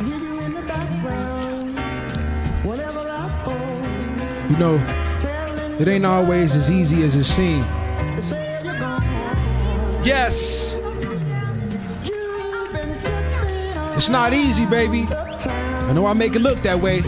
You 0.00 0.06
know, 4.56 4.76
it 5.78 5.86
ain't 5.88 6.06
always 6.06 6.56
as 6.56 6.70
easy 6.70 7.02
as 7.02 7.16
it 7.16 7.24
seems. 7.24 7.66
Yes. 10.06 10.74
It's 13.94 14.08
not 14.08 14.32
easy, 14.32 14.64
baby. 14.64 15.02
I 15.02 15.92
know 15.92 16.06
I 16.06 16.14
make 16.14 16.34
it 16.34 16.40
look 16.40 16.62
that 16.62 16.80
way. 16.80 17.02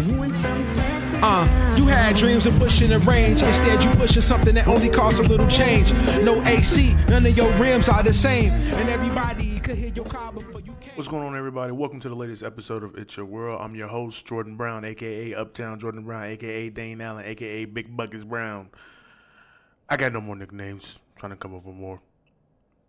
Uh, 1.24 1.74
you 1.79 1.86
had 1.86 2.14
dreams 2.16 2.45
of 2.45 2.59
pushing 2.59 2.90
the 2.90 2.98
range. 2.98 3.43
Instead, 3.43 3.82
you 3.82 3.90
pushing 3.93 4.20
something 4.20 4.54
that 4.56 4.68
only 4.68 4.90
costs 4.90 5.18
a 5.18 5.22
little 5.22 5.46
change. 5.46 5.95
No 6.22 6.43
AC, 6.45 6.95
none 7.09 7.24
of 7.24 7.34
your 7.34 7.50
rims 7.52 7.88
are 7.88 8.02
the 8.02 8.12
same. 8.12 8.52
And 8.52 8.90
everybody 8.90 9.61
could 9.61 9.79
hear 9.79 9.93
your 9.95 10.04
car 10.04 10.30
before. 10.30 10.61
What's 10.95 11.09
going 11.09 11.24
on, 11.24 11.34
everybody? 11.34 11.72
Welcome 11.72 12.00
to 12.00 12.11
the 12.11 12.14
latest 12.14 12.43
episode 12.43 12.84
of 12.84 12.98
It's 12.98 13.16
Your 13.16 13.25
World. 13.25 13.62
I'm 13.62 13.75
your 13.75 13.89
host, 13.89 14.26
Jordain 14.26 14.58
Brown, 14.58 14.85
aka 14.85 15.34
Uptown 15.34 15.80
Jordain 15.80 16.04
Brown, 16.04 16.25
aka 16.25 16.68
Dane 16.68 17.00
Allen, 17.00 17.25
aka 17.25 17.64
Big 17.64 17.96
Buckets 17.96 18.25
Brown. 18.25 18.68
I 19.89 19.96
got 19.96 20.12
no 20.12 20.20
more 20.20 20.36
nicknames. 20.36 20.98
I'm 20.98 21.18
trying 21.18 21.32
to 21.32 21.36
come 21.36 21.54
up 21.54 21.64
with 21.64 21.76
more. 21.76 22.03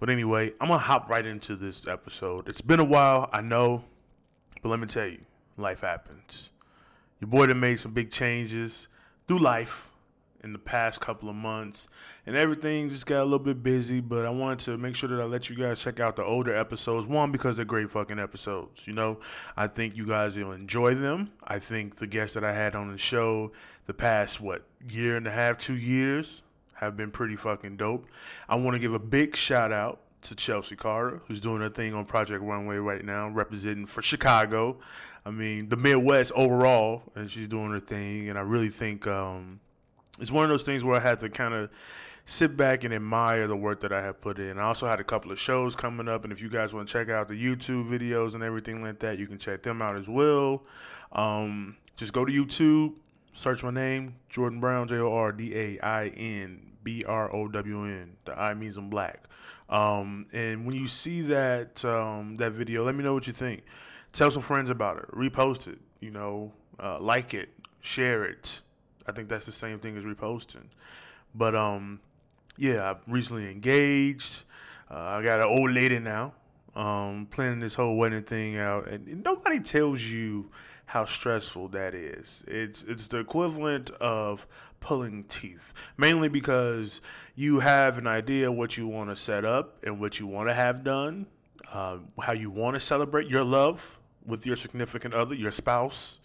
But 0.01 0.09
anyway, 0.09 0.51
I'm 0.59 0.67
gonna 0.67 0.79
hop 0.79 1.09
right 1.09 1.25
into 1.25 1.55
this 1.55 1.87
episode. 1.87 2.49
It's 2.49 2.59
been 2.59 2.81
a 2.81 2.83
while, 2.83 3.29
I 3.31 3.39
know, 3.39 3.85
but 4.61 4.67
let 4.67 4.81
me 4.81 4.87
tell 4.87 5.07
you, 5.07 5.21
life 5.55 5.79
happens. 5.79 6.51
Your 7.21 7.29
boy 7.29 7.45
done 7.45 7.61
made 7.61 7.79
some 7.79 7.93
big 7.93 8.11
changes 8.11 8.89
through 9.29 9.39
life 9.39 9.89
in 10.43 10.51
the 10.51 10.59
past 10.59 10.99
couple 10.99 11.29
of 11.29 11.35
months, 11.35 11.87
and 12.25 12.35
everything 12.35 12.89
just 12.89 13.05
got 13.05 13.21
a 13.21 13.23
little 13.23 13.39
bit 13.39 13.63
busy. 13.63 14.01
But 14.01 14.25
I 14.25 14.29
wanted 14.29 14.59
to 14.65 14.77
make 14.77 14.95
sure 14.95 15.09
that 15.09 15.21
I 15.21 15.25
let 15.25 15.49
you 15.49 15.55
guys 15.55 15.81
check 15.81 15.99
out 15.99 16.15
the 16.15 16.23
older 16.23 16.55
episodes. 16.55 17.07
One, 17.07 17.31
because 17.31 17.55
they're 17.55 17.65
great 17.65 17.89
fucking 17.89 18.19
episodes. 18.19 18.85
You 18.85 18.93
know, 18.93 19.19
I 19.55 19.67
think 19.67 19.95
you 19.95 20.05
guys 20.05 20.37
will 20.37 20.51
enjoy 20.51 20.95
them. 20.95 21.31
I 21.43 21.59
think 21.59 21.97
the 21.97 22.07
guests 22.07 22.33
that 22.35 22.43
I 22.43 22.53
had 22.53 22.75
on 22.75 22.91
the 22.91 22.97
show 22.97 23.51
the 23.85 23.93
past 23.93 24.39
what 24.39 24.63
year 24.89 25.17
and 25.17 25.27
a 25.27 25.31
half, 25.31 25.57
two 25.57 25.75
years 25.75 26.43
have 26.73 26.97
been 26.97 27.11
pretty 27.11 27.35
fucking 27.35 27.77
dope. 27.77 28.05
I 28.47 28.55
want 28.55 28.75
to 28.75 28.79
give 28.79 28.93
a 28.93 28.99
big 28.99 29.35
shout 29.35 29.71
out 29.71 29.99
to 30.23 30.35
Chelsea 30.35 30.75
Carter, 30.75 31.21
who's 31.27 31.41
doing 31.41 31.61
her 31.61 31.69
thing 31.69 31.93
on 31.93 32.05
Project 32.05 32.41
Runway 32.43 32.77
right 32.77 33.03
now, 33.03 33.27
representing 33.29 33.85
for 33.85 34.01
Chicago. 34.01 34.77
I 35.25 35.31
mean, 35.31 35.69
the 35.69 35.75
Midwest 35.77 36.31
overall, 36.33 37.03
and 37.15 37.29
she's 37.29 37.47
doing 37.47 37.71
her 37.71 37.79
thing. 37.79 38.29
And 38.29 38.37
I 38.37 38.41
really 38.41 38.69
think 38.69 39.07
um, 39.07 39.59
it's 40.19 40.31
one 40.31 40.43
of 40.43 40.49
those 40.49 40.63
things 40.63 40.83
where 40.83 40.99
I 40.99 41.03
had 41.03 41.19
to 41.19 41.29
kind 41.29 41.53
of 41.53 41.69
sit 42.25 42.55
back 42.55 42.83
and 42.83 42.93
admire 42.93 43.47
the 43.47 43.55
work 43.55 43.81
that 43.81 43.91
I 43.91 44.01
have 44.01 44.21
put 44.21 44.39
in. 44.39 44.57
I 44.57 44.63
also 44.63 44.87
had 44.87 44.99
a 44.99 45.03
couple 45.03 45.31
of 45.31 45.39
shows 45.39 45.75
coming 45.75 46.07
up, 46.07 46.23
and 46.23 46.31
if 46.31 46.41
you 46.41 46.49
guys 46.49 46.73
want 46.73 46.87
to 46.87 46.93
check 46.93 47.09
out 47.09 47.27
the 47.27 47.33
YouTube 47.33 47.89
videos 47.89 48.33
and 48.33 48.43
everything 48.43 48.81
like 48.81 48.99
that, 48.99 49.19
you 49.19 49.27
can 49.27 49.37
check 49.37 49.63
them 49.63 49.81
out 49.81 49.97
as 49.97 50.07
well. 50.07 50.63
Um, 51.11 51.77
just 51.95 52.13
go 52.13 52.23
to 52.25 52.31
YouTube, 52.31 52.93
search 53.33 53.63
my 53.63 53.71
name, 53.71 54.15
Jordain 54.31 54.59
Brown, 54.59 54.87
J 54.87 54.97
O 54.97 55.13
R 55.13 55.31
D 55.31 55.55
A 55.55 55.79
I 55.81 56.07
N 56.07 56.71
B 56.83 57.03
R 57.05 57.33
O 57.35 57.47
W 57.47 57.85
N. 57.85 58.15
The 58.25 58.39
I 58.39 58.53
means 58.53 58.77
I'm 58.77 58.89
black. 58.89 59.25
Um, 59.69 60.27
and 60.33 60.65
when 60.65 60.75
you 60.75 60.87
see 60.87 61.21
that 61.21 61.83
um, 61.83 62.37
that 62.37 62.51
video, 62.51 62.85
let 62.85 62.95
me 62.95 63.03
know 63.03 63.13
what 63.13 63.27
you 63.27 63.33
think. 63.33 63.63
Tell 64.13 64.29
some 64.31 64.41
friends 64.43 64.69
about 64.69 64.97
it. 64.97 65.11
Repost 65.11 65.67
it. 65.67 65.79
You 65.99 66.11
know, 66.11 66.53
uh, 66.79 66.99
like 66.99 67.33
it, 67.33 67.49
share 67.81 68.23
it. 68.25 68.61
I 69.07 69.11
think 69.11 69.29
that's 69.29 69.45
the 69.45 69.51
same 69.51 69.79
thing 69.79 69.97
as 69.97 70.03
reposting. 70.03 70.67
But 71.35 71.55
um, 71.55 71.99
yeah, 72.57 72.91
I've 72.91 73.01
recently 73.07 73.49
engaged. 73.49 74.43
Uh, 74.89 74.97
I 74.97 75.23
got 75.23 75.39
an 75.39 75.47
old 75.47 75.71
lady 75.71 75.99
now. 75.99 76.33
Um, 76.75 77.27
planning 77.29 77.59
this 77.59 77.75
whole 77.75 77.97
wedding 77.97 78.23
thing 78.23 78.57
out, 78.57 78.87
and 78.87 79.23
nobody 79.23 79.59
tells 79.59 80.01
you 80.01 80.49
how 80.85 81.05
stressful 81.05 81.67
that 81.69 81.93
is. 81.93 82.43
It's 82.47 82.83
it's 82.83 83.07
the 83.07 83.19
equivalent 83.19 83.91
of 83.91 84.47
pulling 84.79 85.23
teeth, 85.23 85.71
mainly 85.97 86.29
because 86.29 86.99
you 87.35 87.59
have 87.59 87.97
an 87.97 88.07
idea 88.07 88.51
what 88.51 88.75
you 88.75 88.87
want 88.87 89.09
to 89.11 89.15
set 89.15 89.45
up 89.45 89.77
and 89.83 89.99
what 89.99 90.19
you 90.19 90.25
want 90.25 90.49
to 90.49 90.55
have 90.55 90.83
done, 90.83 91.27
uh, 91.71 91.97
how 92.21 92.33
you 92.33 92.49
want 92.49 92.75
to 92.75 92.79
celebrate 92.79 93.27
your 93.27 93.43
love 93.43 93.99
with 94.25 94.45
your 94.45 94.55
significant 94.55 95.13
other, 95.13 95.35
your 95.35 95.51
spouse. 95.51 96.19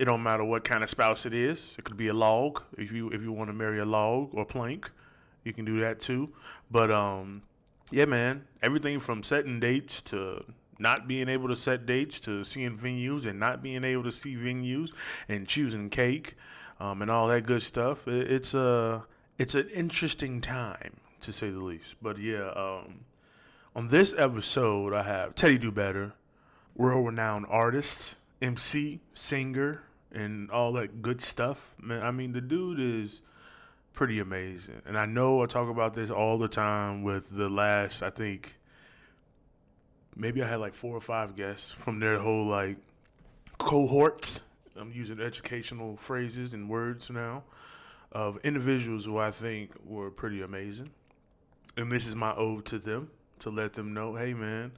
It 0.00 0.06
don't 0.06 0.22
matter 0.22 0.42
what 0.42 0.64
kind 0.64 0.82
of 0.82 0.88
spouse 0.88 1.26
it 1.26 1.34
is. 1.34 1.76
It 1.78 1.84
could 1.84 1.98
be 1.98 2.08
a 2.08 2.14
log 2.14 2.62
if 2.78 2.90
you 2.90 3.10
if 3.10 3.20
you 3.20 3.32
want 3.32 3.50
to 3.50 3.52
marry 3.52 3.80
a 3.80 3.84
log 3.84 4.30
or 4.32 4.46
plank, 4.46 4.90
you 5.44 5.52
can 5.52 5.66
do 5.66 5.78
that 5.80 6.00
too. 6.00 6.30
But 6.70 6.90
um, 6.90 7.42
yeah, 7.90 8.06
man, 8.06 8.46
everything 8.62 8.98
from 8.98 9.22
setting 9.22 9.60
dates 9.60 10.00
to 10.04 10.42
not 10.78 11.06
being 11.06 11.28
able 11.28 11.48
to 11.48 11.54
set 11.54 11.84
dates 11.84 12.18
to 12.20 12.44
seeing 12.44 12.78
venues 12.78 13.26
and 13.26 13.38
not 13.38 13.62
being 13.62 13.84
able 13.84 14.02
to 14.04 14.10
see 14.10 14.36
venues 14.36 14.88
and 15.28 15.46
choosing 15.46 15.90
cake 15.90 16.34
um, 16.80 17.02
and 17.02 17.10
all 17.10 17.28
that 17.28 17.44
good 17.44 17.60
stuff. 17.60 18.08
It, 18.08 18.32
it's 18.32 18.54
a 18.54 19.04
it's 19.36 19.54
an 19.54 19.68
interesting 19.68 20.40
time 20.40 20.96
to 21.20 21.30
say 21.30 21.50
the 21.50 21.60
least. 21.60 21.96
But 22.00 22.16
yeah, 22.16 22.52
um, 22.56 23.04
on 23.76 23.88
this 23.88 24.14
episode, 24.16 24.94
I 24.94 25.02
have 25.02 25.34
Teddy 25.34 25.58
Do 25.58 25.70
Better, 25.70 26.14
world 26.74 27.04
renowned 27.04 27.44
artist, 27.50 28.16
MC, 28.40 29.00
singer, 29.12 29.82
and 30.12 30.50
all 30.50 30.72
that 30.72 31.02
good 31.02 31.20
stuff. 31.20 31.74
Man, 31.80 32.02
I 32.02 32.10
mean, 32.10 32.32
the 32.32 32.40
dude 32.40 32.80
is 32.80 33.22
pretty 33.92 34.18
amazing. 34.18 34.82
And 34.86 34.96
I 34.96 35.06
know 35.06 35.42
I 35.42 35.46
talk 35.46 35.68
about 35.68 35.94
this 35.94 36.10
all 36.10 36.38
the 36.38 36.48
time 36.48 37.02
with 37.02 37.28
the 37.30 37.48
last, 37.48 38.02
I 38.02 38.10
think, 38.10 38.56
maybe 40.16 40.42
I 40.42 40.48
had 40.48 40.60
like 40.60 40.74
four 40.74 40.96
or 40.96 41.00
five 41.00 41.36
guests 41.36 41.70
from 41.70 42.00
their 42.00 42.18
whole 42.18 42.46
like 42.46 42.76
cohorts. 43.58 44.42
I'm 44.76 44.92
using 44.92 45.20
educational 45.20 45.96
phrases 45.96 46.54
and 46.54 46.68
words 46.68 47.10
now 47.10 47.44
of 48.12 48.38
individuals 48.42 49.04
who 49.04 49.18
I 49.18 49.30
think 49.30 49.72
were 49.84 50.10
pretty 50.10 50.42
amazing. 50.42 50.90
And 51.76 51.90
this 51.90 52.06
is 52.06 52.16
my 52.16 52.34
ode 52.34 52.64
to 52.66 52.78
them 52.78 53.10
to 53.40 53.50
let 53.50 53.74
them 53.74 53.94
know, 53.94 54.16
hey 54.16 54.34
man, 54.34 54.72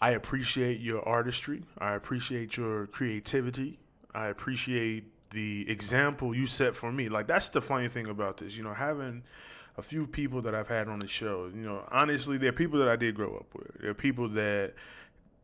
I 0.00 0.10
appreciate 0.10 0.80
your 0.80 1.06
artistry. 1.08 1.64
I 1.78 1.94
appreciate 1.94 2.56
your 2.56 2.86
creativity. 2.86 3.78
I 4.18 4.26
appreciate 4.28 5.04
the 5.30 5.70
example 5.70 6.34
you 6.34 6.48
set 6.48 6.74
for 6.74 6.90
me. 6.90 7.08
Like 7.08 7.28
that's 7.28 7.50
the 7.50 7.60
funny 7.60 7.88
thing 7.88 8.06
about 8.06 8.38
this, 8.38 8.56
you 8.56 8.64
know, 8.64 8.74
having 8.74 9.22
a 9.76 9.82
few 9.82 10.08
people 10.08 10.42
that 10.42 10.56
I've 10.56 10.66
had 10.66 10.88
on 10.88 10.98
the 10.98 11.06
show. 11.06 11.48
You 11.54 11.62
know, 11.62 11.84
honestly, 11.92 12.36
they're 12.36 12.52
people 12.52 12.80
that 12.80 12.88
I 12.88 12.96
did 12.96 13.14
grow 13.14 13.36
up 13.36 13.46
with. 13.54 13.80
They're 13.80 13.94
people 13.94 14.28
that 14.30 14.74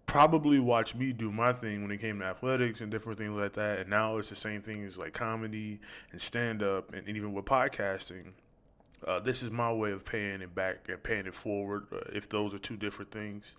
probably 0.07 0.59
watched 0.59 0.97
me 0.97 1.13
do 1.13 1.31
my 1.31 1.53
thing 1.53 1.83
when 1.83 1.93
it 1.93 2.01
came 2.01 2.19
to 2.19 2.25
athletics 2.25 2.81
and 2.81 2.91
different 2.91 3.17
things 3.17 3.37
like 3.37 3.53
that. 3.53 3.79
And 3.79 3.91
now 3.91 4.17
it's 4.17 4.29
the 4.29 4.37
same 4.37 4.61
thing 4.61 4.85
as 4.85 4.99
like 4.99 5.13
comedy 5.13 5.79
and 6.11 6.21
stand 6.21 6.61
up 6.61 6.93
and, 6.93 7.07
and 7.07 7.17
even 7.17 7.33
with 7.33 7.45
podcasting. 7.45 8.33
Uh, 9.07 9.21
this 9.21 9.41
is 9.41 9.53
my 9.53 9.73
way 9.73 9.93
of 9.93 10.05
paying 10.05 10.43
it 10.43 10.53
back 10.53 10.89
and 10.89 11.01
paying 11.01 11.27
it 11.27 11.35
forward. 11.37 11.87
Uh, 11.93 11.99
if 12.13 12.29
those 12.29 12.53
are 12.55 12.59
two 12.59 12.77
different 12.77 13.13
things, 13.13 13.55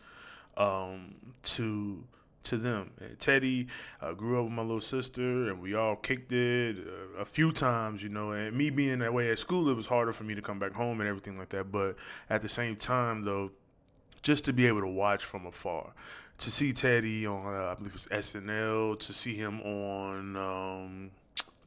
um, 0.58 1.16
to 1.44 2.04
to 2.46 2.58
them. 2.58 2.92
And 3.00 3.20
Teddy 3.20 3.68
uh, 4.02 4.14
grew 4.14 4.40
up 4.40 4.46
with 4.46 4.54
my 4.54 4.62
little 4.62 4.82
sister, 4.82 5.50
and 5.50 5.62
we 5.62 5.76
all 5.76 5.96
kicked 5.96 6.32
it 6.32 6.78
uh, 6.78 7.22
a 7.22 7.26
few 7.26 7.52
times, 7.52 8.02
you 8.02 8.10
know. 8.10 8.32
And 8.32 8.56
me 8.56 8.70
being 8.70 9.00
that 9.00 9.14
way 9.14 9.32
at 9.32 9.40
school, 9.40 9.70
it 9.70 9.76
was 9.76 9.86
harder 9.86 10.14
for 10.14 10.24
me 10.24 10.36
to 10.36 10.42
come 10.42 10.60
back 10.60 10.74
home 10.74 11.02
and 11.02 11.10
everything 11.10 11.38
like 11.38 11.50
that. 11.50 11.72
But 11.72 11.96
at 12.30 12.42
the 12.42 12.50
same 12.50 12.76
time, 12.76 13.24
though, 13.24 13.52
just 14.22 14.46
to 14.46 14.54
be 14.54 14.68
able 14.68 14.82
to 14.82 14.88
watch 14.88 15.24
from 15.24 15.46
afar, 15.46 15.94
to 16.40 16.52
see 16.52 16.74
Teddy 16.74 17.26
on, 17.26 17.54
uh, 17.54 17.72
I 17.72 17.74
believe 17.76 17.94
it 17.94 17.94
was 17.94 18.08
SNL, 18.08 19.00
to 19.00 19.14
see 19.14 19.36
him 19.36 19.62
on. 19.62 20.36
Um, 20.36 21.12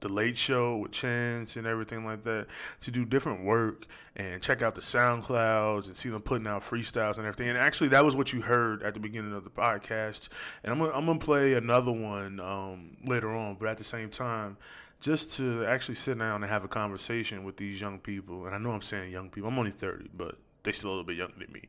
the 0.00 0.08
Late 0.08 0.36
Show 0.36 0.76
with 0.76 0.92
Chance 0.92 1.56
and 1.56 1.66
everything 1.66 2.04
like 2.04 2.24
that 2.24 2.46
to 2.82 2.90
do 2.90 3.04
different 3.04 3.44
work 3.44 3.86
and 4.16 4.42
check 4.42 4.62
out 4.62 4.74
the 4.74 4.80
SoundClouds 4.80 5.86
and 5.86 5.96
see 5.96 6.08
them 6.08 6.22
putting 6.22 6.46
out 6.46 6.62
freestyles 6.62 7.16
and 7.16 7.26
everything. 7.26 7.48
And 7.48 7.58
actually, 7.58 7.88
that 7.90 8.04
was 8.04 8.16
what 8.16 8.32
you 8.32 8.40
heard 8.40 8.82
at 8.82 8.94
the 8.94 9.00
beginning 9.00 9.32
of 9.32 9.44
the 9.44 9.50
podcast. 9.50 10.28
And 10.62 10.72
I'm 10.72 10.78
gonna, 10.78 10.92
I'm 10.92 11.06
gonna 11.06 11.18
play 11.18 11.54
another 11.54 11.92
one 11.92 12.40
um, 12.40 12.96
later 13.06 13.34
on, 13.34 13.56
but 13.58 13.68
at 13.68 13.78
the 13.78 13.84
same 13.84 14.10
time, 14.10 14.56
just 15.00 15.32
to 15.34 15.64
actually 15.64 15.94
sit 15.94 16.18
down 16.18 16.42
and 16.42 16.50
have 16.50 16.64
a 16.64 16.68
conversation 16.68 17.44
with 17.44 17.56
these 17.56 17.80
young 17.80 17.98
people. 17.98 18.46
And 18.46 18.54
I 18.54 18.58
know 18.58 18.72
I'm 18.72 18.82
saying 18.82 19.12
young 19.12 19.30
people. 19.30 19.48
I'm 19.48 19.58
only 19.58 19.70
30, 19.70 20.10
but 20.16 20.36
they 20.64 20.72
still 20.72 20.90
a 20.90 20.92
little 20.92 21.04
bit 21.04 21.16
younger 21.16 21.38
than 21.38 21.52
me. 21.52 21.62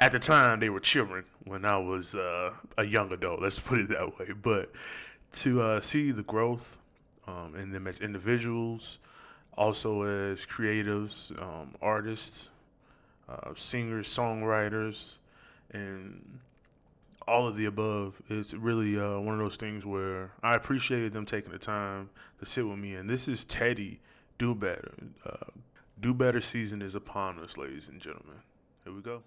At 0.00 0.12
the 0.12 0.18
time, 0.18 0.60
they 0.60 0.68
were 0.68 0.80
children 0.80 1.24
when 1.44 1.64
I 1.64 1.78
was 1.78 2.14
uh, 2.14 2.52
a 2.76 2.84
young 2.84 3.12
adult. 3.12 3.40
Let's 3.40 3.58
put 3.58 3.78
it 3.78 3.88
that 3.90 4.18
way. 4.18 4.32
But 4.32 4.72
to 5.34 5.62
uh, 5.62 5.80
see 5.80 6.10
the 6.10 6.22
growth 6.22 6.78
um, 7.26 7.54
in 7.56 7.70
them 7.70 7.86
as 7.86 8.00
individuals, 8.00 8.98
also 9.56 10.02
as 10.02 10.44
creatives, 10.46 11.30
um, 11.40 11.74
artists, 11.80 12.48
uh, 13.28 13.50
singers, 13.54 14.08
songwriters, 14.08 15.18
and 15.72 16.38
all 17.26 17.46
of 17.46 17.56
the 17.56 17.66
above. 17.66 18.20
It's 18.28 18.52
really 18.54 18.98
uh, 18.98 19.18
one 19.18 19.34
of 19.34 19.40
those 19.40 19.56
things 19.56 19.86
where 19.86 20.32
I 20.42 20.54
appreciated 20.54 21.12
them 21.12 21.26
taking 21.26 21.52
the 21.52 21.58
time 21.58 22.10
to 22.40 22.46
sit 22.46 22.66
with 22.66 22.78
me. 22.78 22.94
And 22.94 23.08
this 23.08 23.28
is 23.28 23.44
Teddy 23.44 24.00
Do 24.38 24.54
Better. 24.54 24.92
Uh, 25.24 25.50
Do 26.00 26.12
Better 26.12 26.40
season 26.40 26.82
is 26.82 26.94
upon 26.94 27.38
us, 27.40 27.56
ladies 27.56 27.88
and 27.88 28.00
gentlemen. 28.00 28.36
Here 28.84 28.92
we 28.92 29.00
go. 29.00 29.22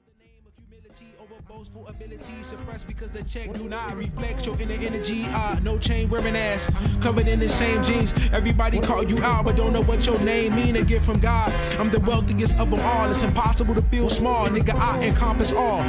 Over 1.19 1.41
boastful 1.47 1.85
ability, 1.87 2.31
suppressed 2.43 2.87
because 2.87 3.11
the 3.11 3.21
check 3.25 3.51
do 3.53 3.67
not 3.67 3.93
reflect 3.97 4.45
your 4.45 4.59
inner 4.61 4.75
energy. 4.75 5.25
Ah, 5.29 5.59
no 5.61 5.77
chain 5.77 6.09
wearing 6.09 6.35
ass, 6.35 6.71
covered 7.01 7.27
in 7.27 7.39
the 7.39 7.49
same 7.49 7.83
jeans. 7.83 8.13
Everybody 8.31 8.79
call 8.79 9.03
you 9.03 9.21
out, 9.21 9.45
but 9.45 9.57
don't 9.57 9.73
know 9.73 9.83
what 9.83 10.05
your 10.05 10.19
name 10.21 10.55
mean. 10.55 10.77
A 10.77 10.83
gift 10.83 11.05
from 11.05 11.19
God. 11.19 11.51
I'm 11.77 11.91
the 11.91 11.99
wealthiest 11.99 12.57
of 12.57 12.71
them 12.71 12.79
all. 12.79 13.09
It's 13.09 13.21
impossible 13.21 13.75
to 13.75 13.81
feel 13.81 14.09
small, 14.09 14.47
nigga. 14.47 14.75
I 14.75 15.03
encompass 15.03 15.51
all 15.51 15.83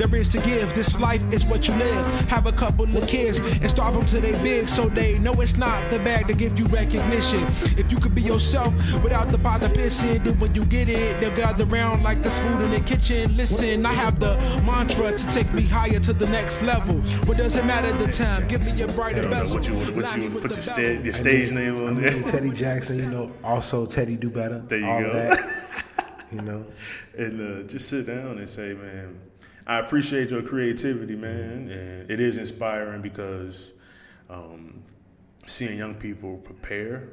there 0.00 0.18
is 0.18 0.30
to 0.30 0.40
give. 0.40 0.72
This 0.72 0.98
life 0.98 1.22
is 1.32 1.44
what 1.44 1.68
you 1.68 1.74
live. 1.74 2.06
Have 2.30 2.46
a 2.46 2.52
couple 2.52 2.84
of 2.96 3.06
kids 3.06 3.38
and 3.38 3.70
starve 3.70 3.94
them 3.94 4.06
till 4.06 4.22
they 4.22 4.32
big, 4.42 4.68
so 4.68 4.88
they 4.88 5.18
know 5.18 5.34
it's 5.40 5.58
not 5.58 5.90
the 5.90 5.98
bag 5.98 6.26
to 6.28 6.34
give 6.34 6.58
you 6.58 6.64
recognition. 6.66 7.46
If 7.76 7.92
you 7.92 7.98
could 7.98 8.14
be 8.14 8.22
yourself 8.22 8.72
without 9.02 9.28
the 9.28 9.38
pot 9.38 9.62
of 9.62 9.72
pissing, 9.72 10.24
then 10.24 10.38
when 10.38 10.54
you 10.54 10.64
get 10.64 10.88
it, 10.88 11.20
they'll 11.20 11.36
gather 11.36 11.64
around 11.64 12.02
like 12.02 12.22
there's 12.22 12.38
food 12.38 12.62
in 12.62 12.70
the 12.70 12.80
kitchen. 12.80 13.36
Listen, 13.36 13.84
I 13.84 13.92
have 13.92 14.18
the 14.18 14.39
mantra 14.64 15.16
to 15.16 15.28
take 15.28 15.52
me 15.52 15.62
higher 15.62 15.98
to 16.00 16.12
the 16.12 16.26
next 16.26 16.62
level. 16.62 16.96
What 17.26 17.36
does 17.36 17.56
it 17.56 17.64
matter 17.64 17.92
the 17.92 18.10
time? 18.10 18.46
Give 18.48 18.60
me 18.74 18.82
a 18.82 18.88
brighter 18.88 19.28
bezel. 19.28 19.58
What 19.58 19.68
you 19.68 19.74
what 19.74 20.16
you 20.16 20.30
with 20.30 20.42
put 20.42 20.52
your, 20.52 20.62
sta- 20.62 21.02
your 21.02 21.14
stage 21.14 21.52
name 21.52 21.76
I 21.84 21.88
on 21.88 22.02
mean. 22.02 22.24
Teddy 22.24 22.50
Jackson, 22.50 22.98
you 22.98 23.10
know, 23.10 23.32
also 23.42 23.86
Teddy 23.86 24.16
Do 24.16 24.30
Better. 24.30 24.60
There 24.60 24.78
you 24.78 24.86
all 24.86 25.00
go. 25.02 25.06
Of 25.08 25.12
that, 25.14 26.26
you 26.32 26.42
know, 26.42 26.66
and 27.16 27.64
uh, 27.64 27.68
just 27.68 27.88
sit 27.88 28.06
down 28.06 28.38
and 28.38 28.48
say, 28.48 28.74
man, 28.74 29.18
I 29.66 29.78
appreciate 29.78 30.30
your 30.30 30.42
creativity, 30.42 31.16
man, 31.16 31.68
and 31.70 32.10
it 32.10 32.20
is 32.20 32.38
inspiring 32.38 33.02
because 33.02 33.72
um, 34.28 34.82
seeing 35.46 35.78
young 35.78 35.94
people 35.94 36.38
prepare 36.38 37.08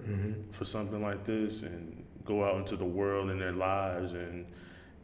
for 0.52 0.66
something 0.66 1.02
like 1.02 1.24
this 1.24 1.64
and 1.64 2.04
go 2.26 2.44
out 2.44 2.56
into 2.58 2.76
the 2.76 2.86
world 2.86 3.30
in 3.30 3.40
their 3.40 3.54
lives 3.54 4.14
and 4.14 4.46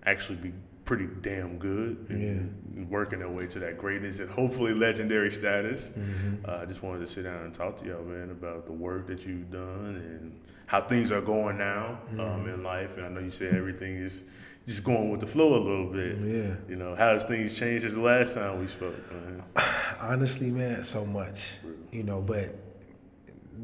actually 0.06 0.36
be 0.36 0.54
pretty 0.86 1.08
damn 1.22 1.58
good 1.58 2.06
and 2.10 2.90
working 2.90 3.20
their 3.20 3.30
way 3.30 3.48
to 3.48 3.60
that 3.60 3.78
greatness 3.78 4.20
and 4.20 4.30
hopefully 4.30 4.74
legendary 4.74 5.32
status. 5.32 5.92
Uh, 6.46 6.60
I 6.62 6.66
just 6.66 6.84
wanted 6.84 7.00
to 7.00 7.08
sit 7.08 7.24
down 7.24 7.44
and 7.44 7.54
talk 7.54 7.78
to 7.78 7.86
y'all, 7.86 8.04
man, 8.04 8.32
about 8.32 8.66
the 8.66 8.74
work 8.74 9.08
that 9.08 9.26
you've 9.26 9.50
done 9.50 9.96
and 9.96 10.40
how 10.66 10.82
things 10.82 11.12
are 11.12 11.22
going 11.22 11.58
now 11.58 12.00
um, 12.20 12.50
in 12.50 12.64
life. 12.64 12.98
And 12.98 13.06
I 13.06 13.10
know 13.10 13.22
you 13.22 13.30
said 13.30 13.56
everything 13.56 13.96
is 13.96 14.24
just 14.66 14.84
going 14.84 15.10
with 15.10 15.20
the 15.20 15.28
flow 15.28 15.56
a 15.56 15.64
little 15.64 15.88
bit. 15.88 16.18
Yeah. 16.18 16.56
You 16.68 16.76
know, 16.76 16.96
how 16.96 17.14
has 17.14 17.24
things 17.24 17.58
changed 17.58 17.84
since 17.84 17.96
the 17.96 18.02
last 18.02 18.34
time 18.34 18.60
we 18.60 18.68
spoke, 18.68 18.96
man? 19.12 19.44
honestly, 20.00 20.52
man, 20.52 20.84
so 20.84 21.06
much, 21.06 21.58
you 21.92 22.04
know, 22.04 22.22
but 22.22 22.56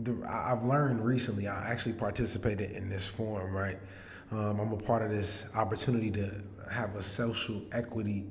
the, 0.03 0.17
I've 0.27 0.63
learned 0.63 1.03
recently, 1.03 1.47
I 1.47 1.69
actually 1.69 1.93
participated 1.93 2.71
in 2.71 2.89
this 2.89 3.07
forum, 3.07 3.53
right? 3.53 3.77
Um, 4.31 4.59
I'm 4.59 4.71
a 4.71 4.77
part 4.77 5.01
of 5.01 5.09
this 5.09 5.45
opportunity 5.55 6.11
to 6.11 6.43
have 6.71 6.95
a 6.95 7.01
social 7.03 7.61
equity 7.71 8.27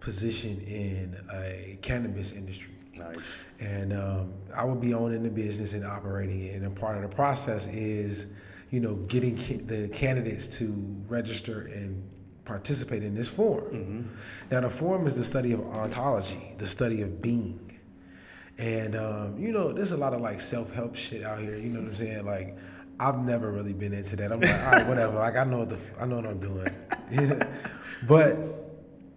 position 0.00 0.60
in 0.60 1.16
a 1.32 1.78
cannabis 1.82 2.32
industry. 2.32 2.74
Nice. 2.96 3.14
and 3.60 3.92
um, 3.92 4.32
I 4.52 4.64
would 4.64 4.80
be 4.80 4.92
owning 4.92 5.22
the 5.22 5.30
business 5.30 5.72
and 5.72 5.84
operating 5.86 6.42
it. 6.46 6.56
And 6.56 6.66
a 6.66 6.70
part 6.70 6.96
of 6.96 7.08
the 7.08 7.14
process 7.14 7.68
is, 7.68 8.26
you 8.70 8.80
know, 8.80 8.96
getting 9.06 9.36
ca- 9.38 9.58
the 9.64 9.88
candidates 9.90 10.58
to 10.58 10.66
register 11.08 11.70
and 11.72 12.02
participate 12.44 13.04
in 13.04 13.14
this 13.14 13.28
forum. 13.28 14.10
Now, 14.50 14.62
the 14.62 14.70
forum 14.70 15.06
is 15.06 15.14
the 15.14 15.22
study 15.22 15.52
of 15.52 15.60
ontology, 15.68 16.54
the 16.58 16.66
study 16.66 17.02
of 17.02 17.22
being. 17.22 17.78
And 18.58 18.96
um, 18.96 19.38
you 19.38 19.52
know, 19.52 19.70
there's 19.72 19.92
a 19.92 19.96
lot 19.96 20.12
of 20.12 20.20
like 20.20 20.40
self-help 20.40 20.96
shit 20.96 21.22
out 21.22 21.38
here. 21.38 21.54
You 21.54 21.68
know 21.68 21.80
what 21.80 21.90
I'm 21.90 21.94
saying? 21.94 22.26
Like, 22.26 22.56
I've 23.00 23.24
never 23.24 23.50
really 23.50 23.72
been 23.72 23.92
into 23.92 24.16
that. 24.16 24.32
I'm 24.32 24.40
like, 24.40 24.50
all 24.50 24.72
right, 24.72 24.86
whatever. 24.86 25.18
Like, 25.18 25.36
I 25.36 25.44
know 25.44 25.58
what 25.58 25.70
the, 25.70 25.78
I 26.00 26.06
know 26.06 26.16
what 26.16 26.26
I'm 26.26 26.40
doing. 26.40 27.42
but 28.08 28.58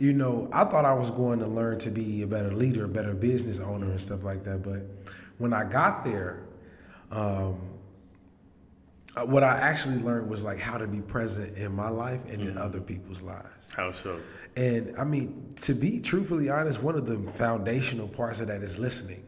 you 0.02 0.14
know, 0.14 0.50
I 0.52 0.66
thought 0.66 0.84
I 0.84 0.94
was 0.94 1.12
going 1.12 1.40
to 1.40 1.48
learn 1.48 1.78
to 1.80 1.92
be 1.92 2.24
a 2.24 2.28
better 2.28 2.52
leader, 2.52 2.86
a 2.86 2.88
better 2.88 3.14
business 3.14 3.60
owner, 3.60 3.86
and 3.86 4.02
stuff 4.02 4.24
like 4.24 4.44
that. 4.46 4.64
But 4.64 4.82
when 5.38 5.54
I 5.54 5.64
got 5.64 6.04
there, 6.04 6.44
um, 7.12 7.60
uh, 9.16 9.26
what 9.26 9.44
I 9.44 9.58
actually 9.58 9.98
learned 9.98 10.30
was 10.30 10.44
like 10.44 10.58
how 10.58 10.78
to 10.78 10.88
be 10.88 11.02
present 11.02 11.56
in 11.58 11.76
my 11.76 11.90
life 11.90 12.22
and 12.30 12.42
in 12.42 12.58
other 12.58 12.82
people's 12.82 13.22
lives. 13.22 13.70
How 13.76 13.92
so? 13.92 14.20
And 14.56 14.96
I 14.98 15.04
mean, 15.04 15.54
to 15.62 15.74
be 15.74 16.00
truthfully 16.00 16.50
honest, 16.50 16.82
one 16.82 16.96
of 16.96 17.06
the 17.06 17.18
foundational 17.18 18.08
parts 18.08 18.40
of 18.40 18.48
that 18.48 18.64
is 18.64 18.80
listening. 18.80 19.24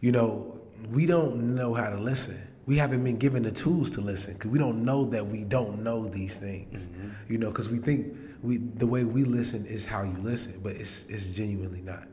You 0.00 0.12
know, 0.12 0.60
we 0.90 1.04
don't 1.04 1.54
know 1.54 1.74
how 1.74 1.90
to 1.90 1.98
listen. 1.98 2.40
We 2.66 2.78
haven't 2.78 3.04
been 3.04 3.18
given 3.18 3.42
the 3.42 3.52
tools 3.52 3.90
to 3.92 4.00
listen 4.00 4.34
because 4.34 4.50
we 4.50 4.58
don't 4.58 4.84
know 4.84 5.04
that 5.06 5.26
we 5.26 5.44
don't 5.44 5.84
know 5.84 6.08
these 6.08 6.36
things. 6.36 6.86
Mm-hmm. 6.86 7.32
You 7.32 7.38
know, 7.38 7.50
because 7.50 7.68
we 7.68 7.78
think 7.78 8.16
we 8.42 8.58
the 8.58 8.86
way 8.86 9.04
we 9.04 9.24
listen 9.24 9.66
is 9.66 9.84
how 9.84 10.02
you 10.02 10.16
listen, 10.18 10.60
but 10.62 10.72
it's 10.76 11.04
it's 11.04 11.30
genuinely 11.30 11.82
not. 11.82 12.06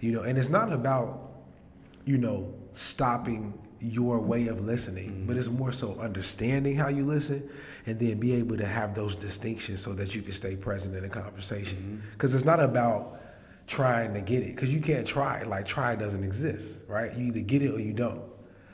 You 0.00 0.12
know, 0.12 0.22
and 0.22 0.38
it's 0.38 0.48
not 0.48 0.72
about 0.72 1.30
you 2.04 2.18
know 2.18 2.54
stopping 2.72 3.58
your 3.80 4.20
way 4.20 4.48
of 4.48 4.60
listening, 4.60 5.24
but 5.26 5.32
mm-hmm. 5.32 5.38
it's 5.38 5.48
more 5.48 5.72
so 5.72 5.98
understanding 5.98 6.76
how 6.76 6.88
you 6.88 7.04
listen 7.04 7.48
and 7.86 7.98
then 7.98 8.20
be 8.20 8.34
able 8.34 8.56
to 8.58 8.66
have 8.66 8.94
those 8.94 9.16
distinctions 9.16 9.80
so 9.80 9.94
that 9.94 10.14
you 10.14 10.20
can 10.20 10.32
stay 10.32 10.54
present 10.54 10.94
in 10.94 11.02
the 11.02 11.08
conversation. 11.08 11.78
Mm-hmm. 11.78 12.10
Because 12.12 12.34
it's 12.34 12.44
not 12.44 12.60
about 12.60 13.20
trying 13.66 14.12
to 14.14 14.20
get 14.20 14.42
it, 14.42 14.54
because 14.54 14.72
you 14.72 14.80
can't 14.80 15.06
try. 15.06 15.42
Like 15.44 15.64
try 15.66 15.94
doesn't 15.96 16.24
exist, 16.24 16.84
right? 16.88 17.12
You 17.14 17.26
either 17.26 17.40
get 17.40 17.62
it 17.62 17.72
or 17.72 17.80
you 17.80 17.92
don't. 17.92 18.22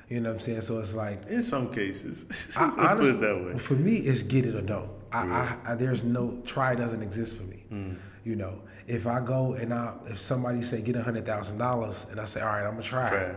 You 0.09 0.21
know 0.21 0.29
what 0.29 0.35
I'm 0.35 0.41
saying? 0.41 0.61
So 0.61 0.79
it's 0.79 0.95
like 0.95 1.27
In 1.27 1.43
some 1.43 1.73
cases, 1.73 2.27
I, 2.57 2.95
put 2.95 3.07
it 3.07 3.21
that 3.21 3.45
way. 3.45 3.59
For 3.59 3.75
me, 3.75 3.97
it's 3.97 4.23
get 4.23 4.47
it 4.47 4.55
or 4.55 4.63
don't. 4.63 4.91
I, 5.13 5.59
I, 5.65 5.73
I 5.73 5.75
there's 5.75 6.05
no 6.05 6.41
try 6.45 6.75
doesn't 6.75 7.03
exist 7.03 7.37
for 7.37 7.43
me. 7.45 7.65
Mm. 7.73 7.97
You 8.25 8.37
know, 8.37 8.61
if 8.87 9.07
I 9.07 9.21
go 9.21 9.55
and 9.55 9.75
I 9.75 9.95
if 10.07 10.21
somebody 10.21 10.63
say 10.63 10.81
get 10.81 10.97
a 10.97 11.03
hundred 11.03 11.27
thousand 11.27 11.59
dollars 11.59 12.07
and 12.11 12.21
I 12.21 12.25
say 12.25 12.41
all 12.41 12.49
right, 12.49 12.65
I'm 12.65 12.73
gonna 12.73 12.83
try. 12.83 13.09
Try. 13.09 13.35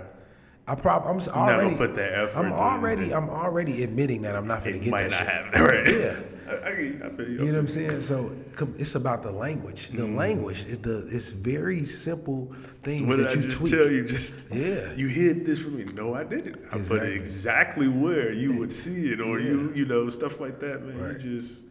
I 0.69 0.75
probably 0.75 1.09
I'm 1.09 1.17
s- 1.17 1.27
not 1.27 1.33
gonna 1.35 1.51
already 1.63 1.75
put 1.75 1.95
that 1.95 2.13
effort 2.13 2.37
I'm 2.39 2.53
already. 2.53 3.13
I'm 3.13 3.29
already 3.29 3.83
admitting 3.83 4.21
that 4.21 4.35
I'm 4.35 4.47
not 4.47 4.63
gonna 4.63 4.79
get 4.79 4.91
might 4.91 5.09
that 5.09 5.11
not 5.11 5.19
shit. 5.19 5.27
happen, 5.27 5.61
right? 5.63 5.87
Yeah. 5.87 6.19
I, 6.49 6.51
I, 6.51 6.79
you. 6.79 7.01
I 7.05 7.09
feel 7.09 7.27
you. 7.29 7.31
You 7.39 7.45
know 7.45 7.53
what 7.53 7.59
I'm 7.59 7.67
saying? 7.67 8.01
So 8.01 8.31
it's 8.77 8.95
about 8.95 9.21
the 9.23 9.31
language. 9.31 9.89
The 9.89 10.03
Mm-hmm. 10.03 10.15
language 10.15 10.65
is 10.65 10.79
the 10.79 11.07
it's 11.11 11.31
very 11.31 11.85
simple 11.85 12.53
things 12.83 13.07
What 13.07 13.17
did 13.17 13.25
that 13.25 13.31
I 13.31 13.35
you 13.35 13.41
just 13.41 13.57
tweak. 13.57 13.71
tell 13.73 13.89
you? 13.91 14.03
Just 14.05 14.49
Yeah. 14.51 14.93
you 14.93 15.07
hid 15.07 15.45
this 15.45 15.59
from 15.61 15.77
me. 15.77 15.85
No, 15.95 16.13
I 16.15 16.23
didn't. 16.23 16.57
I 16.71 16.77
put 16.79 17.03
it 17.03 17.15
Exactly. 17.15 17.15
exactly 17.15 17.87
where 17.87 18.31
you 18.33 18.57
would 18.57 18.71
see 18.73 19.11
it, 19.11 19.21
or 19.21 19.39
you, 19.39 19.71
you 19.75 19.85
know, 19.85 20.09
stuff 20.09 20.39
like 20.39 20.59
that, 20.61 20.83
man. 20.83 20.97
Right. 20.99 21.21
You 21.23 21.37
just, 21.37 21.63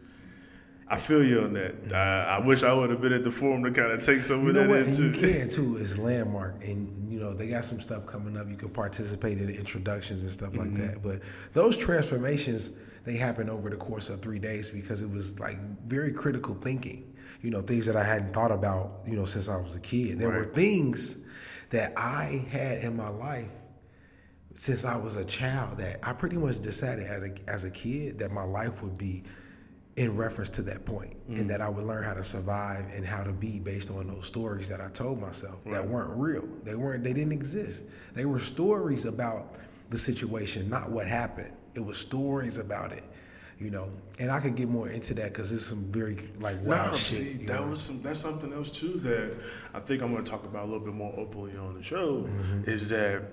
I 0.91 0.97
feel 0.97 1.23
you 1.23 1.41
on 1.41 1.53
that. 1.53 1.93
I, 1.93 2.37
I 2.37 2.39
wish 2.39 2.63
I 2.63 2.73
would 2.73 2.89
have 2.89 2.99
been 2.99 3.13
at 3.13 3.23
the 3.23 3.29
forum 3.29 3.63
to 3.63 3.71
kind 3.71 3.91
of 3.91 4.03
take 4.03 4.23
some 4.23 4.43
You 4.43 4.49
of 4.49 4.55
know 4.55 4.67
that 4.67 4.87
what? 4.87 4.97
You 4.97 5.11
can 5.11 5.47
too. 5.47 5.77
Is 5.77 5.99
landmark, 5.99 6.63
and 6.63 7.11
you 7.11 7.19
know 7.19 7.33
they 7.33 7.47
got 7.47 7.63
some 7.65 7.79
stuff 7.79 8.07
coming 8.07 8.35
up. 8.35 8.49
You 8.49 8.55
can 8.55 8.69
participate 8.69 9.37
in 9.37 9.49
introductions 9.49 10.23
and 10.23 10.31
stuff 10.31 10.55
like 10.55 10.69
mm-hmm. 10.69 10.87
that. 10.87 11.03
But 11.03 11.21
those 11.53 11.77
transformations 11.77 12.71
they 13.05 13.13
happen 13.13 13.49
over 13.49 13.69
the 13.69 13.77
course 13.77 14.09
of 14.09 14.21
three 14.21 14.39
days 14.39 14.69
because 14.69 15.01
it 15.01 15.09
was 15.09 15.39
like 15.39 15.57
very 15.85 16.11
critical 16.11 16.55
thinking. 16.55 17.15
You 17.41 17.51
know, 17.51 17.61
things 17.61 17.85
that 17.85 17.95
I 17.95 18.03
hadn't 18.03 18.33
thought 18.33 18.51
about. 18.51 19.01
You 19.05 19.15
know, 19.15 19.25
since 19.25 19.47
I 19.47 19.57
was 19.57 19.75
a 19.75 19.79
kid. 19.79 20.17
There 20.17 20.31
were 20.31 20.45
things 20.45 21.17
that 21.69 21.93
I 21.97 22.45
had 22.49 22.79
in 22.79 22.97
my 22.97 23.09
life 23.09 23.51
since 24.55 24.83
I 24.83 24.97
was 24.97 25.15
a 25.15 25.23
child 25.23 25.77
that 25.77 25.99
I 26.03 26.13
pretty 26.13 26.35
much 26.35 26.59
decided 26.61 27.05
as 27.05 27.21
a, 27.21 27.49
as 27.49 27.63
a 27.63 27.71
kid 27.71 28.19
that 28.19 28.31
my 28.31 28.43
life 28.43 28.81
would 28.81 28.97
be 28.97 29.23
in 29.95 30.15
reference 30.15 30.49
to 30.51 30.61
that 30.61 30.85
point 30.85 31.13
and 31.27 31.49
that 31.49 31.59
I 31.61 31.67
would 31.67 31.83
learn 31.83 32.03
how 32.03 32.13
to 32.13 32.23
survive 32.23 32.85
and 32.95 33.05
how 33.05 33.23
to 33.23 33.33
be 33.33 33.59
based 33.59 33.91
on 33.91 34.07
those 34.07 34.25
stories 34.25 34.69
that 34.69 34.79
I 34.79 34.89
told 34.89 35.19
myself 35.19 35.57
that 35.65 35.85
weren't 35.85 36.17
real. 36.17 36.47
They 36.63 36.75
weren't 36.75 37.03
they 37.03 37.11
didn't 37.13 37.33
exist. 37.33 37.83
They 38.13 38.25
were 38.25 38.39
stories 38.39 39.05
about 39.05 39.55
the 39.89 39.99
situation, 39.99 40.69
not 40.69 40.89
what 40.89 41.07
happened. 41.07 41.51
It 41.75 41.81
was 41.81 41.97
stories 41.97 42.59
about 42.59 42.93
it, 42.93 43.03
you 43.59 43.71
know. 43.71 43.89
And 44.19 44.31
I 44.31 44.39
could 44.39 44.55
get 44.55 44.69
more 44.69 44.87
into 44.87 45.13
that 45.15 45.33
cuz 45.33 45.51
it's 45.51 45.65
some 45.65 45.83
very 45.91 46.29
like 46.39 46.63
wild 46.63 46.91
No, 46.93 46.97
shit. 46.97 47.17
see, 47.17 47.33
that 47.45 47.61
know? 47.61 47.67
was 47.71 47.81
some, 47.81 48.01
that's 48.01 48.19
something 48.21 48.53
else 48.53 48.71
too 48.71 48.99
that 49.03 49.33
I 49.73 49.79
think 49.81 50.01
I'm 50.01 50.13
going 50.13 50.23
to 50.23 50.31
talk 50.31 50.45
about 50.45 50.63
a 50.63 50.67
little 50.71 50.85
bit 50.85 50.93
more 50.93 51.13
openly 51.17 51.57
on 51.57 51.73
the 51.73 51.83
show. 51.83 52.21
Mm-hmm. 52.23 52.69
Is 52.69 52.87
that 52.89 53.23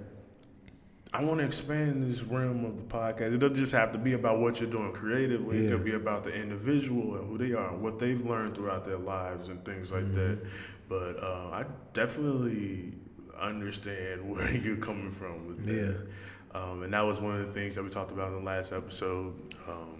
I 1.16 1.22
want 1.22 1.40
to 1.40 1.46
expand 1.46 2.02
this 2.02 2.22
realm 2.22 2.66
of 2.66 2.76
the 2.76 2.84
podcast. 2.84 3.32
It 3.32 3.38
doesn't 3.38 3.56
just 3.56 3.72
have 3.72 3.90
to 3.92 3.98
be 3.98 4.12
about 4.12 4.38
what 4.38 4.60
you're 4.60 4.68
doing 4.68 4.92
creatively. 4.92 5.64
It 5.64 5.70
could 5.70 5.82
be 5.82 5.94
about 5.94 6.24
the 6.24 6.34
individual 6.34 7.16
and 7.16 7.26
who 7.26 7.38
they 7.38 7.54
are 7.54 7.72
and 7.72 7.82
what 7.82 7.98
they've 7.98 8.22
learned 8.22 8.54
throughout 8.54 8.84
their 8.84 8.98
lives 8.98 9.48
and 9.48 9.64
things 9.64 9.90
like 9.90 10.12
that. 10.12 10.44
Mm-hmm. 10.44 10.48
But 10.90 11.22
uh, 11.22 11.48
I 11.52 11.64
definitely 11.94 12.92
understand 13.40 14.30
where 14.34 14.54
you're 14.54 14.76
coming 14.76 15.10
from 15.10 15.46
with 15.46 15.64
that. 15.64 16.06
Um, 16.54 16.82
and 16.82 16.92
that 16.92 17.00
was 17.00 17.18
one 17.18 17.40
of 17.40 17.46
the 17.46 17.52
things 17.52 17.74
that 17.76 17.82
we 17.82 17.88
talked 17.88 18.12
about 18.12 18.28
in 18.28 18.44
the 18.44 18.50
last 18.50 18.74
episode. 18.74 19.34
Um, 19.66 19.95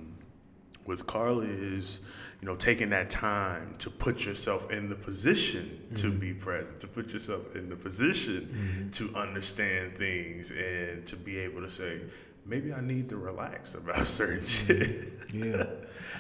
with 0.87 1.07
Carly 1.07 1.49
is, 1.49 2.01
you 2.41 2.47
know, 2.47 2.57
taking 2.57 2.91
that 2.91 3.11
time 3.11 3.75
to 3.79 3.91
put 3.91 4.25
yourself 4.25 4.71
in 4.71 4.89
the 4.89 4.95
position 4.95 5.81
to 5.97 6.11
be 6.11 6.33
present, 6.33 6.79
to 6.81 6.87
put 6.87 7.13
yourself 7.13 7.55
in 7.57 7.69
the 7.69 7.77
position 7.77 8.89
to 8.93 9.15
understand 9.17 9.97
things 9.97 10.51
and 10.51 11.07
to 11.07 11.17
be 11.17 11.39
able 11.39 11.61
to 11.63 11.71
say, 11.71 12.01
maybe 12.45 12.73
I 12.73 12.81
need 12.81 13.09
to 13.09 13.17
relax 13.17 13.75
about 13.75 14.07
certain 14.21 14.45
shit. 14.45 15.09
Yeah. 15.33 15.65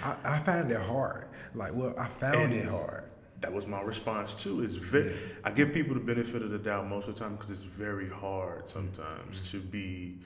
I, 0.02 0.16
I 0.24 0.38
found 0.40 0.70
it 0.70 0.80
hard. 0.80 1.28
Like 1.54 1.72
well, 1.74 1.94
I 1.98 2.06
found 2.08 2.34
And 2.36 2.54
it 2.54 2.66
hard. 2.66 3.04
that 3.40 3.52
was 3.52 3.66
my 3.66 3.80
response 3.80 4.34
too. 4.34 4.62
Is 4.62 4.76
ve- 4.76 5.12
I 5.44 5.50
give 5.52 5.72
people 5.72 5.94
the 5.94 6.00
benefit 6.00 6.42
of 6.42 6.50
the 6.50 6.58
doubt 6.58 6.88
most 6.88 7.08
of 7.08 7.14
the 7.14 7.20
time 7.20 7.36
because 7.36 7.50
it's 7.50 7.62
very 7.62 8.08
hard 8.08 8.68
sometimes 8.68 9.40
Mm-hmm. 9.40 9.58
to 9.58 9.64
be 9.64 10.18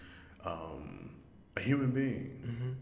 um, 0.45 1.11
a 1.57 1.61
human 1.61 1.91
being. 1.91 2.77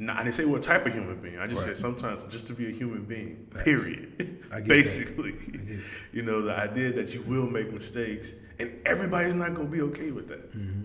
No, 0.00 0.12
I 0.12 0.18
didn't 0.22 0.36
say 0.36 0.44
what 0.44 0.62
type 0.62 0.86
of 0.86 0.92
human 0.94 1.20
being. 1.20 1.38
I 1.38 1.46
just 1.48 1.66
Right. 1.66 1.76
said 1.76 1.76
sometimes 1.76 2.22
just 2.24 2.46
to 2.46 2.52
be 2.52 2.68
a 2.68 2.70
human 2.72 3.04
being. 3.04 3.46
Facts. 3.50 3.64
Period. 3.64 4.44
Basically, 4.66 5.34
you 6.12 6.22
know, 6.22 6.40
the 6.42 6.52
idea 6.54 6.92
that 6.92 7.12
you 7.14 7.22
will 7.22 7.50
make 7.50 7.72
mistakes 7.72 8.34
and 8.60 8.72
everybody's 8.86 9.34
not 9.34 9.54
gonna 9.54 9.68
be 9.68 9.82
okay 9.82 10.12
with 10.12 10.28
that. 10.28 10.52
Mm-hmm. 10.56 10.82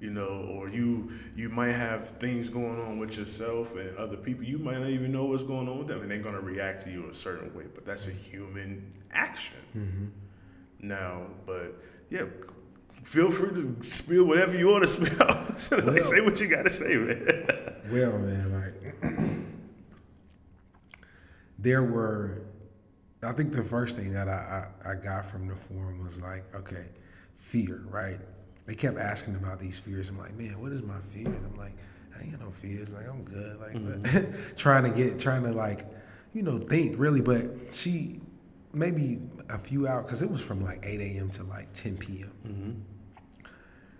You 0.00 0.10
know, 0.10 0.46
or 0.50 0.68
you 0.68 1.10
you 1.36 1.48
might 1.50 1.72
have 1.72 2.08
things 2.08 2.48
going 2.50 2.78
on 2.80 2.98
with 2.98 3.16
yourself 3.18 3.74
and 3.76 3.96
other 3.98 4.16
people. 4.16 4.44
You 4.44 4.58
might 4.58 4.78
not 4.78 4.88
even 4.90 5.12
know 5.12 5.24
what's 5.24 5.42
going 5.42 5.68
on 5.68 5.78
with 5.78 5.86
them, 5.88 6.00
and 6.02 6.10
they're 6.10 6.18
gonna 6.18 6.40
react 6.40 6.82
to 6.84 6.90
you 6.90 7.08
a 7.10 7.14
certain 7.14 7.54
way. 7.54 7.64
But 7.74 7.84
that's 7.84 8.06
a 8.06 8.10
human 8.10 8.86
action. 9.12 9.56
Mm-hmm. 9.76 10.86
Now, 10.86 11.26
but 11.46 11.74
yeah, 12.10 12.24
feel 13.06 13.30
free 13.30 13.50
to 13.50 13.76
spill 13.82 14.24
whatever 14.24 14.56
you 14.58 14.66
want 14.66 14.82
to 14.82 14.88
spill. 14.88 15.26
Well- 15.86 16.00
say 16.00 16.20
what 16.20 16.38
you 16.40 16.48
gotta 16.48 16.68
say, 16.68 16.96
man. 16.96 17.38
Well, 17.90 18.18
man, 18.18 18.52
like 18.52 18.96
there 21.58 21.82
were. 21.82 22.42
I 23.22 23.32
think 23.32 23.52
the 23.52 23.64
first 23.64 23.96
thing 23.96 24.12
that 24.12 24.28
I, 24.28 24.68
I, 24.84 24.90
I 24.90 24.94
got 24.94 25.24
from 25.24 25.48
the 25.48 25.56
forum 25.56 26.04
was 26.04 26.20
like, 26.20 26.44
okay, 26.54 26.86
fear, 27.32 27.82
right? 27.88 28.20
They 28.66 28.74
kept 28.74 28.98
asking 28.98 29.36
about 29.36 29.58
these 29.58 29.78
fears. 29.78 30.08
I'm 30.08 30.18
like, 30.18 30.34
man, 30.34 30.60
what 30.60 30.72
is 30.72 30.82
my 30.82 30.98
fears? 31.12 31.42
I'm 31.44 31.56
like, 31.56 31.72
I 32.16 32.22
ain't 32.22 32.32
got 32.32 32.40
no 32.40 32.50
fears. 32.50 32.92
Like, 32.92 33.08
I'm 33.08 33.24
good. 33.24 33.58
Like, 33.58 33.72
but 33.72 34.02
mm-hmm. 34.02 34.54
trying 34.56 34.84
to 34.84 34.90
get, 34.90 35.18
trying 35.18 35.42
to 35.44 35.52
like, 35.52 35.86
you 36.34 36.42
know, 36.42 36.58
think 36.58 36.96
really. 36.98 37.22
But 37.22 37.50
she, 37.72 38.20
maybe 38.74 39.20
a 39.48 39.58
few 39.58 39.88
hours, 39.88 40.04
because 40.04 40.22
it 40.22 40.30
was 40.30 40.42
from 40.42 40.62
like 40.62 40.84
8 40.84 41.00
a.m. 41.00 41.30
to 41.30 41.44
like 41.44 41.72
10 41.72 41.96
p.m. 41.96 42.32
Mm-hmm. 42.46 42.95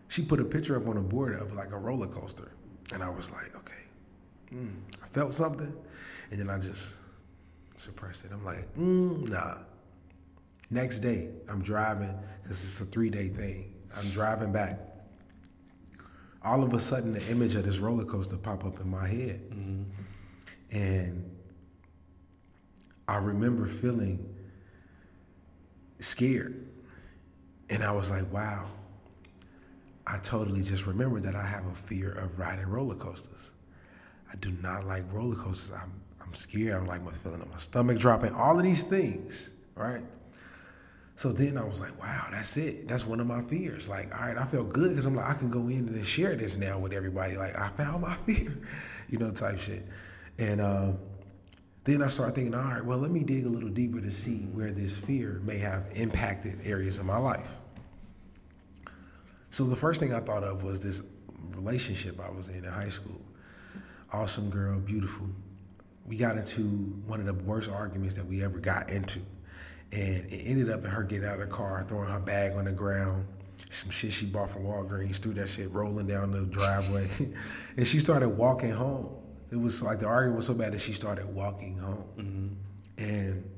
She 0.08 0.22
put 0.24 0.40
a 0.40 0.44
picture 0.44 0.76
up 0.76 0.86
on 0.88 0.96
a 0.96 1.02
board 1.02 1.34
of 1.34 1.52
like 1.52 1.72
a 1.72 1.78
roller 1.78 2.06
coaster. 2.06 2.52
And 2.92 3.02
I 3.02 3.10
was 3.10 3.30
like, 3.30 3.56
okay, 3.56 4.54
mm. 4.54 4.72
I 5.02 5.08
felt 5.08 5.34
something. 5.34 5.74
And 6.30 6.40
then 6.40 6.50
I 6.50 6.58
just 6.58 6.96
suppressed 7.76 8.24
it. 8.24 8.30
I'm 8.32 8.44
like, 8.44 8.72
mm, 8.76 9.28
nah. 9.28 9.58
Next 10.70 11.00
day, 11.00 11.28
I'm 11.48 11.62
driving, 11.62 12.14
because 12.42 12.62
it's 12.62 12.80
a 12.80 12.84
three 12.84 13.10
day 13.10 13.28
thing. 13.28 13.74
I'm 13.96 14.08
driving 14.10 14.52
back. 14.52 14.80
All 16.42 16.62
of 16.62 16.72
a 16.74 16.80
sudden, 16.80 17.12
the 17.12 17.26
image 17.28 17.54
of 17.54 17.64
this 17.64 17.78
roller 17.78 18.04
coaster 18.04 18.36
pop 18.36 18.64
up 18.64 18.80
in 18.80 18.88
my 18.88 19.06
head. 19.06 19.40
And 20.70 21.30
I 23.08 23.16
remember 23.16 23.66
feeling 23.66 24.34
scared. 25.98 26.68
And 27.70 27.82
I 27.82 27.92
was 27.92 28.10
like, 28.10 28.32
wow, 28.32 28.66
I 30.06 30.18
totally 30.18 30.62
just 30.62 30.86
remembered 30.86 31.24
that 31.24 31.34
I 31.34 31.44
have 31.44 31.66
a 31.66 31.74
fear 31.74 32.12
of 32.12 32.38
riding 32.38 32.66
roller 32.66 32.94
coasters. 32.94 33.52
I 34.32 34.36
do 34.36 34.52
not 34.62 34.86
like 34.86 35.04
roller 35.12 35.36
coasters. 35.36 35.76
I'm, 35.76 35.92
I'm 36.20 36.34
scared. 36.34 36.74
I 36.74 36.76
don't 36.78 36.86
like 36.86 37.02
my 37.02 37.12
feeling 37.12 37.42
of 37.42 37.50
my 37.50 37.58
stomach 37.58 37.98
dropping, 37.98 38.32
all 38.32 38.56
of 38.56 38.64
these 38.64 38.82
things, 38.82 39.50
right? 39.74 40.02
So 41.16 41.32
then 41.32 41.56
I 41.56 41.64
was 41.64 41.80
like, 41.80 41.98
wow, 42.00 42.26
that's 42.30 42.56
it. 42.58 42.86
That's 42.88 43.06
one 43.06 43.20
of 43.20 43.26
my 43.26 43.42
fears. 43.42 43.88
Like, 43.88 44.14
all 44.14 44.26
right, 44.26 44.36
I 44.36 44.44
felt 44.44 44.68
good 44.68 44.90
because 44.90 45.06
I'm 45.06 45.16
like, 45.16 45.28
I 45.28 45.34
can 45.34 45.50
go 45.50 45.60
in 45.68 45.88
and 45.88 46.06
share 46.06 46.36
this 46.36 46.56
now 46.56 46.78
with 46.78 46.92
everybody. 46.92 47.36
Like, 47.36 47.58
I 47.58 47.68
found 47.70 48.02
my 48.02 48.14
fear, 48.26 48.56
you 49.08 49.18
know, 49.18 49.30
type 49.30 49.58
shit. 49.58 49.86
And 50.38 50.60
um, 50.60 50.98
then 51.84 52.02
I 52.02 52.08
started 52.08 52.34
thinking, 52.34 52.54
all 52.54 52.64
right, 52.64 52.84
well, 52.84 52.98
let 52.98 53.10
me 53.10 53.20
dig 53.20 53.46
a 53.46 53.48
little 53.48 53.70
deeper 53.70 54.00
to 54.00 54.10
see 54.10 54.42
where 54.52 54.70
this 54.70 54.96
fear 54.96 55.40
may 55.44 55.56
have 55.58 55.86
impacted 55.94 56.60
areas 56.64 56.98
of 56.98 57.06
my 57.06 57.16
life. 57.16 57.48
So 59.56 59.64
the 59.64 59.74
first 59.74 60.00
thing 60.00 60.12
I 60.12 60.20
thought 60.20 60.44
of 60.44 60.64
was 60.64 60.80
this 60.80 61.00
relationship 61.54 62.20
I 62.20 62.30
was 62.30 62.50
in 62.50 62.56
in 62.56 62.64
high 62.64 62.90
school. 62.90 63.18
Awesome 64.12 64.50
girl, 64.50 64.78
beautiful. 64.78 65.28
We 66.06 66.18
got 66.18 66.36
into 66.36 66.60
one 67.06 67.20
of 67.20 67.26
the 67.26 67.32
worst 67.32 67.70
arguments 67.70 68.16
that 68.16 68.26
we 68.26 68.44
ever 68.44 68.58
got 68.58 68.90
into. 68.90 69.20
And 69.92 70.30
it 70.30 70.42
ended 70.44 70.68
up 70.68 70.84
in 70.84 70.90
her 70.90 71.02
getting 71.04 71.26
out 71.26 71.40
of 71.40 71.40
the 71.40 71.46
car, 71.46 71.82
throwing 71.88 72.10
her 72.10 72.20
bag 72.20 72.52
on 72.52 72.66
the 72.66 72.72
ground, 72.72 73.28
some 73.70 73.88
shit 73.88 74.12
she 74.12 74.26
bought 74.26 74.50
from 74.50 74.64
Walgreens, 74.64 75.16
threw 75.16 75.32
that 75.32 75.48
shit 75.48 75.72
rolling 75.72 76.06
down 76.06 76.32
the 76.32 76.42
driveway. 76.42 77.08
and 77.78 77.86
she 77.86 77.98
started 77.98 78.28
walking 78.28 78.72
home. 78.72 79.08
It 79.50 79.56
was 79.56 79.82
like 79.82 80.00
the 80.00 80.06
argument 80.06 80.36
was 80.36 80.46
so 80.48 80.52
bad 80.52 80.74
that 80.74 80.82
she 80.82 80.92
started 80.92 81.34
walking 81.34 81.78
home. 81.78 82.04
Mm-hmm. 82.18 83.02
And 83.02 83.50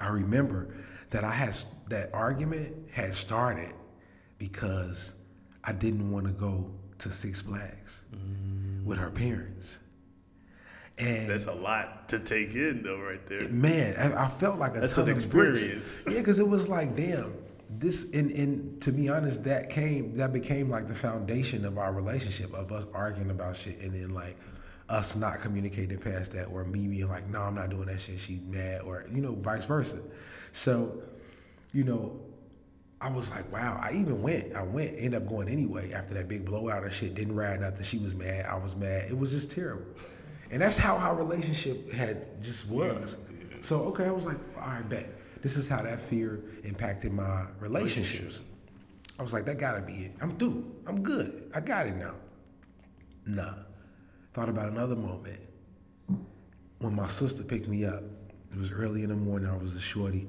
I 0.00 0.08
remember 0.08 0.74
that 1.10 1.24
I 1.24 1.32
had 1.32 1.54
that 1.88 2.08
argument 2.14 2.74
had 2.90 3.14
started 3.14 3.74
because 4.38 5.12
I 5.64 5.72
didn't 5.72 6.10
want 6.10 6.26
to 6.26 6.32
go 6.32 6.70
to 6.98 7.10
Six 7.10 7.42
Flags 7.42 8.04
with 8.84 8.98
her 8.98 9.10
parents. 9.10 9.78
And 10.98 11.28
That's 11.28 11.46
a 11.46 11.52
lot 11.52 12.08
to 12.08 12.18
take 12.18 12.54
in, 12.56 12.82
though, 12.82 12.98
right 12.98 13.24
there. 13.26 13.48
man, 13.48 13.94
I, 13.96 14.24
I 14.24 14.28
felt 14.28 14.58
like 14.58 14.76
a 14.76 14.80
That's 14.80 14.96
ton 14.96 15.08
an 15.08 15.14
experience. 15.14 16.04
Yeah, 16.08 16.18
because 16.18 16.40
it 16.40 16.48
was 16.48 16.68
like, 16.68 16.96
damn, 16.96 17.34
this 17.70 18.04
and 18.12 18.32
and 18.32 18.80
to 18.82 18.90
be 18.90 19.08
honest, 19.08 19.44
that 19.44 19.70
came 19.70 20.14
that 20.14 20.32
became 20.32 20.68
like 20.68 20.88
the 20.88 20.94
foundation 20.94 21.64
of 21.64 21.78
our 21.78 21.92
relationship 21.92 22.52
of 22.52 22.72
us 22.72 22.86
arguing 22.94 23.30
about 23.30 23.56
shit, 23.56 23.78
and 23.80 23.92
then 23.92 24.10
like 24.10 24.36
us 24.88 25.14
not 25.14 25.40
communicating 25.40 25.98
past 25.98 26.32
that, 26.32 26.46
or 26.46 26.64
me 26.64 26.88
being 26.88 27.08
like, 27.08 27.28
no, 27.28 27.42
I'm 27.42 27.54
not 27.54 27.70
doing 27.70 27.86
that 27.86 28.00
shit. 28.00 28.18
She's 28.18 28.40
mad, 28.40 28.80
or 28.80 29.06
you 29.12 29.20
know, 29.20 29.34
vice 29.34 29.66
versa. 29.66 30.00
So, 30.50 31.00
you 31.72 31.84
know, 31.84 32.18
I 33.00 33.10
was 33.10 33.30
like, 33.30 33.50
wow. 33.52 33.78
I 33.80 33.92
even 33.92 34.22
went. 34.22 34.54
I 34.54 34.62
went. 34.62 34.94
Ended 34.96 35.14
up 35.14 35.28
going 35.28 35.48
anyway 35.48 35.92
after 35.92 36.14
that 36.14 36.28
big 36.28 36.44
blowout 36.44 36.82
and 36.82 36.92
shit. 36.92 37.14
Didn't 37.14 37.36
ride 37.36 37.60
nothing. 37.60 37.84
She 37.84 37.98
was 37.98 38.14
mad. 38.14 38.46
I 38.46 38.56
was 38.56 38.74
mad. 38.74 39.10
It 39.10 39.16
was 39.16 39.30
just 39.30 39.50
terrible. 39.50 39.86
And 40.50 40.62
that's 40.62 40.76
how 40.76 40.96
our 40.96 41.14
relationship 41.14 41.92
had 41.92 42.42
just 42.42 42.68
was. 42.68 43.16
So 43.60 43.84
okay, 43.84 44.06
I 44.06 44.10
was 44.10 44.26
like, 44.26 44.38
all 44.56 44.68
right, 44.68 44.88
bet. 44.88 45.08
This 45.42 45.56
is 45.56 45.68
how 45.68 45.82
that 45.82 46.00
fear 46.00 46.42
impacted 46.64 47.12
my 47.12 47.46
relationships. 47.60 48.42
I 49.18 49.22
was 49.22 49.32
like, 49.32 49.44
that 49.44 49.58
gotta 49.58 49.80
be 49.80 49.92
it. 49.92 50.12
I'm 50.20 50.36
through. 50.36 50.74
I'm 50.86 51.02
good. 51.02 51.50
I 51.54 51.60
got 51.60 51.86
it 51.86 51.96
now. 51.96 52.14
Nah. 53.26 53.54
Thought 54.32 54.48
about 54.48 54.68
another 54.68 54.96
moment. 54.96 55.40
When 56.78 56.94
my 56.94 57.08
sister 57.08 57.42
picked 57.42 57.68
me 57.68 57.84
up, 57.84 58.02
it 58.52 58.58
was 58.58 58.70
early 58.70 59.02
in 59.02 59.10
the 59.10 59.16
morning. 59.16 59.48
I 59.48 59.56
was 59.56 59.74
a 59.74 59.80
shorty. 59.80 60.28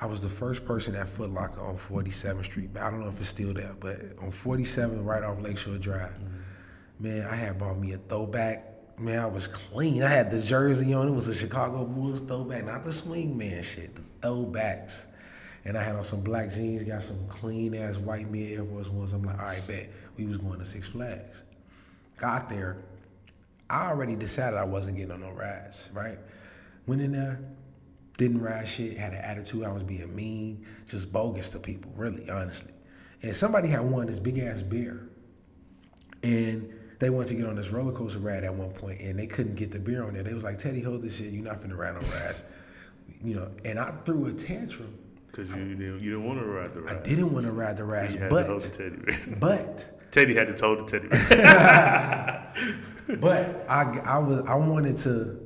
I 0.00 0.06
was 0.06 0.22
the 0.22 0.30
first 0.30 0.64
person 0.64 0.94
at 0.96 1.08
Foot 1.10 1.30
Locker 1.30 1.60
on 1.60 1.76
47th 1.76 2.44
Street. 2.44 2.70
But 2.72 2.82
I 2.82 2.90
don't 2.90 3.00
know 3.00 3.08
if 3.08 3.20
it's 3.20 3.28
still 3.28 3.52
there, 3.52 3.74
but 3.78 4.00
on 4.20 4.32
47th, 4.32 5.04
right 5.04 5.22
off 5.22 5.40
Lakeshore 5.40 5.76
Drive. 5.76 6.12
Mm-hmm. 6.12 7.04
Man, 7.04 7.26
I 7.26 7.34
had 7.34 7.58
bought 7.58 7.78
me 7.78 7.92
a 7.92 7.98
throwback. 7.98 8.98
Man, 8.98 9.18
I 9.18 9.26
was 9.26 9.46
clean. 9.46 10.02
I 10.02 10.08
had 10.08 10.30
the 10.30 10.40
jersey 10.40 10.92
on. 10.94 11.08
It 11.08 11.14
was 11.14 11.28
a 11.28 11.34
Chicago 11.34 11.84
Bulls 11.84 12.20
throwback, 12.20 12.64
not 12.64 12.84
the 12.84 12.92
swing 12.92 13.36
man 13.36 13.62
shit, 13.62 13.94
the 13.94 14.02
throwbacks. 14.20 15.06
And 15.64 15.76
I 15.76 15.82
had 15.82 15.96
on 15.96 16.04
some 16.04 16.20
black 16.20 16.50
jeans, 16.50 16.84
got 16.84 17.02
some 17.02 17.26
clean 17.28 17.74
ass 17.74 17.98
white 17.98 18.30
mid 18.30 18.52
Air 18.52 18.64
Force 18.64 18.88
Ones. 18.88 19.12
I'm 19.12 19.22
like, 19.22 19.38
all 19.38 19.44
right, 19.44 19.66
bet. 19.66 19.90
We 20.16 20.26
was 20.26 20.38
going 20.38 20.58
to 20.58 20.64
Six 20.64 20.88
Flags. 20.88 21.42
Got 22.16 22.48
there. 22.48 22.78
I 23.68 23.88
already 23.88 24.16
decided 24.16 24.58
I 24.58 24.64
wasn't 24.64 24.96
getting 24.96 25.12
on 25.12 25.20
no 25.20 25.30
rides, 25.30 25.90
right? 25.92 26.18
Went 26.86 27.00
in 27.00 27.12
there, 27.12 27.40
didn't 28.20 28.42
ride 28.42 28.68
shit, 28.68 28.98
had 28.98 29.14
an 29.14 29.20
attitude. 29.20 29.64
I 29.64 29.72
was 29.72 29.82
being 29.82 30.14
mean, 30.14 30.66
just 30.86 31.10
bogus 31.10 31.48
to 31.50 31.58
people, 31.58 31.90
really, 31.96 32.28
honestly. 32.28 32.70
And 33.22 33.34
somebody 33.34 33.68
had 33.68 33.80
won 33.80 34.08
this 34.08 34.18
big 34.18 34.38
ass 34.38 34.60
beer. 34.60 35.08
And 36.22 36.70
they 36.98 37.08
wanted 37.08 37.28
to 37.28 37.34
get 37.36 37.46
on 37.46 37.56
this 37.56 37.70
roller 37.70 37.94
coaster 37.94 38.18
ride 38.18 38.44
at 38.44 38.54
one 38.54 38.72
point, 38.72 39.00
and 39.00 39.18
they 39.18 39.26
couldn't 39.26 39.54
get 39.54 39.70
the 39.70 39.78
beer 39.78 40.04
on 40.04 40.12
there. 40.12 40.22
They 40.22 40.34
was 40.34 40.44
like, 40.44 40.58
Teddy, 40.58 40.82
hold 40.82 41.00
this 41.00 41.16
shit. 41.16 41.32
You're 41.32 41.42
not 41.42 41.62
finna 41.62 41.78
ride 41.78 41.94
no 41.94 42.02
rides. 42.10 42.44
you 43.24 43.36
know, 43.36 43.50
and 43.64 43.78
I 43.78 43.92
threw 44.04 44.26
a 44.26 44.34
tantrum. 44.34 44.98
Because 45.28 45.48
you 45.48 45.74
didn't, 45.74 46.02
you 46.02 46.10
didn't 46.10 46.26
want 46.26 46.40
to 46.40 46.44
ride 46.44 46.74
the 46.74 46.82
ride. 46.82 46.96
I 46.98 47.00
didn't 47.00 47.32
want 47.32 47.46
to 47.46 47.52
ride 47.52 47.78
the 47.78 47.84
rides, 47.84 48.12
You 48.12 48.20
to 48.20 48.28
hold 48.28 48.60
the 48.60 48.68
but, 48.68 48.76
teddy 48.76 49.36
but, 49.38 50.12
Teddy 50.12 50.34
had 50.34 50.54
to 50.54 50.62
hold 50.62 50.80
the 50.80 50.84
teddy 50.84 51.08
bear. 51.08 52.52
but 53.20 53.64
I, 53.66 53.98
I 54.04 54.18
was, 54.18 54.44
I 54.46 54.56
wanted 54.56 54.98
to 54.98 55.40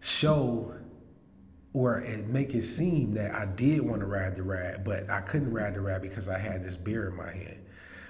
show 0.00 0.74
or 1.74 2.04
make 2.28 2.54
it 2.54 2.62
seem 2.62 3.12
that 3.14 3.34
I 3.34 3.46
did 3.46 3.82
want 3.82 4.00
to 4.00 4.06
ride 4.06 4.36
the 4.36 4.44
ride, 4.44 4.84
but 4.84 5.10
I 5.10 5.20
couldn't 5.20 5.52
ride 5.52 5.74
the 5.74 5.80
ride 5.80 6.02
because 6.02 6.28
I 6.28 6.38
had 6.38 6.64
this 6.64 6.76
beer 6.76 7.08
in 7.08 7.16
my 7.16 7.32
hand. 7.32 7.58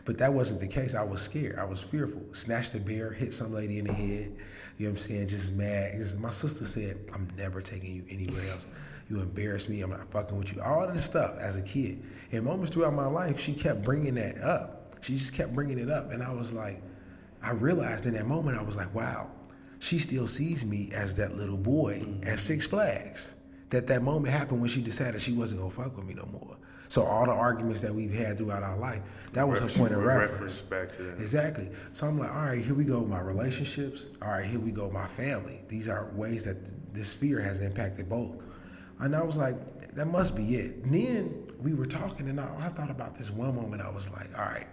But 0.04 0.18
that 0.18 0.34
wasn't 0.34 0.60
the 0.60 0.66
case. 0.66 0.94
I 0.94 1.02
was 1.02 1.22
scared. 1.22 1.58
I 1.58 1.64
was 1.64 1.80
fearful. 1.80 2.22
Snatched 2.32 2.74
the 2.74 2.78
beer, 2.78 3.10
hit 3.10 3.32
some 3.32 3.54
lady 3.54 3.78
in 3.78 3.86
the 3.86 3.92
head. 3.94 4.36
You 4.76 4.86
know 4.86 4.90
what 4.90 4.90
I'm 4.90 4.96
saying? 4.98 5.28
Just 5.28 5.52
mad. 5.54 5.96
Just- 5.96 6.18
my 6.18 6.30
sister 6.30 6.66
said, 6.66 6.98
I'm 7.14 7.26
never 7.38 7.62
taking 7.62 7.96
you 7.96 8.04
anywhere 8.10 8.46
else. 8.50 8.66
You 9.08 9.20
embarrass 9.20 9.66
me. 9.66 9.80
I'm 9.80 9.90
not 9.90 10.10
fucking 10.10 10.36
with 10.36 10.54
you. 10.54 10.60
All 10.60 10.84
of 10.84 10.92
this 10.92 11.04
stuff 11.04 11.38
as 11.38 11.56
a 11.56 11.62
kid. 11.62 12.02
And 12.32 12.44
moments 12.44 12.70
throughout 12.70 12.92
my 12.92 13.06
life, 13.06 13.40
she 13.40 13.54
kept 13.54 13.82
bringing 13.82 14.16
that 14.16 14.38
up. 14.42 14.94
She 15.00 15.16
just 15.16 15.32
kept 15.32 15.54
bringing 15.54 15.78
it 15.78 15.88
up. 15.88 16.12
And 16.12 16.22
I 16.22 16.32
was 16.32 16.52
like, 16.52 16.82
I 17.42 17.52
realized 17.52 18.04
in 18.04 18.12
that 18.12 18.26
moment, 18.26 18.58
I 18.58 18.62
was 18.62 18.76
like, 18.76 18.94
wow, 18.94 19.30
she 19.78 19.98
still 19.98 20.26
sees 20.26 20.66
me 20.66 20.90
as 20.92 21.14
that 21.14 21.34
little 21.34 21.58
boy 21.58 22.04
at 22.24 22.38
Six 22.38 22.66
Flags 22.66 23.36
that 23.74 23.86
that 23.88 24.02
moment 24.02 24.32
happened 24.32 24.60
when 24.60 24.70
she 24.70 24.80
decided 24.80 25.20
she 25.20 25.32
wasn't 25.32 25.60
gonna 25.60 25.72
fuck 25.72 25.96
with 25.96 26.06
me 26.06 26.14
no 26.14 26.26
more. 26.26 26.56
So 26.88 27.02
all 27.02 27.26
the 27.26 27.32
arguments 27.32 27.80
that 27.80 27.92
we've 27.92 28.12
had 28.12 28.38
throughout 28.38 28.62
our 28.62 28.76
life, 28.76 29.02
that 29.32 29.48
was 29.48 29.58
her 29.58 29.68
point 29.68 29.92
of 29.92 30.04
reference. 30.04 30.32
reference 30.32 30.60
back 30.62 30.92
to 30.92 31.02
that. 31.02 31.20
Exactly. 31.20 31.68
So 31.92 32.06
I'm 32.06 32.18
like, 32.18 32.30
all 32.30 32.42
right, 32.42 32.64
here 32.64 32.74
we 32.74 32.84
go. 32.84 33.00
My 33.04 33.20
relationships. 33.20 34.06
All 34.22 34.28
right, 34.28 34.44
here 34.44 34.60
we 34.60 34.70
go. 34.70 34.90
My 34.90 35.06
family. 35.06 35.60
These 35.68 35.88
are 35.88 36.08
ways 36.14 36.44
that 36.44 36.56
this 36.94 37.12
fear 37.12 37.40
has 37.40 37.60
impacted 37.60 38.08
both. 38.08 38.36
And 39.00 39.16
I 39.16 39.22
was 39.22 39.36
like, 39.36 39.56
that 39.94 40.06
must 40.06 40.36
be 40.36 40.54
it. 40.54 40.76
And 40.84 40.94
then 40.94 41.52
we 41.60 41.74
were 41.74 41.86
talking, 41.86 42.28
and 42.28 42.40
I, 42.40 42.48
I 42.60 42.68
thought 42.68 42.90
about 42.90 43.16
this 43.16 43.30
one 43.30 43.56
moment. 43.56 43.82
I 43.82 43.90
was 43.90 44.08
like, 44.10 44.28
all 44.38 44.44
right. 44.44 44.66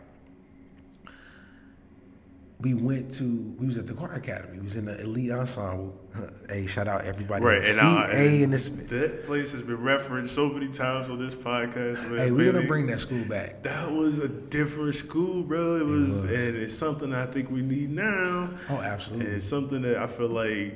We 2.62 2.76
went 2.76 3.12
to, 3.14 3.56
we 3.60 3.66
was 3.66 3.78
at 3.80 3.88
the 3.88 3.94
choir 3.94 4.14
academy. 4.14 4.58
We 4.60 4.64
was 4.64 4.76
in 4.76 4.86
the 4.86 5.00
elite 5.02 5.32
ensemble. 5.32 5.98
hey, 6.50 6.68
shout 6.68 6.88
out 6.88 7.06
everybody. 7.06 7.44
Right, 7.44 7.64
and, 7.66 7.80
I, 7.80 8.12
CA 8.12 8.44
in 8.44 8.52
this. 8.52 8.70
that 8.70 9.24
place 9.26 9.52
has 9.52 9.64
been 9.64 9.82
referenced 9.82 10.36
so 10.36 10.48
many 10.48 10.68
times 10.68 11.10
on 11.10 11.18
this 11.18 11.34
podcast. 11.34 12.08
Man. 12.10 12.18
Hey, 12.18 12.32
we're 12.32 12.52
gonna 12.52 12.68
bring 12.68 12.86
that 12.88 13.00
school 13.00 13.24
back. 13.26 13.64
That 13.64 13.92
was 13.92 14.20
a 14.20 14.28
different 14.28 14.94
school, 14.96 15.42
bro. 15.44 15.78
It 15.78 15.86
was, 15.86 16.12
was. 16.12 16.24
and 16.26 16.56
it's 16.56 16.74
something 16.74 17.14
I 17.14 17.26
think 17.26 17.50
we 17.50 17.62
need 17.62 17.90
now. 17.90 18.52
Oh, 18.70 18.78
And 18.78 18.86
absolutely. 18.86 19.26
it's 19.28 19.48
something 19.48 19.82
that 19.82 19.98
I 19.98 20.06
feel 20.08 20.30
like 20.30 20.76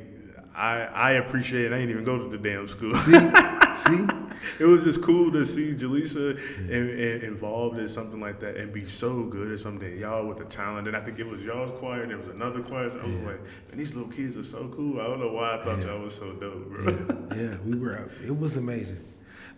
I 0.56 0.86
I 0.86 1.12
appreciate. 1.14 1.72
I 1.74 1.78
ain't 1.78 1.92
even 1.92 2.04
go 2.04 2.18
to 2.18 2.30
the 2.30 2.38
damn 2.38 2.68
school. 2.68 2.96
See, 2.96 3.12
see, 3.76 4.08
it 4.60 4.66
was 4.66 4.84
just 4.84 5.02
cool 5.02 5.32
to 5.32 5.46
see 5.46 5.74
Jaleesa 5.74 6.38
in, 6.70 6.90
in, 6.90 7.22
involved 7.22 7.78
in 7.78 7.88
something 7.88 8.20
like 8.20 8.40
that 8.40 8.58
and 8.58 8.72
be 8.72 8.86
so 8.86 9.24
good 9.24 9.52
at 9.52 9.60
something. 9.60 9.98
Y'all 10.00 10.26
with 10.26 10.38
the 10.38 10.46
talent, 10.46 10.88
and 10.88 10.96
I 10.96 11.02
think 11.02 11.20
it 11.20 11.28
was 11.28 11.42
y'all's 11.42 11.78
choir. 11.80 12.02
and 12.02 12.12
There 12.12 12.18
was 12.18 12.28
another 12.28 12.62
choir. 12.62 12.90
So 12.92 13.00
I 13.00 13.06
was 13.06 13.16
like, 13.22 13.44
man, 13.44 13.78
these 13.78 13.96
little 13.96 14.12
kids 14.12 14.38
are 14.38 14.44
so 14.44 14.68
cool. 14.70 15.00
I 15.00 15.06
don't 15.06 15.20
know 15.20 15.32
why 15.32 15.58
I 15.58 15.64
thought 15.64 15.82
y'all 15.82 16.00
was 16.00 16.16
so 16.16 16.32
dope, 16.34 16.70
bro. 16.70 17.36
yeah, 17.36 17.58
we 17.66 17.78
were. 17.78 18.10
It 18.24 18.38
was 18.38 18.58
amazing. 18.58 19.04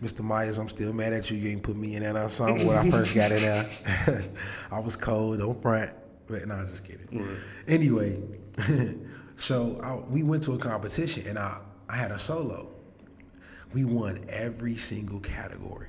Mr. 0.02 0.20
Myers, 0.20 0.58
I'm 0.58 0.68
still 0.68 0.92
mad 0.92 1.12
at 1.12 1.30
you. 1.30 1.36
You 1.36 1.50
ain't 1.50 1.62
put 1.62 1.76
me 1.76 1.96
in 1.96 2.04
that 2.04 2.14
ensemble 2.14 2.66
when 2.66 2.78
I 2.78 2.90
first 2.90 3.14
got 3.14 3.32
in 3.32 3.42
there. 3.42 3.68
I 4.70 4.78
was 4.78 4.94
cold, 4.94 5.38
don't 5.38 5.60
front. 5.60 5.90
But 6.28 6.46
no, 6.46 6.54
I'm 6.54 6.66
just 6.66 6.84
kidding. 6.84 7.08
Right. 7.10 7.38
Anyway, 7.66 8.20
so 9.36 9.80
I, 9.82 9.94
we 10.08 10.22
went 10.22 10.42
to 10.44 10.52
a 10.52 10.58
competition 10.58 11.26
and 11.26 11.38
I, 11.38 11.60
I 11.88 11.96
had 11.96 12.12
a 12.12 12.18
solo. 12.18 12.70
We 13.72 13.84
won 13.84 14.24
every 14.28 14.76
single 14.76 15.20
category 15.20 15.88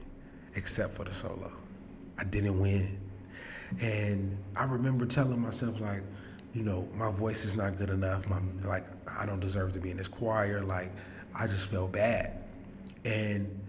except 0.55 0.95
for 0.95 1.05
the 1.05 1.13
solo. 1.13 1.51
I 2.17 2.23
didn't 2.25 2.59
win. 2.59 2.99
And 3.81 4.37
I 4.55 4.65
remember 4.65 5.05
telling 5.05 5.39
myself, 5.39 5.79
like, 5.79 6.01
you 6.53 6.63
know, 6.63 6.87
my 6.95 7.11
voice 7.11 7.45
is 7.45 7.55
not 7.55 7.77
good 7.77 7.89
enough. 7.89 8.27
My 8.27 8.39
like, 8.63 8.85
I 9.07 9.25
don't 9.25 9.39
deserve 9.39 9.73
to 9.73 9.79
be 9.79 9.91
in 9.91 9.97
this 9.97 10.07
choir. 10.07 10.61
Like, 10.61 10.91
I 11.35 11.47
just 11.47 11.69
felt 11.69 11.91
bad. 11.91 12.43
And 13.05 13.59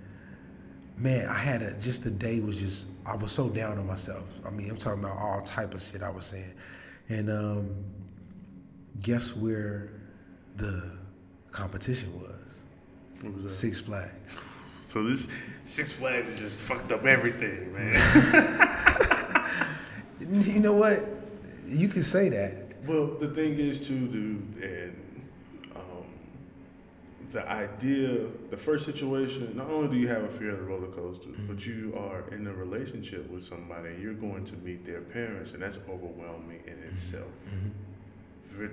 man, 0.97 1.29
I 1.29 1.35
had 1.35 1.63
a 1.63 1.73
just 1.75 2.03
the 2.05 2.11
day 2.11 2.41
was 2.41 2.59
just 2.59 2.87
I 3.07 3.17
was 3.17 3.33
so 3.33 3.49
down 3.49 3.79
on 3.79 3.87
myself. 3.87 4.25
I 4.45 4.51
mean, 4.51 4.71
I'm 4.71 4.77
talking 4.77 5.05
about 5.05 5.19
all 5.19 5.41
type 5.43 5.75
of 5.75 5.83
shit 5.83 6.03
I 6.03 6.11
was 6.11 6.27
saying. 6.27 6.55
And 7.09 7.31
um, 7.31 7.85
guess 9.03 9.35
where 9.37 9.91
the 10.57 10.93
competition 11.53 12.19
was? 12.21 12.40
What 13.23 13.35
was 13.35 13.43
that? 13.45 13.51
Six 13.51 13.81
Flags. 13.81 14.65
So 14.85 15.05
this 15.05 15.29
Six 15.63 15.93
Flags 15.93 16.29
has 16.31 16.41
just 16.41 16.61
fucked 16.61 16.93
up 16.93 17.05
everything, 17.05 17.73
man. 17.73 19.17
You 20.21 20.61
know 20.61 20.75
what? 20.75 21.05
You 21.67 21.89
can 21.89 22.03
say 22.03 22.29
that. 22.29 22.75
well, 22.87 23.07
the 23.07 23.29
thing 23.29 23.59
is 23.59 23.85
too, 23.85 24.07
dude, 24.09 24.63
and 24.63 25.25
um, 25.75 26.05
the 27.33 27.49
idea, 27.49 28.27
the 28.51 28.57
first 28.57 28.85
situation. 28.85 29.57
Not 29.57 29.71
only 29.71 29.89
do 29.89 29.97
you 29.97 30.09
have 30.09 30.25
a 30.25 30.31
fear 30.31 30.51
of 30.51 30.59
the 30.59 30.65
roller 30.65 30.89
coaster, 30.89 31.31
mm-hmm. 31.31 31.47
but 31.47 31.67
you 31.67 31.95
are 31.97 32.25
in 32.35 32.47
a 32.47 32.53
relationship 32.53 33.31
with 33.31 33.45
somebody, 33.45 33.89
and 33.89 34.03
you're 34.03 34.15
going 34.15 34.45
to 34.45 34.57
meet 34.59 34.85
their 34.85 35.01
parents, 35.01 35.53
and 35.53 35.63
that's 35.63 35.79
overwhelming 35.89 36.63
in 36.67 36.75
mm-hmm. 36.75 36.89
itself. 36.91 37.31
Mm-hmm. 37.49 37.69
For- 38.43 38.71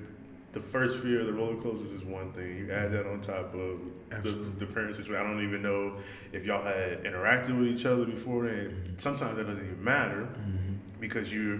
the 0.54 0.60
first 0.60 1.00
fear 1.04 1.22
of 1.22 1.28
the 1.28 1.34
roller 1.34 1.62
coasters 1.62 1.92
is 1.92 2.04
one 2.04 2.32
thing. 2.32 2.58
You 2.58 2.72
add 2.72 2.92
that 2.94 3.06
on 3.06 3.22
top 3.22 3.54
of 3.54 3.80
the, 4.10 4.16
Absolutely. 4.16 4.52
the 4.58 4.66
parents 4.66 4.98
situation. 4.98 5.26
I 5.26 5.30
don't 5.30 5.44
even 5.44 5.62
know 5.62 5.98
if 6.32 6.46
y'all 6.46 6.64
had 6.64 7.04
interacted 7.04 7.58
with 7.58 7.68
each 7.68 7.86
other 7.86 8.06
before, 8.06 8.48
and 8.48 8.72
mm-hmm. 8.72 8.94
sometimes 8.98 9.36
that 9.38 9.48
doesn't 9.48 9.64
even 9.64 9.84
matter 9.84 10.22
mm-hmm. 10.22 10.76
because 11.00 11.32
you're 11.34 11.60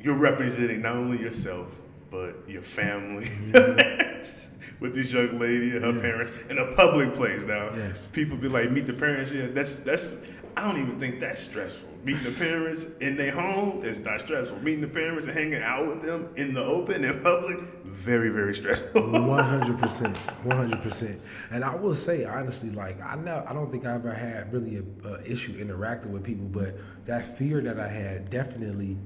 you're 0.00 0.16
representing 0.16 0.82
not 0.82 0.96
only 0.96 1.18
yourself 1.18 1.74
but 2.10 2.48
your 2.48 2.62
family 2.62 3.26
mm-hmm. 3.26 4.76
with 4.80 4.94
this 4.94 5.12
young 5.12 5.38
lady 5.38 5.76
and 5.76 5.84
her 5.84 5.92
Yeah. 5.92 6.00
parents 6.00 6.32
in 6.50 6.58
a 6.58 6.72
public 6.72 7.14
place. 7.14 7.44
Now, 7.44 7.70
Yes. 7.74 8.08
people 8.12 8.36
be 8.36 8.48
like, 8.48 8.70
meet 8.70 8.86
the 8.86 8.92
parents. 8.92 9.32
Yeah, 9.32 9.48
that's 9.48 9.76
that's. 9.80 10.14
I 10.56 10.62
don't 10.62 10.80
even 10.80 10.98
think 10.98 11.20
that's 11.20 11.40
stressful. 11.40 11.88
Meeting 12.06 12.22
the 12.22 12.38
parents 12.38 12.86
in 13.00 13.16
their 13.16 13.32
home 13.32 13.84
is 13.84 13.98
not 13.98 14.20
stressful. 14.20 14.60
Meeting 14.60 14.82
the 14.82 14.86
parents 14.86 15.26
and 15.26 15.36
hanging 15.36 15.60
out 15.60 15.88
with 15.88 16.02
them 16.02 16.28
in 16.36 16.54
the 16.54 16.62
open 16.62 17.04
and 17.04 17.20
public, 17.20 17.58
very 17.84 18.28
very 18.28 18.54
stressful. 18.54 19.10
One 19.10 19.42
hundred 19.42 19.76
percent, 19.76 20.16
one 20.44 20.56
hundred 20.56 20.82
percent. 20.82 21.20
And 21.50 21.64
I 21.64 21.74
will 21.74 21.96
say 21.96 22.24
honestly, 22.24 22.70
like 22.70 23.02
I 23.02 23.16
know 23.16 23.44
I 23.44 23.52
don't 23.52 23.72
think 23.72 23.86
I 23.86 23.96
ever 23.96 24.14
had 24.14 24.52
really 24.52 24.76
a, 24.76 25.08
a 25.08 25.20
issue 25.24 25.56
interacting 25.58 26.12
with 26.12 26.22
people, 26.22 26.46
but 26.46 26.76
that 27.06 27.36
fear 27.36 27.60
that 27.62 27.80
I 27.80 27.88
had 27.88 28.30
definitely 28.30 28.98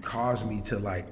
caused 0.00 0.46
me 0.46 0.62
to 0.62 0.78
like 0.78 1.06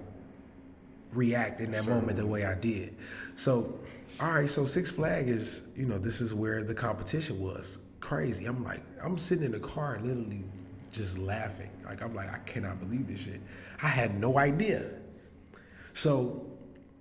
react 1.12 1.60
in 1.60 1.72
that 1.72 1.86
moment 1.86 2.16
the 2.16 2.26
way 2.26 2.46
I 2.46 2.54
did. 2.54 2.96
So, 3.36 3.78
all 4.20 4.30
right, 4.32 4.48
so 4.48 4.64
Six 4.64 4.90
Flag 4.90 5.28
is 5.28 5.64
you 5.76 5.84
know 5.84 5.98
this 5.98 6.22
is 6.22 6.32
where 6.32 6.64
the 6.64 6.74
competition 6.74 7.40
was 7.40 7.76
crazy. 8.00 8.46
I'm 8.46 8.64
like 8.64 8.80
I'm 9.02 9.18
sitting 9.18 9.44
in 9.44 9.52
the 9.52 9.60
car 9.60 9.98
literally 10.00 10.46
just 10.94 11.18
laughing. 11.18 11.70
Like 11.84 12.02
I'm 12.02 12.14
like 12.14 12.32
I 12.32 12.38
cannot 12.38 12.80
believe 12.80 13.06
this 13.06 13.20
shit. 13.20 13.40
I 13.82 13.88
had 13.88 14.18
no 14.18 14.38
idea. 14.38 14.86
So 15.92 16.46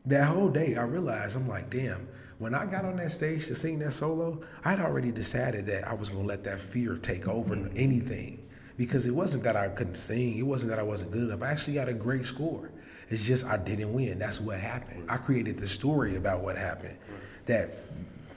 that 0.05 0.27
whole 0.27 0.49
day, 0.49 0.75
I 0.75 0.83
realized 0.83 1.35
I'm 1.35 1.47
like, 1.47 1.69
damn. 1.69 2.07
When 2.39 2.53
I 2.53 2.65
got 2.65 2.83
on 2.83 2.97
that 2.97 3.11
stage 3.11 3.47
to 3.47 3.55
sing 3.55 3.79
that 3.79 3.93
solo, 3.93 4.41
I'd 4.65 4.79
already 4.79 5.11
decided 5.11 5.65
that 5.67 5.87
I 5.87 5.93
was 5.93 6.09
gonna 6.09 6.25
let 6.25 6.43
that 6.43 6.59
fear 6.59 6.97
take 6.97 7.27
over 7.27 7.53
anything, 7.75 8.45
because 8.75 9.05
it 9.05 9.11
wasn't 9.11 9.43
that 9.43 9.55
I 9.55 9.69
couldn't 9.69 9.95
sing. 9.95 10.37
It 10.37 10.41
wasn't 10.41 10.71
that 10.71 10.79
I 10.79 10.83
wasn't 10.83 11.11
good 11.11 11.23
enough. 11.23 11.41
I 11.41 11.51
actually 11.51 11.75
got 11.75 11.87
a 11.87 11.93
great 11.93 12.25
score. 12.25 12.71
It's 13.09 13.23
just 13.23 13.45
I 13.45 13.57
didn't 13.57 13.93
win. 13.93 14.19
That's 14.19 14.41
what 14.41 14.59
happened. 14.59 15.05
I 15.09 15.17
created 15.17 15.57
the 15.57 15.67
story 15.67 16.15
about 16.15 16.41
what 16.41 16.57
happened 16.57 16.97
that 17.45 17.75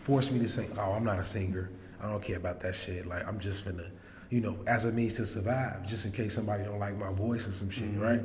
forced 0.02 0.30
me 0.30 0.38
to 0.40 0.48
say, 0.48 0.66
"Oh, 0.78 0.92
I'm 0.92 1.04
not 1.04 1.18
a 1.18 1.24
singer. 1.24 1.70
I 2.00 2.10
don't 2.10 2.22
care 2.22 2.36
about 2.36 2.60
that 2.60 2.74
shit. 2.74 3.06
Like 3.06 3.26
I'm 3.26 3.40
just 3.40 3.64
finna, 3.66 3.90
you 4.30 4.40
know, 4.40 4.58
as 4.66 4.84
a 4.84 4.92
means 4.92 5.14
to 5.14 5.26
survive, 5.26 5.86
just 5.86 6.04
in 6.04 6.12
case 6.12 6.34
somebody 6.34 6.64
don't 6.64 6.78
like 6.78 6.96
my 6.98 7.12
voice 7.12 7.46
or 7.48 7.52
some 7.52 7.70
shit, 7.70 7.88
right?" 7.96 8.22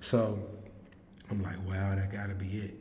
So 0.00 0.38
I'm 1.30 1.42
like, 1.42 1.58
wow, 1.66 1.94
that 1.96 2.12
gotta 2.12 2.34
be 2.34 2.46
it. 2.58 2.74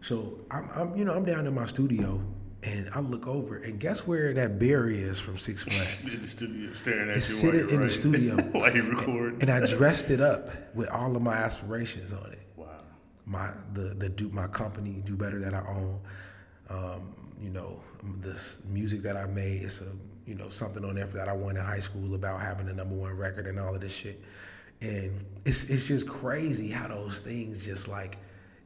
So 0.00 0.38
I'm, 0.50 0.68
I'm, 0.74 0.96
you 0.96 1.04
know, 1.04 1.14
I'm 1.14 1.24
down 1.24 1.46
in 1.46 1.54
my 1.54 1.66
studio 1.66 2.22
and 2.62 2.88
I 2.94 3.00
look 3.00 3.26
over 3.26 3.56
and 3.56 3.78
guess 3.78 4.06
where 4.06 4.32
that 4.34 4.58
bear 4.58 4.88
is 4.88 5.20
from 5.20 5.36
Six 5.38 5.66
in 5.66 5.72
Flags? 5.72 6.20
the 6.20 6.26
studio, 6.26 6.72
staring 6.72 7.10
at 7.10 7.16
It's 7.18 7.28
you 7.28 7.34
sitting 7.36 7.60
while 7.60 7.70
you're 7.70 7.80
in 7.82 7.86
the 7.86 7.92
studio. 7.92 8.36
while 8.52 8.74
you 8.74 8.82
record. 8.82 9.42
and 9.42 9.50
I 9.50 9.64
dressed 9.66 10.10
it 10.10 10.20
up 10.20 10.74
with 10.74 10.88
all 10.90 11.14
of 11.14 11.22
my 11.22 11.34
aspirations 11.34 12.12
on 12.14 12.32
it. 12.32 12.40
wow. 12.56 12.66
My 13.26 13.50
the 13.74 13.94
the 13.94 14.08
do 14.08 14.28
my 14.30 14.46
company 14.46 15.02
do 15.04 15.16
better 15.16 15.38
that 15.40 15.52
I 15.54 15.60
own. 15.68 16.00
Um, 16.70 17.14
you 17.42 17.50
know, 17.50 17.80
this 18.20 18.58
music 18.68 19.02
that 19.02 19.16
I 19.16 19.26
made. 19.26 19.62
It's 19.62 19.80
a 19.80 19.92
you 20.30 20.36
know 20.36 20.48
something 20.48 20.84
on 20.84 20.94
there 20.94 21.06
that 21.06 21.28
I 21.28 21.32
won 21.32 21.56
in 21.56 21.64
high 21.64 21.80
school 21.80 22.14
about 22.14 22.40
having 22.40 22.66
the 22.66 22.72
number 22.72 22.94
one 22.94 23.16
record 23.16 23.48
and 23.48 23.58
all 23.58 23.74
of 23.74 23.80
this 23.80 23.92
shit. 23.92 24.22
And 24.80 25.24
it's 25.44 25.64
it's 25.64 25.84
just 25.84 26.06
crazy 26.06 26.68
how 26.68 26.86
those 26.86 27.18
things 27.18 27.64
just 27.64 27.88
like 27.88 28.16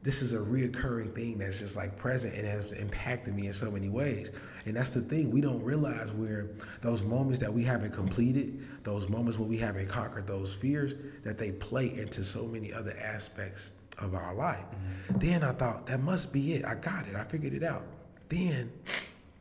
this 0.03 0.21
is 0.21 0.33
a 0.33 0.37
reoccurring 0.37 1.15
thing 1.15 1.39
that's 1.39 1.57
just 1.57 1.75
like 1.75 1.97
present 1.97 2.35
and 2.35 2.45
has 2.45 2.71
impacted 2.73 3.33
me 3.33 3.47
in 3.47 3.53
so 3.53 3.71
many 3.71 3.89
ways. 3.89 4.29
And 4.67 4.75
that's 4.75 4.91
the 4.91 5.01
thing 5.01 5.31
we 5.31 5.41
don't 5.41 5.63
realize 5.63 6.13
where 6.13 6.51
those 6.81 7.03
moments 7.03 7.39
that 7.39 7.51
we 7.51 7.63
haven't 7.63 7.91
completed, 7.91 8.63
those 8.83 9.09
moments 9.09 9.39
when 9.39 9.49
we 9.49 9.57
haven't 9.57 9.87
conquered 9.87 10.27
those 10.27 10.53
fears, 10.53 10.93
that 11.23 11.39
they 11.39 11.51
play 11.51 11.97
into 11.97 12.23
so 12.23 12.43
many 12.43 12.71
other 12.71 12.95
aspects 13.01 13.73
of 13.97 14.13
our 14.13 14.35
life. 14.35 14.65
Mm-hmm. 14.65 15.17
Then 15.17 15.43
I 15.43 15.53
thought 15.53 15.87
that 15.87 16.01
must 16.01 16.31
be 16.31 16.53
it. 16.53 16.65
I 16.65 16.75
got 16.75 17.07
it. 17.07 17.15
I 17.15 17.23
figured 17.23 17.55
it 17.55 17.63
out. 17.63 17.87
Then 18.29 18.71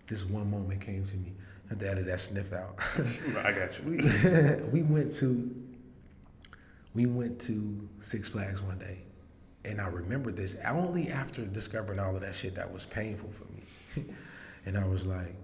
this 0.07 0.25
one 0.25 0.51
moment 0.51 0.81
came 0.81 1.05
to 1.05 1.17
me. 1.17 1.35
I 1.71 1.85
had 1.85 1.97
to 1.97 2.03
that 2.05 2.21
sniff 2.21 2.53
out. 2.53 2.79
I 3.45 3.53
got 3.53 3.79
you. 3.79 3.85
we, 4.71 4.83
we 4.83 4.83
went 4.83 5.15
to 5.17 5.51
we 6.95 7.07
went 7.07 7.41
to 7.41 7.89
Six 7.99 8.29
Flags 8.29 8.63
one 8.63 8.79
day, 8.79 8.99
and 9.65 9.81
I 9.81 9.89
remember 9.89 10.31
this 10.31 10.57
only 10.65 11.09
after 11.09 11.45
discovering 11.45 11.99
all 11.99 12.15
of 12.15 12.23
that 12.23 12.35
shit 12.35 12.55
that 12.55 12.73
was 12.73 12.87
painful 12.87 13.31
for 13.33 13.47
me, 13.53 14.07
and 14.67 14.79
I 14.79 14.85
was 14.87 15.07
like 15.07 15.35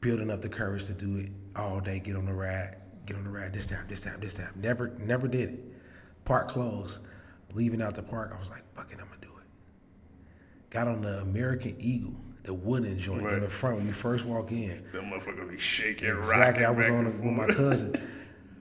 building 0.00 0.30
up 0.30 0.42
the 0.42 0.48
courage 0.48 0.84
to 0.86 0.92
do 0.92 1.16
it 1.16 1.30
all 1.56 1.80
day. 1.80 1.98
Get 2.00 2.16
on 2.16 2.26
the 2.26 2.34
ride, 2.34 2.76
get 3.06 3.16
on 3.16 3.24
the 3.24 3.30
ride. 3.30 3.52
This 3.52 3.66
time, 3.66 3.86
this 3.88 4.00
time, 4.00 4.20
this 4.20 4.34
time. 4.34 4.52
Never, 4.56 4.88
never 4.98 5.28
did 5.28 5.50
it. 5.50 5.60
Park 6.24 6.48
closed. 6.48 7.00
Leaving 7.54 7.80
out 7.80 7.94
the 7.94 8.02
park, 8.02 8.32
I 8.34 8.38
was 8.38 8.50
like, 8.50 8.64
"Fuck 8.74 8.90
it, 8.92 8.98
I'm 9.00 9.06
gonna 9.06 9.20
do 9.20 9.28
it." 9.28 10.70
Got 10.70 10.88
on 10.88 11.02
the 11.02 11.20
American 11.20 11.76
Eagle. 11.78 12.16
The 12.44 12.52
wooden 12.54 12.98
joint 12.98 13.26
in 13.26 13.40
the 13.40 13.48
front 13.48 13.76
when 13.78 13.86
you 13.86 13.92
first 13.92 14.24
walk 14.26 14.52
in. 14.52 14.84
That 14.92 15.02
motherfucker 15.02 15.48
be 15.50 15.58
shaking, 15.58 16.10
Exactly. 16.10 16.64
I 16.64 16.70
was 16.70 16.88
on 16.88 17.06
with 17.06 17.22
my 17.24 17.46
cousin. 17.48 17.94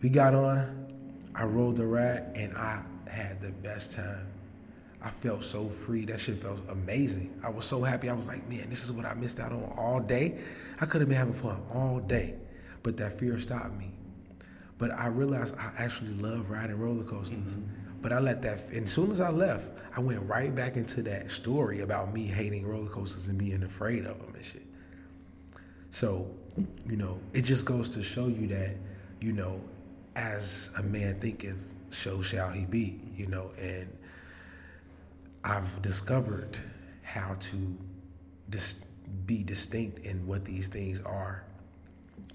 We 0.02 0.10
got 0.10 0.36
on. 0.36 0.86
I 1.34 1.46
rode 1.46 1.78
the 1.78 1.86
ride 1.86 2.34
and 2.36 2.58
I 2.58 2.84
had 3.10 3.40
the 3.40 3.52
best 3.52 3.94
time. 3.94 4.28
I 5.02 5.10
felt 5.10 5.46
so 5.46 5.70
free. 5.70 6.04
That 6.04 6.20
shit 6.20 6.40
felt 6.40 6.60
amazing. 6.68 7.40
I 7.42 7.50
was 7.50 7.64
so 7.64 7.82
happy. 7.82 8.10
I 8.10 8.14
was 8.14 8.28
like, 8.28 8.46
man, 8.50 8.70
this 8.70 8.84
is 8.84 8.92
what 8.92 9.06
I 9.06 9.14
missed 9.14 9.40
out 9.40 9.54
on 9.54 9.64
all 9.78 10.02
day. 10.02 10.40
I 10.82 10.86
could 10.86 11.00
have 11.00 11.08
been 11.08 11.18
having 11.18 11.34
fun 11.34 11.62
all 11.74 12.02
day, 12.02 12.36
but 12.84 12.98
that 12.98 13.18
fear 13.18 13.40
stopped 13.40 13.78
me. 13.78 13.94
But 14.78 14.92
I 14.92 15.08
realized 15.08 15.56
I 15.58 15.72
actually 15.78 16.16
love 16.16 16.50
riding 16.50 16.78
roller 16.78 17.06
coasters. 17.06 17.38
Mm-hmm. 17.38 17.83
But 18.04 18.12
I 18.12 18.20
let 18.20 18.42
that, 18.42 18.60
and 18.74 18.86
as 18.86 18.92
soon 18.92 19.12
as 19.12 19.22
I 19.22 19.30
left, 19.30 19.66
I 19.96 20.02
went 20.02 20.22
right 20.28 20.54
back 20.54 20.76
into 20.76 21.02
that 21.04 21.32
story 21.32 21.80
about 21.80 22.14
me 22.14 22.26
hating 22.26 22.68
roller 22.68 22.90
coasters 22.90 23.30
and 23.30 23.38
being 23.38 23.64
afraid 23.64 24.06
of 24.06 24.20
them 24.20 24.36
and 24.36 24.44
shit. 24.44 24.66
So, 25.92 26.30
you 26.86 26.98
know, 26.98 27.18
it 27.32 27.44
just 27.44 27.64
goes 27.64 27.88
to 27.90 28.04
show 28.04 28.28
you 28.28 28.46
that, 28.48 28.76
you 29.22 29.32
know, 29.32 29.62
as 30.18 30.70
a 30.78 30.84
man 30.84 31.18
thinketh, 31.22 31.58
so 31.92 32.22
shall 32.22 32.50
he 32.50 32.66
be, 32.66 33.00
you 33.16 33.28
know, 33.28 33.52
and 33.58 33.88
I've 35.46 35.82
discovered 35.82 36.58
how 37.04 37.36
to 37.40 37.78
dis- 38.50 38.80
be 39.26 39.44
distinct 39.44 40.00
in 40.00 40.28
what 40.28 40.44
these 40.44 40.68
things 40.68 41.00
are. 41.06 41.46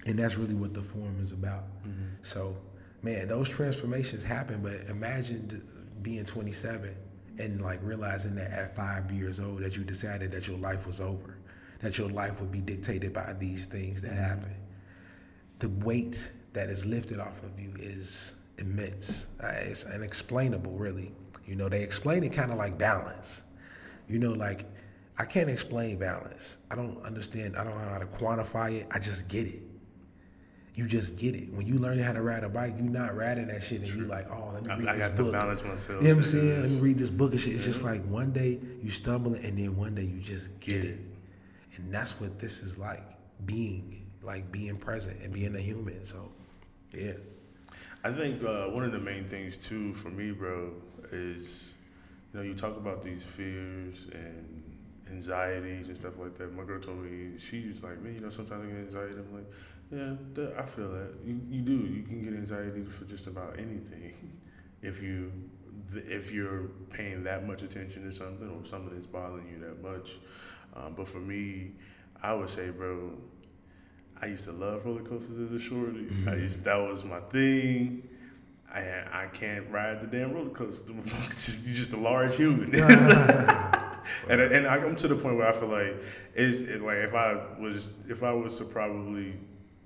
And 0.07 0.17
that's 0.17 0.35
really 0.35 0.55
what 0.55 0.73
the 0.73 0.81
forum 0.81 1.19
is 1.21 1.31
about. 1.31 1.65
Mm-hmm. 1.85 2.05
So, 2.23 2.55
man, 3.01 3.27
those 3.27 3.49
transformations 3.49 4.23
happen, 4.23 4.61
but 4.61 4.89
imagine 4.89 5.65
being 6.01 6.25
27 6.25 6.95
and 7.37 7.61
like 7.61 7.79
realizing 7.81 8.35
that 8.35 8.51
at 8.51 8.75
five 8.75 9.11
years 9.11 9.39
old 9.39 9.59
that 9.59 9.77
you 9.77 9.83
decided 9.83 10.31
that 10.31 10.47
your 10.47 10.57
life 10.57 10.85
was 10.85 10.99
over, 10.99 11.37
that 11.81 11.97
your 11.97 12.09
life 12.09 12.41
would 12.41 12.51
be 12.51 12.61
dictated 12.61 13.13
by 13.13 13.33
these 13.33 13.65
things 13.65 14.01
that 14.01 14.11
happen. 14.13 14.53
The 15.59 15.69
weight 15.69 16.31
that 16.53 16.69
is 16.69 16.85
lifted 16.85 17.19
off 17.19 17.41
of 17.43 17.57
you 17.59 17.73
is 17.79 18.33
immense. 18.57 19.27
Uh, 19.41 19.53
it's 19.61 19.85
unexplainable, 19.85 20.73
really. 20.73 21.11
You 21.45 21.55
know, 21.55 21.69
they 21.69 21.81
explain 21.81 22.23
it 22.23 22.33
kind 22.33 22.51
of 22.51 22.57
like 22.57 22.77
balance. 22.77 23.43
You 24.07 24.19
know, 24.19 24.31
like 24.31 24.65
I 25.17 25.25
can't 25.25 25.49
explain 25.49 25.97
balance. 25.97 26.57
I 26.71 26.75
don't 26.75 27.03
understand. 27.05 27.55
I 27.55 27.63
don't 27.63 27.73
know 27.73 27.89
how 27.89 27.99
to 27.99 28.05
quantify 28.05 28.73
it. 28.79 28.87
I 28.91 28.99
just 28.99 29.27
get 29.27 29.47
it. 29.47 29.61
You 30.79 30.87
just 30.87 31.17
get 31.17 31.35
it. 31.35 31.51
When 31.51 31.67
you 31.67 31.77
learn 31.77 31.99
how 31.99 32.13
to 32.13 32.21
ride 32.21 32.45
a 32.45 32.47
bike, 32.49 32.75
you're 32.77 32.89
not 32.89 33.13
riding 33.13 33.47
that 33.47 33.61
shit 33.61 33.81
and 33.81 33.93
you're 33.93 34.07
like, 34.07 34.31
oh, 34.31 34.51
let 34.53 34.65
me 34.65 34.71
I- 34.73 34.77
read 34.77 34.87
I 34.87 34.95
this 34.95 35.09
to 35.09 35.23
book. 35.23 35.31
balance 35.33 35.61
myself 35.61 35.89
You 35.89 35.93
know 35.95 36.09
what 36.11 36.17
I'm 36.17 36.23
saying? 36.23 36.61
Let 36.61 36.71
me 36.71 36.79
read 36.79 36.97
this 36.97 37.09
book 37.09 37.31
and 37.33 37.41
shit. 37.41 37.55
It's 37.55 37.65
just 37.65 37.83
like 37.83 38.01
one 38.05 38.31
day 38.31 38.59
you 38.81 38.89
stumble 38.89 39.33
and 39.33 39.57
then 39.59 39.75
one 39.75 39.93
day 39.93 40.03
you 40.03 40.21
just 40.21 40.57
get 40.61 40.85
it. 40.85 40.99
And 41.75 41.93
that's 41.93 42.17
what 42.21 42.39
this 42.39 42.61
is 42.61 42.77
like 42.77 43.03
being, 43.45 44.05
like 44.21 44.49
being 44.53 44.77
present 44.77 45.21
and 45.21 45.33
being 45.33 45.53
a 45.53 45.59
human. 45.59 46.05
So, 46.05 46.31
yeah. 46.93 47.11
I 48.05 48.13
think 48.13 48.41
uh, 48.41 48.67
one 48.67 48.85
of 48.85 48.93
the 48.93 48.99
main 48.99 49.25
things 49.25 49.57
too 49.57 49.91
for 49.91 50.09
me, 50.09 50.31
bro, 50.31 50.71
is 51.11 51.73
you 52.31 52.39
know 52.39 52.45
you 52.45 52.53
talk 52.53 52.77
about 52.77 53.03
these 53.03 53.21
fears 53.23 54.07
and 54.13 54.63
anxieties 55.11 55.89
and 55.89 55.97
stuff 55.97 56.13
like 56.17 56.35
that. 56.37 56.55
My 56.55 56.63
girl 56.63 56.79
told 56.79 57.03
me 57.03 57.37
she's 57.37 57.83
like, 57.83 58.01
man, 58.01 58.13
you 58.13 58.21
know, 58.21 58.29
sometimes 58.29 58.63
I 58.63 58.67
get 58.67 58.77
anxiety. 58.77 59.15
I'm 59.15 59.33
like, 59.33 59.51
yeah, 59.91 60.13
that, 60.33 60.55
I 60.57 60.63
feel 60.63 60.89
that. 60.91 61.13
You, 61.25 61.39
you 61.49 61.61
do. 61.61 61.73
You 61.73 62.03
can 62.03 62.21
get 62.21 62.33
anxiety 62.33 62.83
for 62.83 63.05
just 63.05 63.27
about 63.27 63.57
anything 63.57 64.13
if 64.81 65.01
you 65.01 65.31
if 65.91 66.31
you're 66.31 66.65
paying 66.91 67.23
that 67.23 67.47
much 67.47 67.63
attention 67.63 68.03
to 68.03 68.11
something 68.11 68.47
or 68.49 68.63
something 68.65 68.93
that's 68.93 69.07
bothering 69.07 69.47
you 69.49 69.59
that 69.59 69.81
much. 69.81 70.17
Um, 70.75 70.93
but 70.95 71.07
for 71.07 71.17
me, 71.17 71.71
I 72.21 72.33
would 72.33 72.49
say, 72.49 72.69
bro, 72.69 73.11
I 74.21 74.27
used 74.27 74.43
to 74.43 74.51
love 74.51 74.85
roller 74.85 75.01
coasters 75.01 75.39
as 75.39 75.53
a 75.53 75.59
shorty. 75.59 76.07
I 76.27 76.35
used 76.35 76.63
that 76.65 76.75
was 76.75 77.03
my 77.03 77.19
thing. 77.21 78.07
I 78.71 78.81
I 79.11 79.27
can't 79.33 79.67
ride 79.71 80.01
the 80.01 80.05
damn 80.07 80.31
roller 80.33 80.51
coaster. 80.51 80.93
Just- 81.31 81.65
You're 81.65 81.75
just 81.75 81.93
a 81.93 81.97
large 81.97 82.35
human. 82.35 82.69
and 84.29 84.41
and 84.41 84.67
I, 84.67 84.75
I'm 84.75 84.95
to 84.97 85.07
the 85.07 85.15
point 85.15 85.37
where 85.37 85.47
I 85.47 85.51
feel 85.51 85.69
like 85.69 85.95
it's, 86.35 86.61
it's 86.61 86.81
like 86.83 86.97
if 86.97 87.15
I 87.15 87.33
was 87.59 87.89
if 88.07 88.21
I 88.21 88.31
was 88.33 88.57
to 88.57 88.65
probably 88.65 89.33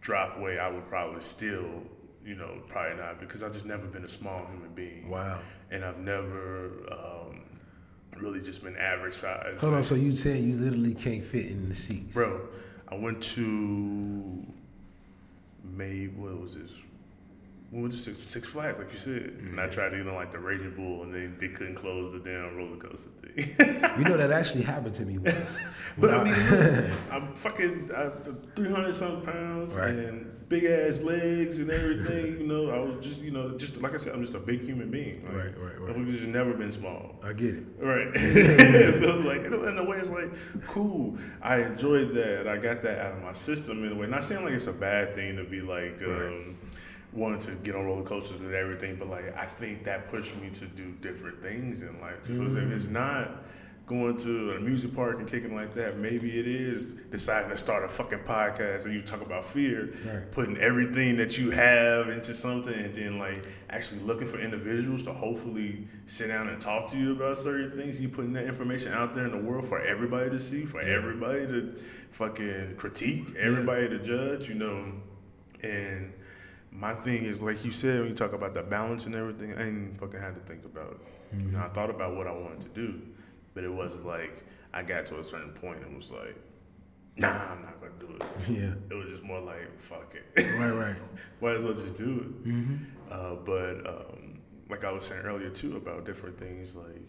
drop 0.04 0.38
weight, 0.38 0.60
I 0.60 0.70
would 0.70 0.88
probably 0.88 1.22
still 1.22 1.82
you 2.26 2.36
know 2.36 2.62
probably 2.68 2.98
not 2.98 3.20
because 3.20 3.42
I've 3.42 3.54
just 3.54 3.66
never 3.66 3.88
been 3.88 4.04
a 4.04 4.10
small 4.10 4.46
human 4.46 4.72
being. 4.76 5.10
Wow. 5.10 5.39
And 5.72 5.84
I've 5.84 5.98
never 5.98 6.72
um, 6.92 7.42
really 8.18 8.42
just 8.42 8.63
been 8.63 8.78
average 8.78 9.16
size. 9.16 9.58
Hold 9.60 9.74
on. 9.74 9.84
So 9.84 9.96
you 9.96 10.16
saying 10.16 10.48
you 10.48 10.56
literally 10.56 10.94
can't 10.94 11.24
fit 11.24 11.48
in 11.48 11.68
the 11.70 11.76
seats? 11.76 12.13
Bro, 12.13 12.42
I 12.89 12.96
went 12.96 13.24
to 13.24 14.46
May. 15.63 16.06
What 16.06 16.39
was 16.39 16.56
this? 16.56 16.78
We 17.73 17.81
went 17.81 17.91
to 17.93 17.97
Six, 17.97 18.19
Six 18.19 18.47
Flags, 18.49 18.77
like 18.77 18.93
you 18.93 18.99
said, 18.99 19.36
and 19.39 19.59
I 19.59 19.67
tried 19.67 19.89
to 19.89 19.97
get 19.97 20.07
on 20.07 20.13
like 20.13 20.31
the 20.31 20.38
Raging 20.38 20.75
Bull, 20.75 21.01
and 21.03 21.12
they, 21.13 21.25
they 21.25 21.51
couldn't 21.51 21.73
close 21.73 22.12
the 22.13 22.19
damn 22.19 22.55
roller 22.55 22.77
coaster 22.77 23.09
thing. 23.21 23.55
You 23.97 24.03
know 24.05 24.17
that 24.17 24.31
actually 24.31 24.63
happened 24.63 24.93
to 24.95 25.05
me 25.05 25.17
once. 25.17 25.57
but 25.97 26.09
When 26.12 26.19
I 26.19 26.23
mean, 26.23 26.91
I'm 27.12 27.33
fucking 27.36 27.89
three 28.55 28.69
hundred 28.71 28.93
something 28.95 29.21
pounds 29.33 29.75
Right. 29.75 29.89
and 29.89 30.47
big 30.49 30.65
ass 30.65 30.99
legs 31.01 31.57
and 31.59 31.71
everything. 31.71 32.39
You 32.41 32.47
know, 32.47 32.69
I 32.69 32.79
was 32.79 33.03
just 33.05 33.21
you 33.23 33.31
know 33.31 33.57
just 33.57 33.81
like 33.81 33.93
I 33.93 33.97
said, 33.97 34.13
I'm 34.13 34.21
just 34.21 34.33
a 34.36 34.39
big 34.39 34.62
human 34.62 34.89
being. 34.91 35.23
Like, 35.25 35.33
Right, 35.36 35.57
right, 35.59 35.79
right. 35.81 35.95
I've 35.95 36.07
just 36.07 36.25
never 36.27 36.53
been 36.53 36.71
small. 36.71 37.15
I 37.23 37.33
get 37.33 37.55
it. 37.55 37.63
Right. 37.79 38.07
it 38.13 39.01
was 39.01 39.25
like 39.25 39.45
in 39.45 39.53
a, 39.53 39.62
in 39.63 39.77
a 39.79 39.83
way, 39.83 39.97
it's 39.97 40.09
like 40.12 40.31
cool. 40.67 41.17
I 41.41 41.62
enjoyed 41.62 42.13
that. 42.13 42.47
I 42.47 42.57
got 42.57 42.81
that 42.83 42.99
out 42.99 43.13
of 43.17 43.23
my 43.23 43.33
system 43.33 43.83
in 43.83 43.91
a 43.93 43.95
way. 43.95 44.05
Not 44.07 44.23
saying 44.23 44.43
like 44.43 44.53
it's 44.53 44.67
a 44.67 44.73
bad 44.73 45.15
thing 45.15 45.38
to 45.38 45.43
be 45.43 45.62
like 45.62 46.01
um, 46.03 46.09
Right. 46.12 46.55
Wanting 47.13 47.39
to 47.41 47.52
get 47.63 47.76
on 47.76 47.86
roller 47.86 48.04
coasters 48.04 48.41
and 48.41 48.54
everything, 48.54 48.95
but 48.95 49.10
like 49.10 49.36
I 49.38 49.45
think 49.45 49.84
that 49.84 50.10
pushed 50.10 50.36
me 50.38 50.49
to 50.52 50.65
do 50.65 50.91
different 51.02 51.41
things 51.41 51.82
in 51.82 51.99
life. 52.02 52.23
So 52.23 52.34
if 52.34 52.56
it's 52.56 52.86
mm. 52.86 52.91
not 52.91 53.43
going 53.86 54.15
to 54.15 54.54
a 54.54 54.60
music 54.62 54.95
park 54.95 55.19
and 55.19 55.28
kicking 55.28 55.54
like 55.54 55.73
that, 55.73 55.97
maybe 55.97 56.39
it 56.39 56.47
is 56.47 56.93
deciding 57.12 57.49
to 57.49 57.58
start 57.58 57.84
a 57.84 57.88
fucking 57.89 58.19
podcast 58.19 58.86
and 58.86 58.93
you 58.93 59.02
talk 59.02 59.21
about 59.21 59.43
fear, 59.43 59.93
Right. 60.06 60.32
putting 60.32 60.58
everything 60.58 61.17
that 61.17 61.38
you 61.38 61.52
have 61.52 62.08
into 62.08 62.34
something 62.34 62.73
and 62.73 62.95
then 62.95 63.19
like 63.19 63.45
actually 63.69 64.02
looking 64.02 64.26
for 64.26 64.39
individuals 64.39 65.04
to 65.04 65.12
hopefully 65.12 65.86
sit 66.06 66.28
down 66.28 66.47
and 66.47 66.62
talk 66.62 66.91
to 66.91 66.97
you 66.97 67.12
about 67.12 67.38
certain 67.38 67.71
things. 67.71 67.99
You 67.99 68.08
putting 68.08 68.32
that 68.34 68.45
information 68.45 68.93
out 68.93 69.13
there 69.13 69.26
in 69.26 69.32
the 69.32 69.38
world 69.38 69.65
for 69.65 69.82
everybody 69.82 70.30
to 70.30 70.39
see, 70.39 70.63
for 70.63 70.80
everybody 70.80 71.45
to 71.45 71.76
fucking 72.12 72.76
critique, 72.78 73.36
everybody 73.38 73.89
to 73.89 73.99
judge, 73.99 74.47
you 74.47 74.56
know. 74.56 74.93
And 75.62 76.13
my 76.73 76.93
thing 76.93 77.25
is 77.25 77.41
like 77.41 77.63
you 77.63 77.71
said 77.71 77.99
when 77.99 78.09
you 78.09 78.15
talk 78.15 78.33
about 78.33 78.53
the 78.53 78.63
balance 78.63 79.05
and 79.05 79.15
everything, 79.15 79.53
I 79.53 79.63
didn't 79.63 79.97
fucking 79.99 80.19
have 80.19 80.33
to 80.36 80.41
think 80.41 80.65
about 80.65 80.91
it. 80.91 81.38
You 81.39 81.51
know, 81.51 81.59
I 81.59 81.67
thought 81.69 81.89
about 81.89 82.15
what 82.15 82.27
I 82.27 82.31
wanted 82.31 82.62
to 82.62 82.69
do, 82.69 83.01
but 83.53 83.63
it 83.63 83.73
wasn't 83.73 84.05
like 84.05 84.43
I 84.73 84.83
got 84.83 85.05
to 85.07 85.19
a 85.19 85.23
certain 85.23 85.51
point 85.51 85.83
and 85.83 85.95
was 85.95 86.12
like, 86.12 86.36
nah, 87.17 87.51
I'm 87.51 87.62
not 87.62 87.79
gonna 87.79 87.93
do 87.99 88.15
it. 88.15 88.23
Yeah. 88.49 88.73
It 88.89 88.93
was 88.93 89.09
just 89.09 89.23
more 89.23 89.39
like, 89.39 89.79
fuck 89.79 90.15
it. 90.15 90.43
Right, 90.57 90.71
right. 90.71 90.95
Might 91.41 91.55
as 91.57 91.63
well 91.63 91.73
just 91.73 91.95
do 91.95 92.33
it. 92.45 93.12
Uh, 93.12 93.36
but 93.36 93.88
um, 93.88 94.39
like 94.69 94.83
I 94.83 94.91
was 94.91 95.05
saying 95.05 95.21
earlier 95.21 95.49
too 95.49 95.77
about 95.77 96.05
different 96.05 96.38
things 96.38 96.75
like 96.75 97.01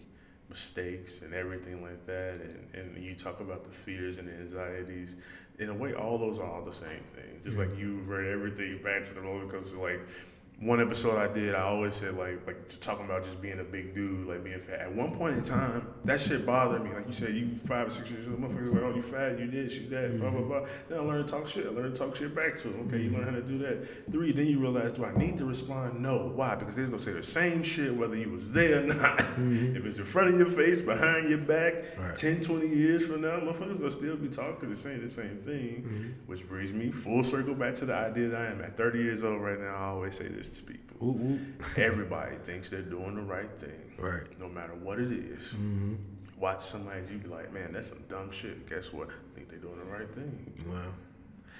mistakes 0.48 1.22
and 1.22 1.34
everything 1.34 1.82
like 1.82 2.04
that, 2.06 2.40
and, 2.40 2.74
and 2.74 3.04
you 3.04 3.14
talk 3.14 3.40
about 3.40 3.64
the 3.64 3.70
fears 3.70 4.18
and 4.18 4.28
the 4.28 4.32
anxieties. 4.34 5.16
In 5.58 5.68
a 5.68 5.74
way, 5.74 5.94
all 5.94 6.18
those 6.18 6.38
are 6.38 6.50
all 6.50 6.64
the 6.64 6.72
same 6.72 7.04
thing. 7.14 7.40
Just 7.44 7.58
like 7.58 7.76
you've 7.78 8.08
read 8.08 8.26
everything 8.26 8.80
back 8.82 9.04
to 9.04 9.14
the 9.14 9.20
roller 9.20 9.46
coaster, 9.46 9.76
like. 9.76 10.00
One 10.64 10.80
episode 10.80 11.18
I 11.18 11.30
did, 11.30 11.54
I 11.54 11.60
always 11.60 11.94
said 11.94 12.16
like 12.16 12.46
like 12.46 12.80
talking 12.80 13.04
about 13.04 13.22
just 13.22 13.38
being 13.42 13.60
a 13.60 13.64
big 13.64 13.94
dude, 13.94 14.26
like 14.26 14.42
being 14.42 14.58
fat. 14.58 14.80
At 14.80 14.94
one 14.94 15.14
point 15.14 15.36
in 15.36 15.44
time, 15.44 15.86
that 16.06 16.22
shit 16.22 16.46
bothered 16.46 16.82
me. 16.82 16.90
Like 16.90 17.06
you 17.06 17.12
said, 17.12 17.34
you 17.34 17.54
five 17.54 17.88
or 17.88 17.90
six 17.90 18.10
years 18.10 18.26
old, 18.26 18.40
motherfuckers 18.40 18.72
like, 18.72 18.82
oh, 18.82 18.94
you 18.94 19.02
fat, 19.02 19.38
you 19.38 19.50
this, 19.50 19.76
you 19.76 19.90
that, 19.90 20.18
blah 20.18 20.30
blah 20.30 20.40
mm-hmm. 20.40 20.48
blah. 20.48 20.66
Then 20.88 21.00
I 21.00 21.02
learned 21.02 21.28
to 21.28 21.34
talk 21.34 21.46
shit. 21.46 21.66
I 21.66 21.68
learned 21.68 21.94
to 21.94 22.00
talk 22.00 22.16
shit 22.16 22.34
back 22.34 22.56
to 22.56 22.68
them. 22.68 22.86
Okay, 22.86 23.02
you 23.02 23.10
learn 23.10 23.26
mm-hmm. 23.26 23.34
how 23.34 23.40
to 23.40 23.42
do 23.42 23.58
that. 23.58 24.10
Three, 24.10 24.32
then 24.32 24.46
you 24.46 24.58
realize, 24.58 24.94
do 24.94 25.04
I 25.04 25.14
need 25.18 25.36
to 25.36 25.44
respond? 25.44 26.00
No. 26.00 26.32
Why? 26.34 26.54
Because 26.54 26.74
they're 26.76 26.86
gonna 26.86 26.98
say 26.98 27.12
the 27.12 27.22
same 27.22 27.62
shit 27.62 27.94
whether 27.94 28.16
you 28.16 28.30
was 28.30 28.50
there 28.50 28.84
or 28.84 28.86
not. 28.86 29.18
Mm-hmm. 29.18 29.76
If 29.76 29.84
it's 29.84 29.98
in 29.98 30.06
front 30.06 30.30
of 30.30 30.38
your 30.38 30.46
face, 30.46 30.80
behind 30.80 31.28
your 31.28 31.40
back, 31.40 31.74
Right. 31.98 32.16
10, 32.16 32.40
20 32.40 32.68
years 32.68 33.06
from 33.06 33.20
now, 33.20 33.38
motherfuckers 33.38 33.78
gonna 33.80 33.90
still 33.90 34.16
be 34.16 34.28
talking 34.28 34.70
the 34.70 34.76
same 34.76 35.02
the 35.02 35.08
same 35.10 35.36
thing. 35.42 36.14
Which 36.24 36.48
brings 36.48 36.72
me 36.72 36.90
full 36.90 37.22
circle 37.22 37.54
back 37.54 37.74
to 37.74 37.84
the 37.84 37.94
idea 37.94 38.28
that 38.28 38.40
I 38.40 38.46
am 38.46 38.62
at 38.62 38.78
30 38.78 38.98
years 38.98 39.22
old 39.22 39.42
right 39.42 39.60
now. 39.60 39.74
I 39.74 39.84
always 39.88 40.14
say 40.14 40.28
this 40.28 40.53
people. 40.60 40.96
Ooh, 41.06 41.10
ooh. 41.20 41.40
Everybody 41.76 42.36
thinks 42.42 42.68
they're 42.68 42.82
doing 42.82 43.14
the 43.16 43.22
right 43.22 43.50
thing. 43.58 43.92
Right. 43.98 44.22
No 44.40 44.48
matter 44.48 44.74
what 44.74 44.98
it 45.00 45.12
is. 45.12 45.54
Mm-hmm. 45.54 45.94
Watch 46.38 46.64
somebody, 46.64 47.00
you 47.10 47.18
be 47.18 47.28
like, 47.28 47.52
man, 47.52 47.72
that's 47.72 47.88
some 47.88 48.02
dumb 48.08 48.30
shit. 48.30 48.68
Guess 48.68 48.92
what? 48.92 49.08
I 49.08 49.34
think 49.34 49.48
they're 49.48 49.58
doing 49.58 49.78
the 49.78 49.84
right 49.84 50.10
thing. 50.12 50.52
Well, 50.66 50.94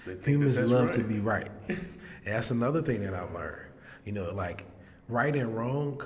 They 0.05 0.15
think 0.15 0.27
humans 0.27 0.57
that 0.57 0.69
love 0.69 0.87
right. 0.87 0.95
to 0.97 1.05
be 1.05 1.21
right. 1.21 1.49
and 1.69 1.79
that's 2.25 2.51
another 2.51 2.83
thing 2.83 3.03
that 3.03 3.15
I've 3.15 3.33
learned. 3.33 3.71
You 4.05 4.13
know, 4.13 4.33
like 4.35 4.65
right 5.09 5.35
and 5.35 5.57
wrong 5.57 6.01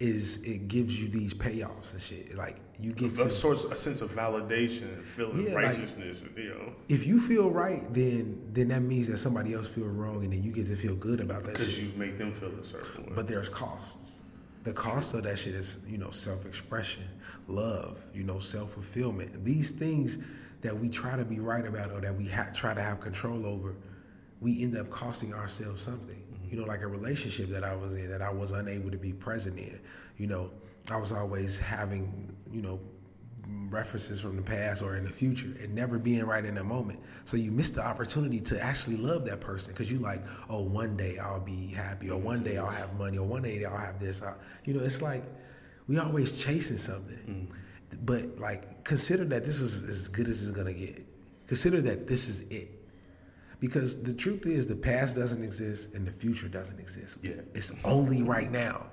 is 0.00 0.36
it 0.38 0.68
gives 0.68 1.00
you 1.02 1.08
these 1.08 1.34
payoffs 1.34 1.92
and 1.92 2.00
shit. 2.02 2.34
Like 2.34 2.56
you 2.78 2.92
get 2.92 3.12
a 3.14 3.24
to 3.24 3.30
source, 3.30 3.64
a 3.64 3.74
sense 3.74 4.00
of 4.00 4.12
validation, 4.12 5.04
feeling 5.04 5.42
Yeah, 5.46 5.54
like- 5.54 5.64
righteousness. 5.66 6.24
you 6.36 6.50
know, 6.50 6.72
if 6.88 7.06
you 7.06 7.20
feel 7.20 7.50
right, 7.50 7.82
then 7.92 8.40
then 8.52 8.68
that 8.68 8.82
means 8.82 9.08
that 9.08 9.18
somebody 9.18 9.54
else 9.54 9.68
feel 9.68 9.86
wrong, 9.88 10.22
and 10.24 10.32
then 10.32 10.42
you 10.42 10.52
get 10.52 10.66
to 10.66 10.76
feel 10.76 10.94
good 10.94 11.20
about 11.20 11.44
that 11.44 11.54
because 11.54 11.78
you 11.78 11.90
make 11.96 12.16
them 12.18 12.32
feel 12.32 12.50
a 12.50 12.64
certain 12.64 13.06
way. 13.06 13.12
But 13.14 13.26
there's 13.26 13.48
costs. 13.48 14.22
The 14.64 14.72
cost 14.72 15.14
of 15.14 15.22
that 15.22 15.38
shit 15.38 15.54
is, 15.54 15.78
you 15.88 15.98
know, 15.98 16.10
self-expression, 16.10 17.04
love, 17.46 18.04
you 18.12 18.22
know, 18.24 18.38
self-fulfillment. 18.38 19.44
These 19.44 19.70
things 19.70 20.18
that 20.60 20.76
we 20.76 20.88
try 20.88 21.16
to 21.16 21.24
be 21.24 21.38
right 21.40 21.64
about 21.64 21.90
or 21.92 22.00
that 22.00 22.14
we 22.14 22.26
ha- 22.26 22.50
try 22.54 22.74
to 22.74 22.82
have 22.82 23.00
control 23.00 23.46
over, 23.46 23.76
we 24.40 24.62
end 24.62 24.76
up 24.76 24.90
costing 24.90 25.32
ourselves 25.32 25.80
something. 25.80 26.22
You 26.50 26.58
know, 26.58 26.64
like 26.64 26.82
a 26.82 26.86
relationship 26.86 27.48
that 27.50 27.64
I 27.64 27.74
was 27.74 27.94
in 27.94 28.10
that 28.10 28.22
I 28.22 28.30
was 28.30 28.52
unable 28.52 28.90
to 28.90 28.98
be 28.98 29.12
present 29.12 29.58
in. 29.58 29.80
You 30.16 30.26
know, 30.26 30.50
I 30.90 30.96
was 30.96 31.12
always 31.12 31.58
having, 31.58 32.34
you 32.50 32.62
know, 32.62 32.80
references 33.70 34.20
from 34.20 34.36
the 34.36 34.42
past 34.42 34.82
or 34.82 34.96
in 34.96 35.04
the 35.04 35.12
future 35.12 35.52
and 35.60 35.74
never 35.74 35.98
being 35.98 36.24
right 36.24 36.44
in 36.44 36.54
that 36.54 36.64
moment. 36.64 37.00
So 37.24 37.36
you 37.36 37.50
miss 37.50 37.70
the 37.70 37.84
opportunity 37.84 38.40
to 38.40 38.62
actually 38.62 38.96
love 38.96 39.24
that 39.26 39.40
person 39.40 39.72
because 39.72 39.90
you 39.90 39.98
like, 39.98 40.22
oh, 40.48 40.62
one 40.62 40.96
day 40.96 41.18
I'll 41.18 41.40
be 41.40 41.68
happy 41.68 42.10
or 42.10 42.18
one 42.18 42.42
day 42.42 42.58
I'll 42.58 42.66
have 42.66 42.94
money 42.98 43.18
or 43.18 43.26
one 43.26 43.42
day 43.42 43.64
I'll 43.64 43.76
have 43.76 43.98
this. 43.98 44.22
I, 44.22 44.34
you 44.64 44.74
know, 44.74 44.84
it's 44.84 45.02
like 45.02 45.24
we 45.86 45.98
always 45.98 46.32
chasing 46.32 46.78
something. 46.78 47.50
Mm. 47.50 47.98
But 48.04 48.38
like 48.38 48.84
consider 48.84 49.24
that 49.26 49.44
this 49.44 49.60
is 49.60 49.82
as 49.88 50.08
good 50.08 50.28
as 50.28 50.42
it's 50.42 50.50
gonna 50.50 50.74
get. 50.74 51.06
Consider 51.46 51.80
that 51.82 52.06
this 52.06 52.28
is 52.28 52.42
it. 52.50 52.77
Because 53.60 54.02
the 54.02 54.14
truth 54.14 54.46
is 54.46 54.66
the 54.66 54.76
past 54.76 55.16
doesn't 55.16 55.42
exist 55.42 55.94
and 55.94 56.06
the 56.06 56.12
future 56.12 56.48
doesn't 56.48 56.78
exist. 56.78 57.18
Yeah. 57.22 57.40
It's 57.54 57.72
only 57.84 58.22
right 58.22 58.50
now. 58.50 58.86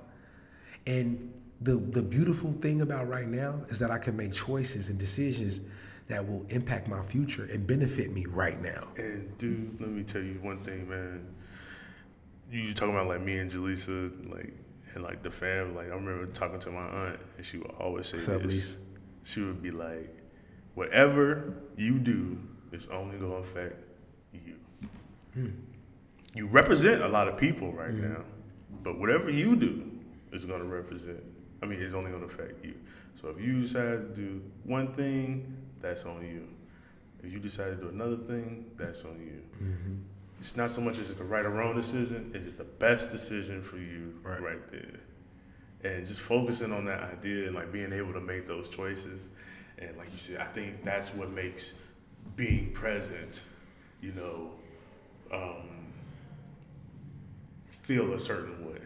And 0.86 1.32
the 1.60 1.76
the 1.76 2.02
beautiful 2.02 2.52
thing 2.60 2.82
about 2.82 3.08
right 3.08 3.28
now 3.28 3.60
is 3.68 3.78
that 3.78 3.90
I 3.90 3.98
can 3.98 4.16
make 4.16 4.32
choices 4.32 4.88
and 4.88 4.98
decisions 4.98 5.60
that 6.08 6.26
will 6.26 6.44
impact 6.48 6.88
my 6.88 7.02
future 7.02 7.48
and 7.50 7.66
benefit 7.66 8.12
me 8.12 8.26
right 8.26 8.60
now. 8.60 8.86
And 8.96 9.36
dude, 9.38 9.80
let 9.80 9.90
me 9.90 10.02
tell 10.02 10.22
you 10.22 10.38
one 10.42 10.62
thing, 10.62 10.88
man. 10.88 11.26
You 12.50 12.72
talking 12.74 12.94
about 12.94 13.08
like 13.08 13.22
me 13.22 13.38
and 13.38 13.50
Jaleesa, 13.50 14.30
like 14.30 14.52
and 14.94 15.02
like 15.02 15.22
the 15.22 15.30
fam. 15.30 15.74
Like 15.74 15.86
I 15.86 15.94
remember 15.94 16.26
talking 16.26 16.58
to 16.60 16.70
my 16.70 16.86
aunt, 16.86 17.20
and 17.36 17.46
she 17.46 17.58
would 17.58 17.72
always 17.80 18.06
say 18.06 18.16
What's 18.16 18.46
this. 18.46 18.78
She 19.24 19.40
would 19.40 19.60
be 19.60 19.72
like, 19.72 20.14
"Whatever 20.74 21.54
you 21.76 21.98
do 21.98 22.38
it's 22.72 22.86
only 22.88 23.16
gonna 23.16 23.34
affect. 23.34 23.82
Hmm. 25.36 25.50
You 26.34 26.46
represent 26.46 27.02
a 27.02 27.08
lot 27.08 27.28
of 27.28 27.36
people 27.36 27.72
right 27.72 27.90
Mm-hmm. 27.92 28.12
now, 28.14 28.24
but 28.82 28.98
whatever 28.98 29.30
you 29.30 29.56
do 29.56 29.90
is 30.32 30.44
gonna 30.44 30.64
represent. 30.64 31.22
I 31.62 31.66
mean, 31.66 31.80
it's 31.80 31.94
only 31.94 32.10
gonna 32.10 32.26
affect 32.26 32.64
you. 32.64 32.74
So 33.20 33.28
if 33.28 33.40
you 33.40 33.60
decide 33.60 34.14
to 34.14 34.14
do 34.14 34.42
one 34.64 34.92
thing, 34.94 35.56
that's 35.80 36.04
on 36.04 36.22
you. 36.26 36.46
If 37.22 37.32
you 37.32 37.38
decide 37.38 37.70
to 37.70 37.76
do 37.76 37.88
another 37.88 38.16
thing, 38.16 38.66
that's 38.76 39.04
on 39.04 39.18
you. 39.20 39.42
Mm-hmm. 39.64 39.94
It's 40.38 40.56
not 40.56 40.70
so 40.70 40.80
much 40.82 40.98
as 40.98 41.10
it 41.10 41.16
the 41.18 41.24
right 41.24 41.44
or 41.46 41.50
wrong 41.50 41.74
decision, 41.74 42.30
is 42.34 42.46
it 42.46 42.58
the 42.58 42.64
best 42.64 43.10
decision 43.10 43.62
for 43.62 43.78
you 43.78 44.14
Right. 44.22 44.40
right, 44.42 44.68
there. 44.68 45.00
And 45.84 46.04
just 46.06 46.20
focusing 46.20 46.72
on 46.72 46.84
that 46.86 47.02
idea 47.02 47.46
and 47.46 47.54
like 47.54 47.72
being 47.72 47.92
able 47.92 48.12
to 48.12 48.20
make 48.20 48.46
those 48.46 48.68
choices. 48.68 49.30
And 49.78 49.96
like 49.96 50.10
you 50.12 50.18
said, 50.18 50.38
I 50.38 50.44
think 50.44 50.84
that's 50.84 51.14
what 51.14 51.30
makes 51.30 51.72
being 52.36 52.72
present, 52.72 53.44
you 54.02 54.12
know, 54.12 54.50
um, 55.32 55.68
feel 57.82 58.12
a 58.14 58.20
certain 58.20 58.66
way. 58.66 58.78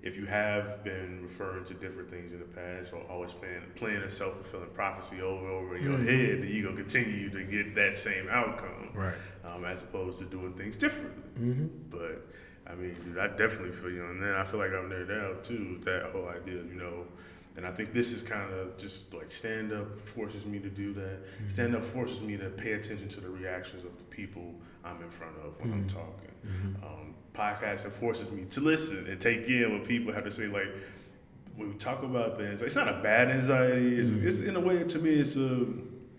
If 0.00 0.16
you 0.16 0.26
have 0.26 0.84
been 0.84 1.20
referring 1.22 1.64
to 1.66 1.74
different 1.74 2.08
things 2.08 2.32
in 2.32 2.38
the 2.38 2.44
past 2.44 2.92
or 2.92 3.02
always 3.10 3.32
playing, 3.34 3.62
playing 3.74 4.02
a 4.02 4.10
self 4.10 4.34
fulfilling 4.34 4.70
prophecy 4.70 5.20
over 5.20 5.44
and 5.44 5.52
over 5.52 5.76
in 5.76 5.82
your 5.82 5.98
head, 5.98 6.42
then 6.42 6.48
you're 6.52 6.62
going 6.72 6.76
to 6.76 6.82
continue 6.82 7.28
to 7.30 7.42
get 7.42 7.74
that 7.74 7.96
same 7.96 8.28
outcome 8.30 8.90
Right. 8.94 9.14
um, 9.44 9.64
as 9.64 9.82
opposed 9.82 10.20
to 10.20 10.24
doing 10.26 10.52
things 10.54 10.76
differently. 10.76 11.22
Mm-hmm. 11.40 11.66
But 11.90 12.26
I 12.70 12.74
mean, 12.76 12.94
dude, 13.04 13.18
I 13.18 13.26
definitely 13.28 13.72
feel 13.72 13.90
you, 13.90 14.04
and 14.06 14.22
then 14.22 14.34
I 14.34 14.44
feel 14.44 14.60
like 14.60 14.72
I'm 14.72 14.88
there 14.88 15.04
now 15.04 15.32
too. 15.42 15.70
with 15.72 15.84
That 15.84 16.10
whole 16.12 16.28
idea, 16.28 16.54
you 16.56 16.74
know, 16.78 17.04
and 17.56 17.66
I 17.66 17.72
think 17.72 17.92
this 17.92 18.12
is 18.12 18.22
kind 18.22 18.52
of 18.54 18.76
just 18.78 19.12
like 19.12 19.30
stand 19.30 19.72
up 19.72 19.98
forces 19.98 20.46
me 20.46 20.58
to 20.60 20.70
do 20.70 20.92
that. 20.94 21.18
Stand 21.48 21.74
up 21.74 21.84
forces 21.84 22.22
me 22.22 22.36
to 22.36 22.48
pay 22.50 22.72
attention 22.74 23.08
to 23.08 23.20
the 23.20 23.28
reactions 23.28 23.84
of 23.84 23.98
the 23.98 24.04
people 24.04 24.54
I'm 24.84 25.02
in 25.02 25.10
front 25.10 25.34
of 25.44 25.58
when 25.60 25.72
I'm 25.72 25.86
mm-hmm. 25.86 25.98
talking. 25.98 26.32
Mm-hmm. 26.46 26.84
Um, 26.84 27.14
podcasting 27.34 27.92
forces 27.92 28.30
me 28.30 28.44
to 28.50 28.60
listen 28.60 29.06
and 29.08 29.20
take 29.20 29.46
in 29.48 29.78
what 29.78 29.86
people 29.86 30.12
have 30.12 30.24
to 30.24 30.30
say. 30.30 30.46
Like 30.46 30.68
when 31.56 31.70
we 31.70 31.74
talk 31.76 32.02
about 32.02 32.36
things, 32.38 32.62
it's 32.62 32.76
not 32.76 32.88
a 32.88 33.00
bad 33.02 33.30
anxiety. 33.30 33.98
It's, 33.98 34.10
mm-hmm. 34.10 34.26
it's 34.26 34.38
in 34.40 34.56
a 34.56 34.60
way 34.60 34.84
to 34.84 34.98
me, 34.98 35.14
it's 35.14 35.36
a 35.36 35.66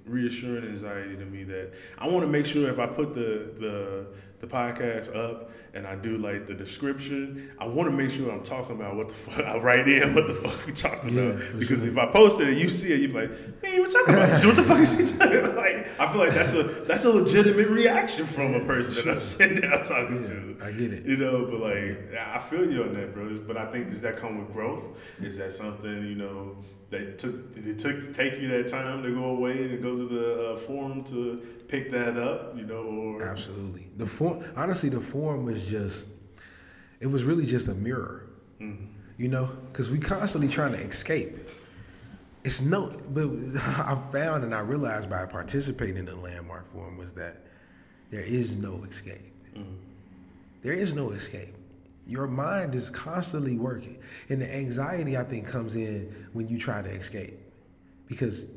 reassuring 0.06 0.66
anxiety 0.66 1.16
to 1.16 1.26
me 1.26 1.44
that 1.44 1.74
I 1.98 2.08
want 2.08 2.24
to 2.26 2.28
make 2.28 2.46
sure 2.46 2.70
if 2.70 2.80
I 2.80 2.88
put 2.88 3.14
the 3.14 3.52
the 3.60 4.08
the 4.40 4.48
podcast 4.48 5.14
up 5.16 5.52
and 5.74 5.86
I 5.86 5.96
do 5.96 6.18
like 6.18 6.46
the 6.48 6.54
description, 6.54 7.52
I 7.60 7.66
want 7.68 7.90
to 7.90 7.96
make 7.96 8.10
sure 8.10 8.32
I'm 8.32 8.44
talking 8.44 8.76
about 8.76 8.96
what 8.96 9.10
the 9.10 9.16
fuck 9.16 9.46
I 9.54 9.58
write 9.58 9.88
in 9.88 10.16
what 10.16 10.28
the 10.28 10.34
fuck 10.34 10.66
we 10.66 10.74
talked 10.74 11.06
Yeah, 11.06 11.22
about. 11.22 11.60
because 11.60 11.80
sure. 11.80 11.90
if 11.90 11.98
I 11.98 12.06
post 12.08 12.40
it 12.42 12.48
and 12.50 12.58
you 12.60 12.70
see 12.70 12.94
it, 12.94 13.02
you're 13.02 13.22
like, 13.22 13.32
man, 13.62 13.74
you 13.76 13.90
talking 13.92 14.14
about. 14.16 14.46
What 14.46 14.56
the 14.56 14.64
fuck 14.64 14.80
is 14.80 14.94
he 15.12 15.18
talking 15.18 15.38
about? 15.44 15.56
Like, 15.56 15.88
I 16.00 16.12
feel 16.12 16.20
like 16.20 16.34
that's 16.34 16.54
a 16.54 16.64
that's 16.64 17.06
a 17.06 17.10
legitimate 17.10 17.68
reaction 17.68 18.26
from 18.26 18.56
a 18.56 18.62
person 18.66 18.94
that 18.96 19.08
I'm 19.18 19.22
sitting 19.36 19.62
there 19.62 19.84
talking 19.84 20.24
to. 20.24 20.58
I 20.64 20.72
get 20.72 20.94
it. 20.94 21.06
You 21.06 21.18
know, 21.18 21.46
but 21.46 21.60
like 21.60 22.14
I 22.18 22.40
feel 22.40 22.72
you 22.72 22.84
on 22.84 22.94
that, 22.94 23.14
bro. 23.14 23.40
But 23.46 23.58
I 23.58 23.72
think 23.72 23.92
does 23.92 24.02
that 24.02 24.18
come 24.18 24.40
with 24.40 24.52
growth? 24.54 24.98
Is 25.22 25.38
that 25.38 25.52
something 25.52 25.90
you 26.08 26.16
know 26.16 26.56
that 26.90 27.20
took 27.20 27.54
did 27.54 27.68
it 27.68 27.78
took 27.78 28.14
take 28.14 28.40
you 28.42 28.48
that 28.48 28.68
time 28.68 29.04
to 29.04 29.12
go 29.14 29.26
away 29.26 29.66
and 29.66 29.84
go 29.84 29.96
to 29.96 30.08
the 30.08 30.50
uh, 30.50 30.56
forum 30.56 31.04
to 31.06 31.38
pick 31.68 31.92
that 31.92 32.18
up? 32.18 32.58
You 32.58 32.66
know, 32.66 32.78
or 32.84 33.24
Absolutely. 33.24 33.90
The 33.98 34.08
form, 34.36 34.54
honestly, 34.56 34.90
the 34.90 35.02
form 35.02 35.46
was 35.46 35.66
just, 35.68 36.08
it 37.00 37.08
was 37.08 37.24
really 37.24 37.46
just 37.46 37.68
a 37.68 37.76
mirror, 37.76 38.28
you 39.18 39.28
know, 39.28 39.46
because 39.68 39.90
we 39.90 40.00
constantly 40.00 40.48
trying 40.50 40.72
to 40.74 40.80
escape. 40.80 41.38
It's 42.44 42.62
no, 42.62 42.92
but 43.10 43.28
I 43.58 43.98
found 44.12 44.44
and 44.44 44.54
I 44.56 44.60
realized 44.60 45.10
by 45.10 45.26
participating 45.26 45.98
in 45.98 46.06
the 46.06 46.16
landmark 46.16 46.72
forum 46.72 46.98
was 46.98 47.14
that 47.14 47.46
there 48.10 48.22
is 48.22 48.58
no 48.58 48.84
escape. 48.84 49.34
There 50.62 50.74
is 50.74 50.94
no 50.94 51.12
escape. 51.12 51.56
Your 52.06 52.28
mind 52.28 52.74
is 52.76 52.90
constantly 52.90 53.58
working, 53.58 54.00
and 54.30 54.42
the 54.42 54.54
anxiety 54.54 55.16
I 55.16 55.24
think 55.24 55.48
comes 55.48 55.76
in 55.76 56.14
when 56.34 56.48
you 56.48 56.58
try 56.58 56.82
to 56.82 56.90
escape, 56.90 57.38
because 58.08 58.48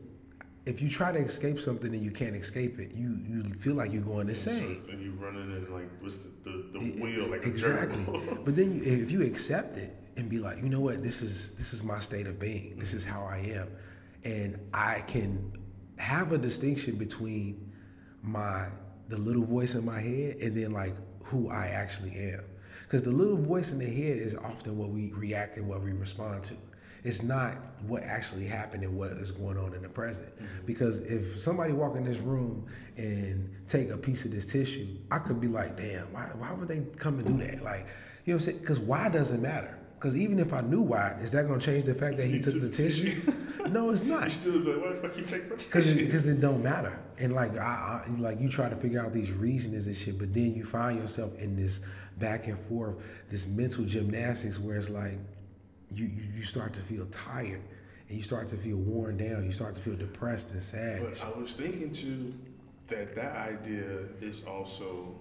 if 0.65 0.81
you 0.81 0.89
try 0.89 1.11
to 1.11 1.19
escape 1.19 1.59
something 1.59 1.93
and 1.93 2.03
you 2.03 2.11
can't 2.11 2.37
escape 2.37 2.79
it, 2.79 2.95
you 2.95 3.19
you 3.27 3.43
feel 3.45 3.75
like 3.75 3.93
you're 3.93 4.03
going 4.03 4.29
insane. 4.29 4.83
and 4.89 5.03
you're 5.03 5.13
running 5.15 5.51
in 5.51 5.73
like 5.73 5.89
what's 6.01 6.19
the, 6.45 6.65
the, 6.73 6.79
the 6.79 7.03
wheel 7.03 7.27
like 7.27 7.45
a 7.45 7.49
exactly. 7.49 8.05
but 8.45 8.55
then 8.55 8.77
you, 8.77 8.83
if 8.85 9.11
you 9.11 9.23
accept 9.23 9.77
it 9.77 9.97
and 10.17 10.29
be 10.29 10.39
like, 10.39 10.59
you 10.59 10.69
know 10.69 10.81
what, 10.81 11.03
this 11.03 11.23
is 11.23 11.51
this 11.53 11.73
is 11.73 11.83
my 11.83 11.99
state 11.99 12.27
of 12.27 12.39
being. 12.39 12.77
This 12.79 12.95
is 12.95 13.05
how 13.05 13.25
I 13.25 13.39
am, 13.39 13.69
and 14.25 14.59
I 14.73 15.01
can 15.01 15.53
have 15.99 16.33
a 16.33 16.39
distinction 16.39 16.97
between 16.97 17.73
my 18.23 18.69
the 19.09 19.19
little 19.19 19.45
voice 19.45 19.75
in 19.75 19.85
my 19.85 20.01
head 20.01 20.37
and 20.37 20.57
then 20.57 20.73
like 20.73 20.95
who 21.25 21.51
I 21.51 21.67
actually 21.69 22.15
am. 22.17 22.45
Because 22.85 23.03
the 23.03 23.11
little 23.11 23.37
voice 23.37 23.73
in 23.73 23.79
the 23.79 23.87
head 23.87 24.19
is 24.19 24.35
often 24.37 24.79
what 24.79 24.91
we 24.91 25.13
react 25.13 25.57
and 25.57 25.69
what 25.69 25.83
we 25.83 25.93
respond 25.93 26.45
to. 26.45 26.55
It's 27.05 27.23
not 27.23 27.57
what 27.87 28.03
actually 28.05 28.47
happened 28.47 28.85
and 28.85 28.97
what 28.97 29.11
is 29.13 29.33
going 29.33 29.59
on 29.59 29.75
in 29.75 29.83
the 29.83 29.89
present. 29.89 30.35
Mm-hmm. 30.37 30.67
Because 30.67 31.01
if 31.01 31.41
somebody 31.41 31.73
walk 31.73 31.97
in 31.97 32.05
this 32.05 32.19
room 32.19 32.67
and 32.97 33.51
take 33.67 33.91
a 33.91 33.97
piece 33.99 34.25
of 34.25 34.31
this 34.31 34.51
tissue, 34.53 34.87
I 35.11 35.19
could 35.19 35.41
be 35.41 35.49
like, 35.49 35.77
damn, 35.77 36.13
why, 36.13 36.31
why 36.39 36.53
would 36.53 36.69
they 36.69 36.83
come 36.97 37.19
and 37.19 37.27
do 37.27 37.45
that? 37.45 37.63
Like, 37.63 37.87
you 38.25 38.33
know 38.33 38.35
what 38.35 38.35
I'm 38.35 38.39
saying? 38.41 38.59
Because 38.59 38.79
why 38.79 39.09
doesn't 39.09 39.43
matter. 39.43 39.79
Because 39.99 40.17
even 40.17 40.39
if 40.41 40.53
I 40.53 40.63
knew 40.63 40.81
why, 40.81 41.17
is 41.21 41.31
that 41.33 41.47
going 41.47 41.61
to 41.61 41.65
change 41.67 41.85
the 41.85 41.95
fact 41.95 42.17
that 42.17 42.27
he 42.27 42.41
took 42.41 42.61
the 42.61 42.69
tissue? 42.71 43.21
No, 43.71 43.91
it's 43.91 44.03
not 44.03 44.25
You 44.25 44.31
still 44.31 44.59
like, 44.59 44.83
why 44.83 44.93
the 44.93 45.09
fuck 45.09 45.17
you 45.17 45.25
take 45.25 45.49
my 45.49 45.57
because 45.57 45.85
tissue? 45.85 46.05
because 46.05 46.27
it 46.27 46.41
don't 46.41 46.63
matter 46.65 46.99
and 47.19 47.33
like 47.33 47.57
I, 47.57 48.03
I 48.05 48.11
like 48.19 48.41
you 48.41 48.49
try 48.49 48.69
to 48.69 48.75
figure 48.75 49.01
out 49.01 49.13
these 49.13 49.31
reasons 49.31 49.87
and 49.87 49.95
shit 49.95 50.19
but 50.19 50.35
then 50.35 50.55
you 50.55 50.65
find 50.65 50.99
yourself 50.99 51.33
in 51.39 51.55
this 51.55 51.81
back 52.19 52.49
and 52.49 52.59
forth 52.67 52.97
this 53.31 53.47
mental 53.47 53.85
gymnastics 53.85 54.59
where 54.59 54.77
it's 54.77 54.91
like 54.91 55.19
you 55.95 56.07
you, 56.07 56.43
start 56.43 56.73
to 56.75 56.81
feel 56.81 57.07
tired 57.07 57.63
and 58.09 58.17
you 58.17 58.23
start 58.23 58.49
to 58.49 58.57
feel 58.57 58.77
worn 58.77 59.17
down 59.17 59.45
you 59.45 59.53
start 59.53 59.75
to 59.75 59.81
feel 59.81 59.97
depressed 59.97 60.51
and 60.53 60.63
sad 60.63 61.03
But. 61.03 61.25
I 61.25 61.39
was 61.39 61.53
thinking 61.53 61.91
too 61.91 62.35
that 62.89 63.15
that 63.15 63.37
idea 63.37 64.01
is 64.21 64.43
also 64.45 65.15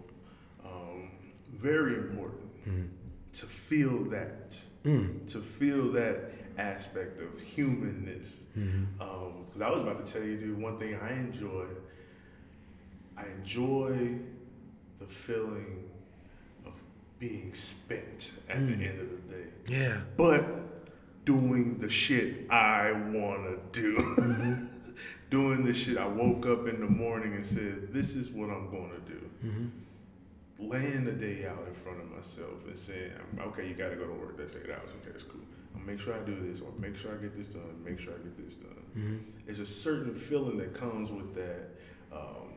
um, 0.66 1.12
very 1.54 1.96
important 1.96 2.68
mm-hmm. 2.68 2.88
to 3.34 3.46
feel 3.46 4.04
that, 4.06 4.56
mm. 4.84 5.30
to 5.32 5.42
feel 5.42 5.92
that 5.94 6.32
aspect 6.58 7.22
of 7.22 7.42
humanness. 7.42 8.44
Mm-hmm. 8.58 9.02
Um, 9.02 9.46
because 9.46 9.62
I 9.62 9.70
was 9.70 9.82
about 9.82 10.06
to 10.06 10.14
tell 10.14 10.24
you, 10.24 10.38
dude, 10.38 10.62
one 10.62 10.78
thing 10.78 10.96
I 10.96 11.14
enjoy, 11.14 11.66
I 13.18 13.26
enjoy 13.40 14.18
the 15.00 15.08
feeling 15.08 15.90
of 16.66 16.82
being 17.22 17.54
spent 17.54 18.34
at 18.50 18.66
the 18.66 18.74
end 18.74 19.00
of 19.00 19.10
the 19.12 19.36
day. 19.36 19.46
yeah 19.68 20.02
But 20.18 20.44
doing 21.24 21.78
the 21.78 21.88
shit 21.88 22.50
I 22.52 22.92
wanna 22.92 23.58
do. 23.72 23.96
Mm-hmm. 23.96 24.66
doing 25.30 25.64
the 25.64 25.72
shit 25.72 25.98
I 26.00 26.08
woke 26.08 26.48
up 26.48 26.68
in 26.68 26.82
the 26.82 26.88
morning 26.90 27.36
and 27.36 27.46
said, 27.46 27.94
This 27.94 28.16
is 28.16 28.32
what 28.32 28.50
I'm 28.50 28.72
gonna 28.72 29.00
do. 29.06 29.22
Mm-hmm. 29.46 30.68
Laying 30.72 31.06
the 31.06 31.12
day 31.12 31.46
out 31.46 31.64
in 31.68 31.74
front 31.74 32.02
of 32.02 32.12
myself 32.12 32.66
and 32.66 32.76
saying, 32.78 33.12
Okay, 33.40 33.68
you 33.68 33.76
gotta 33.76 33.96
go 33.96 34.08
to 34.08 34.14
work. 34.14 34.36
That's 34.36 34.56
eight 34.56 34.72
hours. 34.72 34.90
Okay, 35.02 35.12
that's 35.12 35.24
cool. 35.24 35.42
I'll 35.76 35.84
make 35.84 36.00
sure 36.00 36.16
I 36.16 36.20
do 36.26 36.36
this, 36.36 36.60
or 36.60 36.72
make 36.80 36.98
sure 36.98 37.12
I 37.12 37.22
get 37.22 37.38
this 37.38 37.54
done, 37.54 37.84
make 37.86 38.00
sure 38.00 38.14
I 38.14 38.18
get 38.18 38.36
this 38.46 38.56
done. 38.56 38.82
Mm-hmm. 38.98 39.18
There's 39.46 39.60
a 39.60 39.66
certain 39.66 40.16
feeling 40.16 40.58
that 40.58 40.74
comes 40.74 41.12
with 41.12 41.36
that 41.36 41.70
um, 42.12 42.51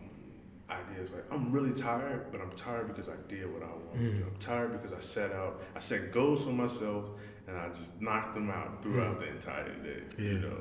idea. 0.70 1.02
It's 1.02 1.12
like, 1.12 1.24
I'm 1.30 1.52
really 1.52 1.72
tired, 1.72 2.32
but 2.32 2.40
I'm 2.40 2.50
tired 2.52 2.88
because 2.88 3.08
I 3.08 3.16
did 3.28 3.52
what 3.52 3.62
I 3.62 3.66
wanted 3.66 3.92
to 3.92 4.18
do. 4.18 4.24
Mm. 4.24 4.26
I'm 4.28 4.36
tired 4.38 4.72
because 4.72 4.96
I 4.96 5.00
set 5.00 5.32
out, 5.32 5.62
I 5.76 5.80
set 5.80 6.12
goals 6.12 6.44
for 6.44 6.50
myself, 6.52 7.06
and 7.46 7.56
I 7.56 7.68
just 7.70 8.00
knocked 8.00 8.34
them 8.34 8.50
out 8.50 8.82
throughout 8.82 9.18
mm. 9.18 9.20
the 9.20 9.28
entire 9.28 9.74
day. 9.82 10.02
You 10.18 10.38
know, 10.40 10.58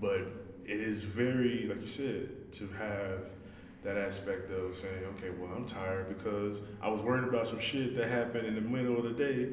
but 0.00 0.20
it 0.64 0.80
is 0.80 1.02
very, 1.02 1.66
like 1.66 1.80
you 1.80 1.86
said, 1.86 2.52
to 2.52 2.68
have 2.78 3.30
that 3.84 3.96
aspect 3.96 4.50
of 4.50 4.76
saying, 4.76 5.04
okay, 5.16 5.30
well, 5.30 5.50
I'm 5.56 5.64
tired 5.64 6.08
because 6.08 6.58
I 6.82 6.88
was 6.88 7.00
worried 7.00 7.28
about 7.28 7.46
some 7.46 7.58
shit 7.58 7.96
that 7.96 8.08
happened 8.08 8.46
in 8.46 8.54
the 8.54 8.60
middle 8.60 8.98
of 8.98 9.04
the 9.04 9.12
day. 9.12 9.48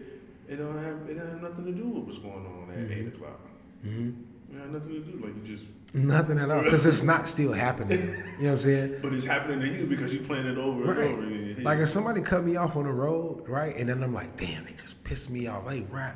It 0.47 0.57
don't 0.57 0.83
have, 0.83 1.09
it 1.09 1.17
had 1.17 1.41
nothing 1.41 1.65
to 1.65 1.71
do 1.71 1.87
with 1.87 2.05
what's 2.05 2.19
going 2.19 2.45
on 2.45 2.69
at 2.71 2.91
eight 2.91 3.05
mm-hmm. 3.05 3.15
o'clock. 3.15 3.39
Mm-hmm. 3.85 4.55
It 4.55 4.59
had 4.59 4.71
nothing 4.71 4.91
to 4.91 4.99
do. 4.99 5.25
Like 5.25 5.35
you 5.35 5.55
just, 5.55 5.65
Nothing 5.95 6.39
at 6.39 6.51
all, 6.51 6.63
because 6.63 6.85
it's 6.85 7.03
not 7.03 7.27
still 7.27 7.53
happening. 7.53 7.99
You 7.99 8.07
know 8.07 8.23
what 8.37 8.51
I'm 8.51 8.57
saying? 8.57 8.99
but 9.01 9.13
it's 9.13 9.25
happening 9.25 9.61
to 9.61 9.67
you 9.67 9.85
because 9.85 10.13
you're 10.13 10.23
playing 10.23 10.45
it 10.45 10.57
over 10.57 10.91
and 10.91 11.13
over. 11.13 11.23
in 11.23 11.55
your. 11.55 11.65
Like 11.65 11.79
if 11.79 11.89
somebody 11.89 12.21
cut 12.21 12.43
me 12.43 12.57
off 12.57 12.75
on 12.75 12.83
the 12.83 12.91
road, 12.91 13.47
right, 13.47 13.75
and 13.77 13.87
then 13.87 14.03
I'm 14.03 14.13
like, 14.13 14.35
damn, 14.35 14.65
they 14.65 14.73
just 14.73 15.01
pissed 15.05 15.29
me 15.29 15.47
off. 15.47 15.69
Hey, 15.69 15.85
right, 15.89 16.13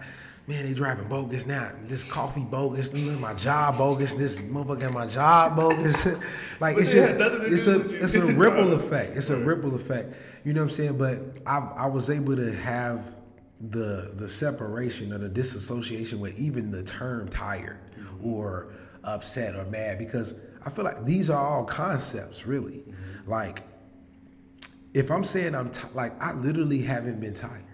man, 0.48 0.66
they 0.66 0.74
driving 0.74 1.08
bogus 1.08 1.46
now. 1.46 1.72
This 1.88 2.04
coffee 2.04 2.42
bogus, 2.42 2.94
my 2.94 3.34
job 3.36 3.78
bogus. 3.78 4.16
This 4.16 4.40
motherfucker 4.40 4.94
my 4.94 5.08
job 5.08 5.56
bogus. 5.56 6.06
like 6.60 6.76
But 6.76 6.78
it's 6.84 6.92
just, 6.92 7.12
had 7.12 7.20
nothing 7.20 7.40
to 7.40 7.46
it's 7.46 7.68
a, 7.68 8.04
it's 8.04 8.16
a 8.16 8.26
ripple 8.26 8.74
effect. 8.80 9.16
It's 9.16 9.30
a 9.30 9.38
ripple 9.38 9.76
effect. 9.76 10.14
You 10.44 10.54
know 10.54 10.62
what 10.62 10.66
I'm 10.66 10.70
saying? 10.72 10.98
But 10.98 11.20
I, 11.46 11.60
I 11.60 11.86
was 11.88 12.10
able 12.10 12.36
to 12.36 12.52
have 12.52 13.16
the 13.62 14.12
the 14.16 14.28
separation 14.28 15.14
or 15.14 15.18
the 15.18 15.30
disassociation 15.30 16.20
with 16.20 16.38
even 16.40 16.72
the 16.72 16.84
term 16.84 17.28
tired 17.28 17.80
mm-hmm. 17.98 18.26
or 18.26 18.74
upset 19.16 19.56
or 19.56 19.66
mad 19.66 19.98
because 19.98 20.34
I 20.66 20.70
feel 20.70 20.86
like 20.86 21.06
these 21.06 21.30
are 21.30 21.46
all 21.46 21.64
concepts 21.64 22.46
really. 22.46 22.80
Mm-hmm. 22.80 23.30
Like 23.30 23.64
if 24.94 25.12
I'm 25.12 25.24
saying 25.24 25.56
I'm 25.56 25.70
t- 25.70 25.88
like 25.94 26.22
I 26.22 26.34
literally 26.34 26.82
haven't 26.82 27.20
been 27.20 27.34
tired. 27.34 27.66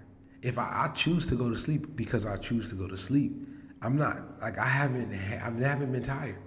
If 0.41 0.60
I, 0.60 0.86
I 0.86 0.93
choose 0.93 1.26
to 1.28 1.36
go 1.36 1.50
to 1.50 1.56
sleep 1.56 1.95
because 1.95 2.26
I 2.26 2.38
choose 2.38 2.69
to 2.69 2.76
go 2.76 2.88
to 2.88 2.98
sleep, 2.98 3.34
I'm 3.82 3.98
not 3.98 4.39
like 4.41 4.58
I 4.58 4.65
haven't 4.65 5.13
ha- 5.13 5.48
I 5.48 5.67
haven't 5.67 5.91
been 5.91 6.04
tired. 6.04 6.38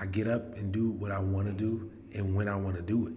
I 0.00 0.06
get 0.06 0.26
up 0.28 0.56
and 0.56 0.72
do 0.72 0.90
what 0.90 1.10
I 1.10 1.18
want 1.18 1.46
to 1.46 1.52
do 1.52 1.90
and 2.14 2.34
when 2.34 2.48
I 2.48 2.56
want 2.56 2.76
to 2.76 2.82
do 2.82 3.06
it. 3.06 3.14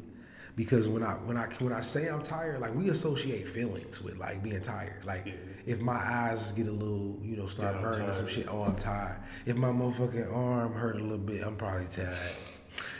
Because 0.55 0.87
when 0.87 1.03
I 1.03 1.13
when 1.13 1.37
I 1.37 1.47
when 1.59 1.73
I 1.73 1.81
say 1.81 2.07
I'm 2.07 2.23
tired, 2.23 2.61
like 2.61 2.73
we 2.73 2.89
associate 2.89 3.47
feelings 3.47 4.01
with 4.01 4.17
like 4.17 4.41
being 4.41 4.61
tired. 4.61 5.03
Like 5.03 5.33
if 5.65 5.81
my 5.81 5.95
eyes 5.95 6.51
get 6.51 6.67
a 6.67 6.71
little, 6.71 7.19
you 7.23 7.35
know, 7.35 7.47
start 7.47 7.75
Yeah, 7.75 7.81
burning 7.81 8.07
or 8.07 8.11
some 8.11 8.27
shit, 8.27 8.47
oh 8.49 8.63
I'm 8.63 8.75
tired. 8.75 9.19
If 9.45 9.55
my 9.55 9.69
motherfucking 9.69 10.33
arm 10.33 10.73
hurt 10.73 10.97
a 10.97 11.03
little 11.03 11.17
bit, 11.17 11.43
I'm 11.43 11.55
probably 11.55 11.87
tired. 11.87 12.17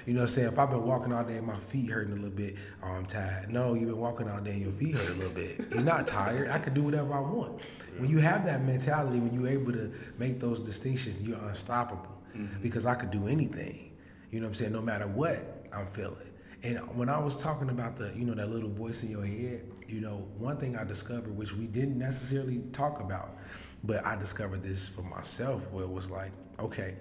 You 0.06 0.13
know 0.13 0.21
what 0.21 0.30
I'm 0.30 0.34
saying? 0.34 0.47
If 0.49 0.60
I've 0.60 0.69
been 0.69 0.84
walking 0.84 1.12
all 1.12 1.23
day 1.23 1.38
and 1.38 1.47
my 1.47 1.58
feet 1.58 1.89
hurting 1.89 2.13
a 2.13 2.15
little 2.15 2.30
bit, 2.30 2.56
oh, 2.84 2.88
I'm 2.88 3.06
tired. 3.06 3.51
No, 3.51 3.73
you've 3.73 3.89
been 3.89 3.97
walking 3.97 4.30
all 4.30 4.39
day 4.39 4.51
and 4.51 4.62
your 4.62 4.71
feet 4.71 4.95
hurt 4.95 5.10
a 5.10 5.13
little 5.13 5.34
bit. 5.34 5.60
You're 5.71 5.82
not 5.82 6.08
tired. 6.08 6.49
I 6.49 6.60
can 6.60 6.73
do 6.73 6.84
whatever 6.84 7.13
I 7.13 7.19
want. 7.19 7.62
When 7.97 8.10
you 8.10 8.19
have 8.19 8.45
that 8.45 8.63
mentality, 8.63 9.19
when 9.19 9.34
you're 9.34 9.51
able 9.51 9.73
to 9.73 9.91
make 10.17 10.39
those 10.39 10.62
distinctions, 10.62 11.21
you're 11.21 11.39
unstoppable 11.39 12.08
mm-hmm. 12.36 12.62
because 12.62 12.86
I 12.86 12.95
could 12.95 13.12
do 13.12 13.28
anything. 13.28 13.97
You 14.32 14.39
know 14.39 14.45
what 14.45 14.49
I'm 14.49 14.54
saying? 14.56 14.73
No 14.73 14.82
matter 14.82 15.08
what 15.08 15.67
I'm 15.73 15.88
feeling. 15.88 16.30
And 16.65 16.80
when 16.97 17.10
I 17.10 17.19
was 17.19 17.38
talking 17.38 17.69
about 17.69 17.95
the, 17.95 18.12
you 18.15 18.25
know, 18.25 18.34
that 18.34 18.49
little 18.49 18.71
voice 18.71 19.04
in 19.04 19.12
your 19.12 19.23
head, 19.23 19.62
you 19.86 20.01
know, 20.01 20.28
one 20.39 20.58
thing 20.58 20.75
I 20.75 20.84
discovered, 20.84 21.38
which 21.38 21.54
we 21.54 21.67
didn't 21.67 21.99
necessarily 21.99 22.63
talk 22.71 23.01
about, 23.01 23.38
but 23.84 24.04
I 24.04 24.15
discovered 24.15 24.63
this 24.63 24.88
for 24.89 25.04
myself, 25.04 25.62
where 25.71 25.84
it 25.84 25.91
was 25.91 26.10
like, 26.10 26.32
okay, 26.60 26.95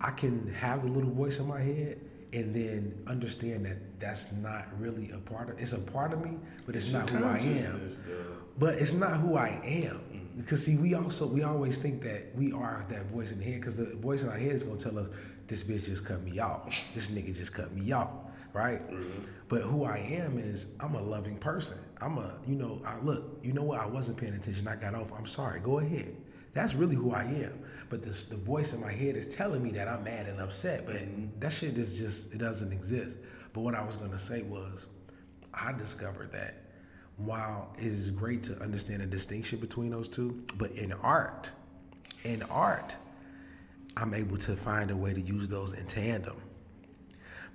I 0.00 0.12
can 0.12 0.46
have 0.54 0.82
the 0.84 0.88
little 0.88 1.10
voice 1.10 1.40
in 1.40 1.48
my 1.48 1.60
head 1.60 1.98
and 2.32 2.54
then 2.54 3.02
understand 3.08 3.66
that 3.66 3.78
that's 3.98 4.30
not 4.30 4.66
really 4.78 5.10
a 5.10 5.18
part 5.18 5.50
of 5.50 5.60
it's 5.60 5.72
a 5.72 5.78
part 5.78 6.12
of 6.12 6.24
me 6.24 6.36
but 6.66 6.74
it's, 6.74 6.90
not 6.90 7.08
who 7.08 7.24
I 7.24 7.38
am. 7.38 7.90
but 8.58 8.74
it's 8.74 8.92
not 8.92 9.18
who 9.20 9.36
I 9.36 9.60
am. 9.64 10.28
Because 10.36 10.66
see 10.66 10.76
we 10.76 10.94
also 10.94 11.28
we 11.28 11.44
always 11.44 11.78
think 11.78 12.02
that 12.02 12.34
we 12.34 12.52
are 12.52 12.84
that 12.88 13.06
voice 13.06 13.30
in 13.30 13.38
the 13.38 13.44
head 13.44 13.60
because 13.60 13.76
the 13.76 13.96
voice 13.96 14.24
in 14.24 14.28
our 14.28 14.36
head 14.36 14.50
is 14.50 14.64
going 14.64 14.78
to 14.78 14.84
tell 14.84 14.98
us 14.98 15.10
this 15.46 15.62
bitch 15.62 15.84
just 15.84 16.04
cut 16.04 16.22
me 16.22 16.40
off. 16.40 16.76
This 16.92 17.06
nigga 17.06 17.36
just 17.36 17.54
cut 17.54 17.72
me 17.72 17.92
off 17.92 18.10
right? 18.54 18.80
Mm-hmm. 18.90 19.24
But 19.48 19.62
who 19.62 19.84
I 19.84 19.98
am 19.98 20.38
is 20.38 20.68
I'm 20.80 20.94
a 20.94 21.02
loving 21.02 21.36
person. 21.36 21.78
I'm 22.00 22.16
a 22.16 22.38
you 22.46 22.54
know 22.54 22.80
I 22.86 22.98
look 23.00 23.38
you 23.42 23.52
know 23.52 23.64
what? 23.64 23.80
I 23.80 23.86
wasn't 23.86 24.16
paying 24.16 24.32
attention. 24.32 24.66
I 24.66 24.76
got 24.76 24.94
off. 24.94 25.12
I'm 25.12 25.26
sorry. 25.26 25.60
Go 25.60 25.80
ahead. 25.80 26.16
That's 26.54 26.74
really 26.74 26.94
who 26.94 27.12
I 27.12 27.24
am. 27.24 27.58
But 27.90 28.02
this, 28.02 28.24
the 28.24 28.36
voice 28.36 28.72
in 28.72 28.80
my 28.80 28.92
head 28.92 29.16
is 29.16 29.26
telling 29.26 29.62
me 29.62 29.72
that 29.72 29.88
I'm 29.88 30.04
mad 30.04 30.28
and 30.28 30.40
upset, 30.40 30.86
but 30.86 30.96
mm-hmm. 30.96 31.38
that 31.40 31.52
shit 31.52 31.76
is 31.76 31.98
just, 31.98 32.32
it 32.32 32.38
doesn't 32.38 32.72
exist. 32.72 33.18
But 33.52 33.62
what 33.62 33.74
I 33.74 33.84
was 33.84 33.96
gonna 33.96 34.18
say 34.18 34.42
was, 34.42 34.86
I 35.52 35.72
discovered 35.72 36.32
that 36.32 36.54
while 37.16 37.72
it 37.76 37.84
is 37.84 38.10
great 38.10 38.42
to 38.44 38.60
understand 38.60 39.02
the 39.02 39.06
distinction 39.06 39.58
between 39.58 39.90
those 39.90 40.08
two, 40.08 40.44
but 40.56 40.70
in 40.72 40.92
art, 40.92 41.50
in 42.24 42.42
art, 42.44 42.96
I'm 43.96 44.14
able 44.14 44.36
to 44.38 44.56
find 44.56 44.90
a 44.90 44.96
way 44.96 45.12
to 45.12 45.20
use 45.20 45.48
those 45.48 45.72
in 45.72 45.86
tandem. 45.86 46.36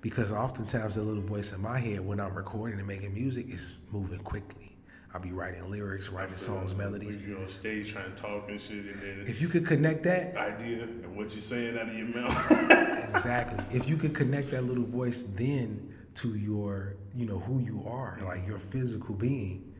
Because 0.01 0.31
oftentimes 0.31 0.95
the 0.95 1.03
little 1.03 1.21
voice 1.23 1.51
in 1.51 1.61
my 1.61 1.77
head 1.77 1.99
when 2.05 2.19
I'm 2.19 2.33
recording 2.33 2.79
and 2.79 2.87
making 2.87 3.13
music 3.13 3.49
is 3.49 3.75
moving 3.91 4.19
quickly. 4.19 4.65
I'll 5.13 5.19
be 5.19 5.31
writing 5.31 5.69
lyrics, 5.69 6.09
writing 6.09 6.37
songs, 6.37 6.75
melodies. 6.75 7.17
You're 7.17 7.39
on 7.39 7.47
stage 7.47 7.91
trying 7.91 8.13
to 8.13 8.21
talk 8.21 8.47
and 8.47 8.61
shit, 8.61 8.85
and 8.85 9.01
then 9.01 9.23
If 9.27 9.41
you 9.41 9.47
could 9.47 9.65
connect 9.65 10.03
that, 10.03 10.37
idea 10.37 10.83
and 10.83 11.15
what 11.17 11.31
you're 11.31 11.41
saying 11.41 11.77
out 11.79 11.89
of 11.89 11.95
your 11.97 12.07
mouth. 12.07 13.09
exactly. 13.09 13.65
If 13.75 13.89
you 13.89 13.97
could 13.97 14.13
connect 14.13 14.51
that 14.51 14.63
little 14.63 14.83
voice 14.85 15.23
then 15.23 15.93
to 16.15 16.35
your, 16.35 16.95
you 17.15 17.25
know, 17.25 17.39
who 17.39 17.59
you 17.59 17.83
are, 17.87 18.19
like 18.23 18.45
your 18.45 18.59
physical 18.59 19.15
being, 19.15 19.73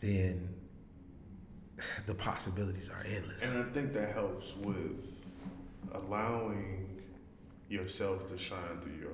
then 0.00 0.48
the 2.06 2.14
possibilities 2.14 2.90
are 2.90 3.04
endless. 3.08 3.44
and 3.44 3.58
I 3.62 3.62
think 3.72 3.92
that 3.94 4.12
helps 4.12 4.56
with 4.56 5.22
allowing 5.94 7.00
yourself 7.68 8.28
to 8.30 8.36
shine 8.38 8.80
through 8.80 8.96
your 9.00 9.12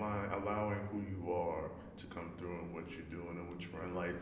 art, 0.00 0.32
allowing, 0.42 0.78
who 0.90 1.00
you 1.00 1.32
are 1.32 1.70
to 1.96 2.06
come 2.06 2.30
through 2.38 2.58
and 2.60 2.74
what 2.74 2.90
you're 2.90 3.02
doing 3.10 3.36
and 3.36 3.48
what 3.48 3.60
you're 3.60 3.80
running. 3.80 3.94
Like, 3.94 4.14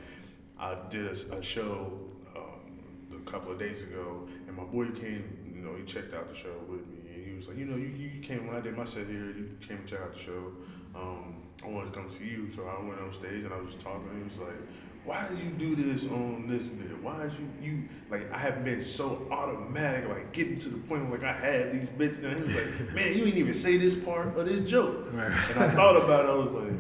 I 0.59 0.77
did 0.89 1.07
a, 1.07 1.37
a 1.37 1.43
show 1.43 1.93
um, 2.37 3.17
a 3.17 3.31
couple 3.31 3.53
of 3.53 3.59
days 3.59 3.83
ago, 3.83 4.29
and 4.47 4.57
my 4.57 4.65
boy 4.65 4.87
came, 4.91 5.53
you 5.55 5.63
know, 5.63 5.77
he 5.77 5.85
checked 5.85 6.15
out 6.15 6.29
the 6.29 6.35
show 6.35 6.55
with 6.69 6.87
me, 6.89 7.15
and 7.15 7.27
he 7.27 7.37
was 7.37 7.49
like, 7.49 7.59
you 7.59 7.65
know, 7.65 7.77
you, 7.77 7.89
you 7.89 8.21
came 8.21 8.47
when 8.47 8.57
I 8.57 8.61
did 8.61 8.77
my 8.77 8.85
set 8.85 9.07
here, 9.07 9.27
you 9.27 9.57
came 9.67 9.79
to 9.79 9.87
check 9.87 10.01
out 10.01 10.13
the 10.15 10.19
show. 10.19 10.53
Um, 10.95 11.43
I 11.65 11.69
wanted 11.69 11.93
to 11.93 12.01
come 12.01 12.11
see 12.11 12.25
you, 12.25 12.51
so 12.55 12.67
I 12.67 12.83
went 12.83 13.01
on 13.01 13.13
stage 13.13 13.45
and 13.45 13.53
I 13.53 13.61
was 13.61 13.75
just 13.75 13.85
talking. 13.85 14.09
He 14.17 14.25
was 14.25 14.39
like, 14.39 14.61
"Why 15.05 15.27
did 15.29 15.39
you 15.39 15.51
do 15.51 15.75
this 15.75 16.07
on 16.09 16.47
this 16.49 16.67
bit? 16.67 17.03
Why 17.03 17.23
did 17.23 17.33
you 17.33 17.49
you 17.63 17.83
like? 18.11 18.33
I 18.33 18.39
have 18.39 18.65
been 18.65 18.83
so 18.83 19.27
automatic, 19.31 20.09
like 20.09 20.33
getting 20.33 20.59
to 20.59 20.69
the 20.69 20.79
point 20.79 21.09
where 21.09 21.19
like 21.19 21.29
I 21.29 21.33
had 21.33 21.73
these 21.73 21.89
bits." 21.89 22.19
And 22.19 22.35
he 22.35 22.41
was 22.41 22.55
like, 22.55 22.95
"Man, 22.95 23.17
you 23.17 23.25
ain't 23.25 23.37
even 23.37 23.55
say 23.55 23.77
this 23.77 23.95
part 23.95 24.37
of 24.37 24.47
this 24.47 24.61
joke." 24.61 25.07
Right. 25.13 25.33
And 25.51 25.65
I 25.65 25.71
thought 25.75 25.97
about 25.97 26.27
it. 26.27 26.31
I 26.31 26.35
was 26.35 26.51
like, 26.51 26.73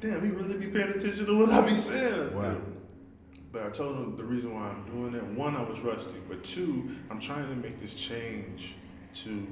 "Damn, 0.00 0.22
he 0.22 0.30
really 0.30 0.58
be 0.58 0.66
paying 0.66 0.90
attention 0.90 1.26
to 1.26 1.38
what 1.38 1.50
I 1.50 1.60
be 1.60 1.78
saying." 1.78 2.34
Wow. 2.34 2.56
But 3.52 3.66
I 3.66 3.68
told 3.68 3.96
him 3.96 4.16
the 4.16 4.24
reason 4.24 4.54
why 4.54 4.68
I'm 4.68 4.84
doing 4.86 5.12
that. 5.12 5.24
One, 5.34 5.54
I 5.56 5.62
was 5.62 5.78
rusty, 5.80 6.16
but 6.26 6.42
two, 6.42 6.96
I'm 7.10 7.20
trying 7.20 7.46
to 7.48 7.54
make 7.54 7.80
this 7.82 7.94
change 7.94 8.76
to 9.14 9.46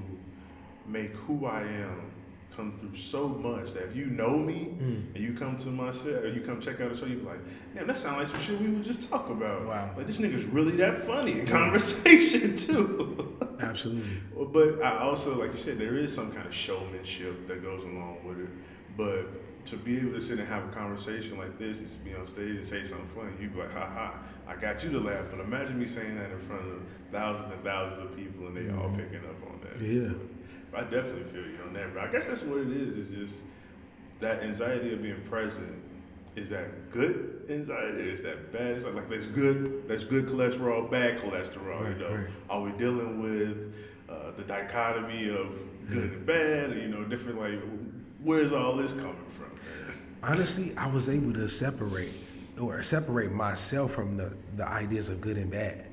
make 0.87 1.13
who 1.13 1.45
I 1.45 1.61
am 1.61 2.11
come 2.57 2.77
through 2.79 2.95
so 2.97 3.29
much 3.29 3.73
that 3.75 3.85
if 3.85 3.97
you 3.97 4.07
know 4.07 4.37
me 4.37 4.75
Mm. 4.81 5.15
and 5.15 5.25
you 5.25 5.33
come 5.35 5.57
to 5.59 5.69
my 5.69 5.91
set 5.91 6.25
or 6.25 6.29
you 6.29 6.41
come 6.41 6.61
check 6.61 6.81
out 6.81 6.91
the 6.93 6.97
show, 6.97 7.07
you 7.07 7.17
be 7.19 7.27
like, 7.27 7.39
"Damn, 7.75 7.87
that 7.87 7.97
sounds 7.97 8.19
like 8.19 8.27
some 8.27 8.41
shit 8.41 8.61
we 8.61 8.69
would 8.69 8.85
just 8.85 9.09
talk 9.09 9.31
about." 9.31 9.67
Wow. 9.67 9.91
Like 9.97 10.07
this 10.07 10.19
nigga's 10.19 10.45
really 10.45 10.73
that 10.79 10.99
funny 11.03 11.41
in 11.41 11.47
conversation 11.47 12.57
too. 12.67 13.37
Absolutely. 13.61 14.19
But 14.53 14.83
I 14.83 14.99
also, 14.99 15.39
like 15.39 15.53
you 15.53 15.59
said, 15.59 15.79
there 15.79 15.97
is 15.97 16.13
some 16.15 16.33
kind 16.33 16.47
of 16.47 16.55
showmanship 16.55 17.47
that 17.47 17.63
goes 17.63 17.83
along 17.85 18.19
with 18.25 18.39
it. 18.41 18.49
But 18.97 19.65
to 19.67 19.77
be 19.77 19.99
able 19.99 20.13
to 20.13 20.21
sit 20.21 20.39
and 20.39 20.49
have 20.49 20.65
a 20.65 20.73
conversation 20.73 21.39
like 21.39 21.59
this, 21.59 21.79
and 21.79 21.87
just 21.89 22.03
be 22.05 22.15
on 22.15 22.27
stage 22.27 22.57
and 22.57 22.67
say 22.67 22.83
something 22.83 23.07
funny, 23.09 23.31
you'd 23.41 23.53
be 23.55 23.61
like, 23.61 23.73
ha 23.73 23.87
ha, 23.87 24.15
I 24.49 24.57
got 24.57 24.83
you 24.83 24.91
to 24.91 24.99
laugh. 25.01 25.27
But 25.31 25.41
imagine 25.41 25.79
me 25.79 25.87
saying 25.87 26.17
that 26.17 26.31
in 26.31 26.39
front 26.39 26.63
of 26.63 26.81
thousands 27.13 27.53
and 27.53 27.63
thousands 27.63 28.03
of 28.11 28.17
people 28.17 28.47
and 28.49 28.57
they 28.57 28.73
all 28.75 28.91
picking 28.91 29.21
up 29.21 29.41
on 29.47 29.61
that. 29.63 29.81
Yeah. 29.81 30.11
I 30.75 30.83
definitely 30.83 31.25
feel 31.25 31.43
you 31.43 31.59
on 31.67 31.73
that. 31.75 31.95
But 31.95 32.05
I 32.05 32.13
guess 32.13 32.27
that's 32.27 32.43
what 32.43 32.61
it 32.61 32.71
is, 32.71 32.97
is 32.97 33.11
just 33.11 33.43
that 34.21 34.43
anxiety 34.43 34.93
of 34.93 35.03
being 35.03 35.21
present 35.23 35.83
is 36.37 36.49
that 36.49 36.93
good 36.93 37.45
inside? 37.49 37.97
Is 37.97 38.23
that 38.23 38.53
bad? 38.53 38.77
It's 38.77 38.85
like, 38.85 38.95
like 38.95 39.09
there's 39.09 39.27
good, 39.27 39.89
that's 39.89 40.05
good 40.05 40.27
cholesterol, 40.27 40.91
bad 40.91 41.19
cholesterol. 41.19 41.81
Right, 41.81 41.97
you 41.97 42.03
know, 42.03 42.15
right. 42.15 42.27
are 42.49 42.61
we 42.61 42.71
dealing 42.73 43.21
with 43.21 43.75
uh, 44.09 44.31
the 44.37 44.43
dichotomy 44.43 45.29
of 45.29 45.59
good 45.89 46.13
and 46.13 46.27
bad? 46.27 46.73
You 46.77 46.89
know, 46.89 47.05
different 47.05 47.41
like, 47.41 47.61
where's 48.23 48.53
all 48.53 48.77
this 48.77 48.93
coming 48.93 49.17
from? 49.29 49.51
Honestly, 50.23 50.77
I 50.77 50.87
was 50.87 51.09
able 51.09 51.33
to 51.33 51.49
separate 51.49 52.21
or 52.61 52.83
separate 52.83 53.33
myself 53.33 53.93
from 53.93 54.17
the, 54.17 54.37
the 54.57 54.69
ideas 54.69 55.09
of 55.09 55.21
good 55.21 55.37
and 55.39 55.51
bad. 55.51 55.87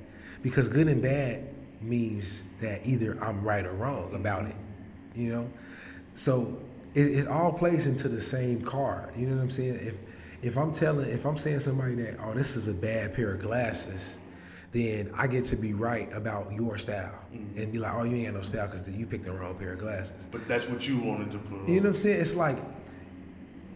Because 0.44 0.70
good 0.70 0.88
and 0.88 1.02
bad 1.02 1.50
means 1.82 2.44
that 2.60 2.86
either 2.86 3.18
I'm 3.24 3.44
right 3.44 3.66
or 3.66 3.72
wrong 3.72 4.14
about 4.14 4.46
it. 4.46 4.56
You 5.18 5.32
know? 5.32 5.50
So 6.16 6.60
it, 6.94 7.20
it 7.20 7.28
all 7.28 7.52
plays 7.52 7.88
into 7.88 8.08
the 8.08 8.22
same 8.22 8.62
card. 8.62 9.16
You 9.16 9.28
know 9.28 9.36
what 9.36 9.44
I'm 9.44 9.50
saying? 9.50 9.76
If 9.76 9.96
if 10.44 10.58
I'm 10.58 10.72
telling 10.72 11.10
if 11.10 11.26
I'm 11.26 11.38
saying 11.38 11.62
somebody 11.62 11.96
that, 11.96 12.18
oh, 12.24 12.34
this 12.34 12.56
is 12.56 12.68
a 12.68 12.74
bad 12.74 13.14
pair 13.14 13.34
of 13.34 13.42
glasses, 13.42 14.20
then 14.72 15.12
I 15.16 15.28
get 15.28 15.46
to 15.46 15.56
be 15.56 15.74
right 15.74 16.12
about 16.14 16.52
your 16.54 16.78
style. 16.78 17.20
Mm-hmm. 17.34 17.60
And 17.60 17.74
be 17.74 17.80
like, 17.80 17.94
oh, 17.96 18.04
you 18.04 18.16
ain't 18.18 18.28
got 18.28 18.36
no 18.36 18.42
style 18.42 18.68
because 18.68 18.88
you 18.90 19.06
picked 19.06 19.26
the 19.26 19.34
wrong 19.34 19.56
pair 19.56 19.74
of 19.74 19.80
glasses. 19.80 20.28
But 20.32 20.48
that's 20.48 20.70
what 20.70 20.88
you 20.88 21.00
wanted 21.00 21.32
to 21.32 21.40
put 21.40 21.62
on. 21.62 21.68
You 21.68 21.76
know 21.76 21.90
what 21.90 21.90
I'm 21.90 21.96
saying? 21.96 22.22
It's 22.22 22.36
like 22.36 22.60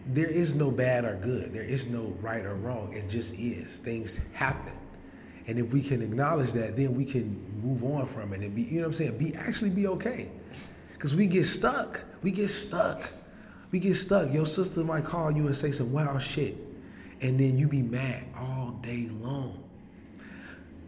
there 0.06 0.28
is 0.28 0.54
no 0.54 0.70
bad 0.70 1.04
or 1.04 1.16
good. 1.16 1.52
There 1.52 1.62
is 1.62 1.86
no 1.86 2.16
right 2.20 2.44
or 2.44 2.54
wrong. 2.54 2.92
It 2.92 3.08
just 3.08 3.34
is. 3.38 3.78
Things 3.78 4.20
happen. 4.32 4.78
And 5.46 5.58
if 5.58 5.72
we 5.72 5.82
can 5.82 6.02
acknowledge 6.02 6.52
that, 6.52 6.76
then 6.76 6.94
we 6.94 7.04
can 7.04 7.60
move 7.62 7.84
on 7.84 8.06
from 8.06 8.32
it 8.32 8.40
and 8.40 8.54
be, 8.54 8.62
you 8.62 8.76
know 8.76 8.82
what 8.82 8.86
I'm 8.86 8.92
saying? 8.94 9.18
Be 9.18 9.34
actually 9.34 9.70
be 9.70 9.86
okay. 9.88 10.30
Cause 11.02 11.16
we 11.16 11.26
get 11.26 11.46
stuck. 11.46 12.04
We 12.22 12.30
get 12.30 12.46
stuck. 12.46 13.10
We 13.72 13.80
get 13.80 13.94
stuck. 13.94 14.32
Your 14.32 14.46
sister 14.46 14.84
might 14.84 15.04
call 15.04 15.32
you 15.32 15.48
and 15.48 15.56
say 15.56 15.72
some 15.72 15.90
wild 15.90 16.22
shit. 16.22 16.56
And 17.20 17.40
then 17.40 17.58
you 17.58 17.66
be 17.66 17.82
mad 17.82 18.24
all 18.36 18.78
day 18.82 19.08
long. 19.20 19.64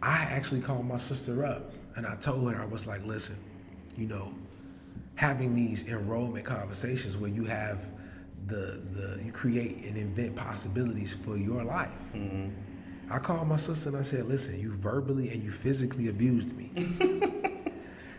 I 0.01 0.19
actually 0.31 0.61
called 0.61 0.85
my 0.85 0.95
sister 0.95 1.43
up 1.43 1.73
and 1.97 2.07
I 2.07 2.15
told 2.15 2.53
her, 2.53 2.61
I 2.61 2.65
was 2.65 2.87
like, 2.87 3.05
listen, 3.05 3.35
you 3.97 4.07
know, 4.07 4.33
having 5.15 5.53
these 5.53 5.85
enrollment 5.85 6.45
conversations 6.45 7.17
where 7.17 7.29
you 7.29 7.43
have 7.43 7.79
the 8.47 8.81
the 8.93 9.21
you 9.21 9.33
create 9.33 9.83
and 9.83 9.97
invent 9.97 10.37
possibilities 10.37 11.13
for 11.13 11.35
your 11.35 11.61
life. 11.65 11.91
Mm-hmm. 12.13 12.51
I 13.11 13.19
called 13.19 13.49
my 13.49 13.57
sister 13.57 13.89
and 13.89 13.97
I 13.97 14.03
said, 14.03 14.29
listen, 14.29 14.57
you 14.61 14.71
verbally 14.75 15.29
and 15.31 15.43
you 15.43 15.51
physically 15.51 16.07
abused 16.07 16.55
me. 16.55 16.71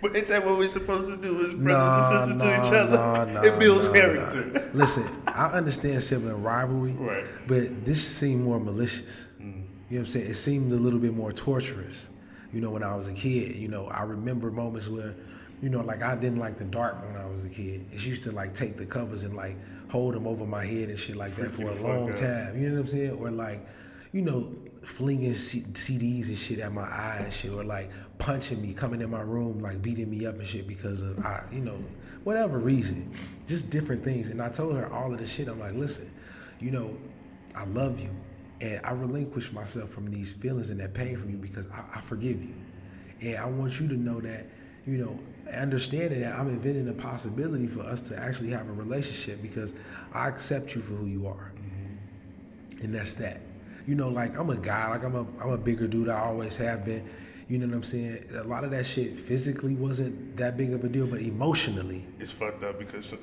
But 0.02 0.14
ain't 0.14 0.28
that 0.28 0.44
what 0.44 0.58
we're 0.58 0.66
supposed 0.68 1.10
to 1.10 1.16
do 1.16 1.40
as 1.42 1.52
brothers 1.54 1.62
Nah, 1.64 1.96
and 2.10 2.18
sisters 2.18 2.36
nah, 2.36 2.44
to 2.44 2.66
each 2.66 2.72
other? 2.74 3.32
nah, 3.32 3.42
it 3.44 3.58
builds 3.58 3.88
character. 3.88 4.70
Listen, 4.74 5.04
I 5.26 5.46
understand 5.48 6.02
sibling 6.02 6.42
rivalry, 6.42 6.92
Right. 6.92 7.24
but 7.46 7.84
this 7.84 8.06
seemed 8.06 8.42
more 8.44 8.60
malicious. 8.60 9.28
Mm. 9.40 9.42
You 9.42 9.50
know 9.52 9.64
what 9.88 9.98
I'm 10.00 10.06
saying? 10.06 10.26
It 10.30 10.34
seemed 10.34 10.72
a 10.72 10.76
little 10.76 10.98
bit 11.00 11.14
more 11.14 11.32
torturous. 11.32 12.10
You 12.52 12.60
know, 12.60 12.70
when 12.70 12.82
I 12.82 12.94
was 12.94 13.08
a 13.08 13.12
kid, 13.12 13.56
you 13.56 13.68
know, 13.68 13.86
I 13.86 14.02
remember 14.02 14.50
moments 14.50 14.88
where, 14.88 15.14
you 15.62 15.68
know, 15.70 15.80
like 15.80 16.02
I 16.02 16.14
didn't 16.14 16.38
like 16.38 16.56
the 16.58 16.64
dark 16.64 17.02
when 17.06 17.16
I 17.16 17.26
was 17.26 17.44
a 17.44 17.48
kid. 17.48 17.86
She 17.96 18.10
used 18.10 18.22
to 18.24 18.32
like 18.32 18.54
take 18.54 18.76
the 18.76 18.86
covers 18.86 19.22
and 19.22 19.34
like 19.34 19.56
hold 19.90 20.14
them 20.14 20.26
over 20.26 20.44
my 20.44 20.64
head 20.64 20.88
and 20.90 20.98
shit 20.98 21.16
like 21.16 21.34
that 21.36 21.52
for 21.52 21.62
a 21.62 21.74
long 21.82 22.12
time. 22.14 22.60
You 22.60 22.68
know 22.68 22.74
what 22.76 22.80
I'm 22.82 22.86
saying? 22.88 23.10
Or 23.12 23.30
like, 23.30 23.66
you 24.12 24.22
know, 24.22 24.52
flinging 24.86 25.34
C- 25.34 25.62
CDs 25.72 26.28
and 26.28 26.38
shit 26.38 26.60
at 26.60 26.72
my 26.72 26.82
eyes, 26.82 27.24
and 27.24 27.32
shit, 27.32 27.52
or 27.52 27.64
like 27.64 27.90
punching 28.18 28.62
me, 28.62 28.72
coming 28.72 29.00
in 29.00 29.10
my 29.10 29.20
room, 29.20 29.58
like 29.58 29.82
beating 29.82 30.08
me 30.08 30.26
up 30.26 30.38
and 30.38 30.46
shit 30.46 30.68
because 30.68 31.02
of 31.02 31.18
I, 31.24 31.44
you 31.52 31.60
know, 31.60 31.82
whatever 32.24 32.58
reason, 32.58 33.10
just 33.46 33.68
different 33.68 34.04
things. 34.04 34.28
And 34.28 34.40
I 34.40 34.48
told 34.48 34.76
her 34.76 34.90
all 34.92 35.12
of 35.12 35.18
this 35.18 35.30
shit. 35.30 35.48
I'm 35.48 35.58
like, 35.58 35.74
listen, 35.74 36.10
you 36.60 36.70
know, 36.70 36.96
I 37.54 37.64
love 37.66 37.98
you, 37.98 38.10
and 38.60 38.80
I 38.84 38.92
relinquish 38.92 39.52
myself 39.52 39.90
from 39.90 40.10
these 40.10 40.32
feelings 40.32 40.70
and 40.70 40.78
that 40.80 40.94
pain 40.94 41.16
from 41.16 41.30
you 41.30 41.36
because 41.36 41.66
I, 41.72 41.84
I 41.96 42.00
forgive 42.00 42.42
you, 42.42 42.54
and 43.20 43.36
I 43.36 43.46
want 43.46 43.80
you 43.80 43.88
to 43.88 43.96
know 43.96 44.20
that, 44.20 44.46
you 44.86 44.98
know, 44.98 45.18
understanding 45.52 46.20
that 46.20 46.38
I'm 46.38 46.48
inventing 46.48 46.88
a 46.88 46.92
possibility 46.92 47.66
for 47.66 47.80
us 47.80 48.00
to 48.02 48.16
actually 48.16 48.50
have 48.50 48.68
a 48.68 48.72
relationship 48.72 49.42
because 49.42 49.74
I 50.12 50.28
accept 50.28 50.74
you 50.74 50.80
for 50.80 50.94
who 50.94 51.06
you 51.06 51.26
are 51.26 51.52
mm-hmm. 51.54 52.84
and 52.84 52.94
that's 52.94 53.14
that. 53.14 53.40
You 53.86 53.94
know, 53.94 54.08
like 54.08 54.36
I'm 54.38 54.50
a 54.50 54.56
guy, 54.56 54.88
like 54.90 55.04
I'm 55.04 55.14
a 55.14 55.26
I'm 55.40 55.50
a 55.50 55.58
bigger 55.58 55.86
dude. 55.86 56.08
I 56.08 56.20
always 56.20 56.56
have 56.56 56.84
been. 56.84 57.08
You 57.48 57.58
know 57.58 57.66
what 57.68 57.76
I'm 57.76 57.82
saying? 57.84 58.24
A 58.34 58.42
lot 58.42 58.64
of 58.64 58.72
that 58.72 58.84
shit 58.84 59.16
physically 59.16 59.76
wasn't 59.76 60.36
that 60.36 60.56
big 60.56 60.72
of 60.72 60.82
a 60.82 60.88
deal, 60.88 61.06
but 61.06 61.20
emotionally, 61.20 62.04
It's 62.18 62.32
fucked 62.32 62.64
up 62.64 62.76
because 62.80 63.14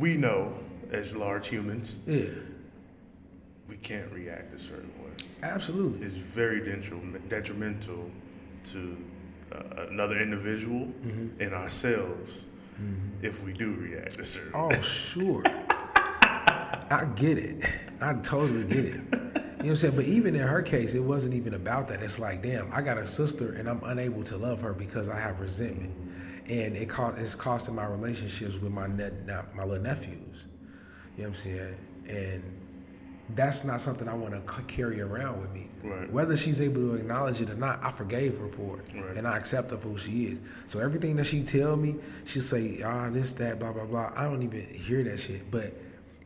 we 0.00 0.16
know 0.16 0.52
as 0.90 1.14
large 1.14 1.46
humans 1.46 2.00
yeah, 2.04 2.24
we 3.68 3.76
can't 3.76 4.10
react 4.10 4.52
a 4.52 4.58
certain 4.58 4.90
way. 5.04 5.10
absolutely. 5.44 6.04
It's 6.04 6.16
very 6.16 6.60
detri- 6.60 7.28
detrimental 7.28 8.10
to 8.64 8.96
uh, 9.52 9.86
another 9.90 10.18
individual 10.18 10.80
Mm-hmm. 11.06 11.40
and 11.40 11.54
ourselves 11.54 12.48
if 13.22 13.44
we 13.44 13.52
do 13.52 13.74
react 13.74 14.18
a 14.18 14.24
certain 14.24 14.50
Oh, 14.54 14.72
sure. 14.82 15.44
I 15.70 17.06
get 17.14 17.38
it. 17.38 17.64
I 18.00 18.14
totally 18.14 18.64
get 18.64 18.84
it. 18.86 19.00
You 19.58 19.64
know 19.64 19.70
what 19.70 19.70
I'm 19.70 19.76
saying? 19.76 19.96
But 19.96 20.04
even 20.04 20.36
in 20.36 20.46
her 20.46 20.62
case, 20.62 20.94
it 20.94 21.00
wasn't 21.00 21.34
even 21.34 21.54
about 21.54 21.88
that. 21.88 22.00
It's 22.02 22.20
like, 22.20 22.42
damn, 22.42 22.72
I 22.72 22.80
got 22.80 22.96
a 22.96 23.06
sister 23.08 23.52
and 23.54 23.68
I'm 23.68 23.82
unable 23.84 24.22
to 24.24 24.36
love 24.36 24.60
her 24.60 24.72
because 24.72 25.08
I 25.08 25.18
have 25.18 25.40
resentment. 25.40 25.92
And 26.48 26.76
it 26.76 26.88
cost, 26.88 27.18
it's 27.18 27.34
costing 27.34 27.74
my 27.74 27.86
relationships 27.86 28.56
with 28.56 28.70
my 28.72 28.86
net, 28.86 29.12
my 29.56 29.64
little 29.64 29.82
nephews. 29.82 30.44
You 31.16 31.24
know 31.24 31.24
what 31.24 31.26
I'm 31.30 31.34
saying? 31.34 31.76
And 32.08 32.42
that's 33.34 33.64
not 33.64 33.80
something 33.80 34.08
I 34.08 34.14
want 34.14 34.32
to 34.34 34.62
carry 34.62 35.00
around 35.00 35.40
with 35.40 35.52
me. 35.52 35.66
Right. 35.82 36.10
Whether 36.10 36.36
she's 36.36 36.60
able 36.60 36.80
to 36.90 36.94
acknowledge 36.94 37.42
it 37.42 37.50
or 37.50 37.56
not, 37.56 37.80
I 37.82 37.90
forgave 37.90 38.38
her 38.38 38.48
for 38.48 38.78
it, 38.78 38.86
Right. 38.94 39.16
and 39.16 39.26
I 39.26 39.36
accept 39.36 39.72
her 39.72 39.76
for 39.76 39.88
who 39.88 39.98
she 39.98 40.26
is. 40.26 40.40
So 40.68 40.78
everything 40.78 41.16
that 41.16 41.24
she 41.24 41.42
tell 41.42 41.76
me, 41.76 41.96
she'll 42.24 42.42
say, 42.42 42.80
ah, 42.82 43.10
this, 43.10 43.32
that, 43.34 43.58
blah, 43.58 43.72
blah, 43.72 43.84
blah. 43.86 44.12
I 44.14 44.22
don't 44.22 44.42
even 44.42 44.62
hear 44.62 45.02
that 45.02 45.18
shit. 45.18 45.50
But 45.50 45.74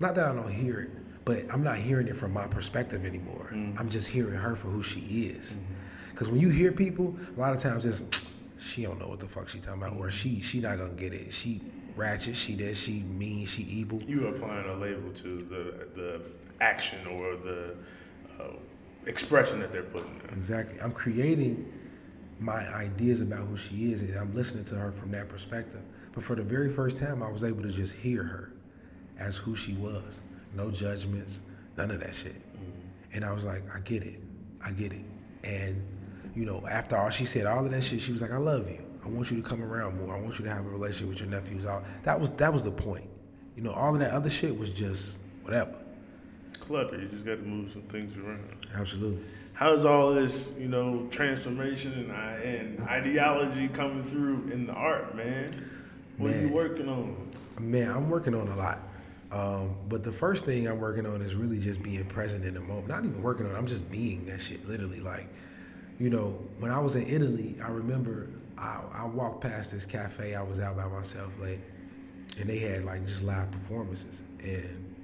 not 0.00 0.14
that 0.16 0.28
I 0.28 0.34
don't 0.34 0.52
hear 0.52 0.80
it, 0.82 0.90
but 1.24 1.44
I'm 1.50 1.62
not 1.62 1.76
hearing 1.76 2.08
it 2.08 2.16
from 2.16 2.32
my 2.32 2.46
perspective 2.46 3.04
anymore. 3.04 3.50
Mm. 3.52 3.78
I'm 3.78 3.88
just 3.88 4.08
hearing 4.08 4.34
her 4.34 4.56
for 4.56 4.68
who 4.68 4.82
she 4.82 5.00
is. 5.00 5.52
Mm-hmm. 5.52 5.74
Because 6.10 6.30
when 6.30 6.40
you 6.40 6.48
hear 6.48 6.72
people, 6.72 7.16
a 7.36 7.40
lot 7.40 7.54
of 7.54 7.60
times 7.60 7.86
it's 7.86 8.02
she 8.58 8.82
don't 8.82 9.00
know 9.00 9.08
what 9.08 9.18
the 9.20 9.26
fuck 9.26 9.48
she 9.48 9.58
talking 9.58 9.82
about, 9.82 9.96
or 9.96 10.06
mm-hmm. 10.06 10.10
she 10.10 10.40
she 10.40 10.60
not 10.60 10.78
gonna 10.78 10.92
get 10.92 11.12
it. 11.12 11.32
She 11.32 11.60
ratchet, 11.96 12.36
she 12.36 12.54
this, 12.54 12.78
she 12.78 13.00
mean, 13.00 13.46
she 13.46 13.62
evil. 13.64 14.00
You 14.02 14.28
applying 14.28 14.68
a 14.68 14.74
label 14.74 15.10
to 15.12 15.36
the 15.36 15.88
the 15.94 16.26
action 16.60 17.06
or 17.06 17.36
the 17.36 17.74
uh, 18.40 18.56
expression 19.06 19.60
that 19.60 19.72
they're 19.72 19.82
putting 19.82 20.12
there. 20.18 20.32
Exactly. 20.32 20.80
I'm 20.80 20.92
creating 20.92 21.72
my 22.38 22.66
ideas 22.74 23.20
about 23.20 23.46
who 23.46 23.56
she 23.56 23.92
is, 23.92 24.02
and 24.02 24.16
I'm 24.16 24.34
listening 24.34 24.64
to 24.64 24.74
her 24.76 24.92
from 24.92 25.10
that 25.12 25.28
perspective. 25.28 25.82
But 26.12 26.24
for 26.24 26.34
the 26.34 26.42
very 26.42 26.70
first 26.70 26.96
time, 26.96 27.22
I 27.22 27.30
was 27.30 27.44
able 27.44 27.62
to 27.62 27.70
just 27.70 27.94
hear 27.94 28.22
her 28.22 28.52
as 29.18 29.36
who 29.36 29.54
she 29.54 29.74
was. 29.74 30.20
No 30.54 30.70
judgments, 30.70 31.42
none 31.76 31.90
of 31.90 32.00
that 32.00 32.14
shit. 32.14 32.34
Mm-hmm. 32.34 33.14
And 33.14 33.24
I 33.24 33.32
was 33.32 33.44
like, 33.44 33.62
I 33.74 33.80
get 33.80 34.04
it. 34.04 34.20
I 34.64 34.72
get 34.72 34.92
it. 34.92 35.04
And, 35.44 35.82
you 36.34 36.44
know, 36.44 36.64
after 36.70 36.96
all 36.96 37.10
she 37.10 37.24
said 37.24 37.46
all 37.46 37.64
of 37.64 37.70
that 37.70 37.82
shit, 37.82 38.00
she 38.00 38.12
was 38.12 38.22
like, 38.22 38.32
I 38.32 38.36
love 38.36 38.70
you. 38.70 38.84
I 39.04 39.08
want 39.08 39.30
you 39.30 39.42
to 39.42 39.48
come 39.48 39.62
around 39.62 40.00
more. 40.00 40.16
I 40.16 40.20
want 40.20 40.38
you 40.38 40.44
to 40.44 40.50
have 40.50 40.64
a 40.64 40.68
relationship 40.68 41.08
with 41.08 41.20
your 41.20 41.28
nephews. 41.28 41.64
All 41.66 41.82
that 42.04 42.18
was 42.20 42.30
that 42.32 42.52
was 42.52 42.62
the 42.62 42.70
point. 42.70 43.08
You 43.56 43.62
know, 43.62 43.72
all 43.72 43.92
of 43.94 44.00
that 44.00 44.12
other 44.12 44.30
shit 44.30 44.56
was 44.56 44.70
just 44.70 45.18
whatever. 45.42 45.76
Clutter. 46.60 47.00
You 47.00 47.08
just 47.08 47.24
got 47.24 47.36
to 47.36 47.42
move 47.42 47.72
some 47.72 47.82
things 47.82 48.16
around. 48.16 48.66
Absolutely. 48.74 49.24
How's 49.54 49.84
all 49.84 50.14
this, 50.14 50.54
you 50.58 50.68
know, 50.68 51.06
transformation 51.10 52.10
and, 52.10 52.42
and 52.42 52.80
ideology 52.88 53.68
coming 53.68 54.02
through 54.02 54.48
in 54.52 54.66
the 54.66 54.72
art, 54.72 55.14
man? 55.14 55.50
What 56.16 56.32
are 56.32 56.40
you 56.40 56.48
working 56.48 56.88
on? 56.88 57.30
Man, 57.58 57.90
I'm 57.90 58.08
working 58.08 58.34
on 58.34 58.48
a 58.48 58.56
lot. 58.56 58.78
Um, 59.32 59.76
but 59.88 60.04
the 60.04 60.12
first 60.12 60.44
thing 60.44 60.68
I'm 60.68 60.78
working 60.78 61.06
on 61.06 61.22
is 61.22 61.34
really 61.34 61.58
just 61.58 61.82
being 61.82 62.04
present 62.04 62.44
in 62.44 62.52
the 62.52 62.60
moment. 62.60 62.88
Not 62.88 63.04
even 63.04 63.22
working 63.22 63.46
on 63.46 63.52
it, 63.52 63.58
I'm 63.58 63.66
just 63.66 63.90
being 63.90 64.26
that 64.26 64.40
shit, 64.40 64.68
literally. 64.68 65.00
Like, 65.00 65.28
you 65.98 66.10
know, 66.10 66.38
when 66.58 66.70
I 66.70 66.78
was 66.78 66.96
in 66.96 67.06
Italy, 67.06 67.56
I 67.64 67.68
remember 67.68 68.28
I, 68.58 68.82
I 68.92 69.04
walked 69.06 69.40
past 69.40 69.72
this 69.72 69.86
cafe. 69.86 70.34
I 70.34 70.42
was 70.42 70.60
out 70.60 70.76
by 70.76 70.86
myself 70.86 71.32
late, 71.40 71.60
and 72.38 72.48
they 72.48 72.58
had 72.58 72.84
like 72.84 73.06
just 73.06 73.22
live 73.22 73.50
performances. 73.50 74.22
And 74.40 74.94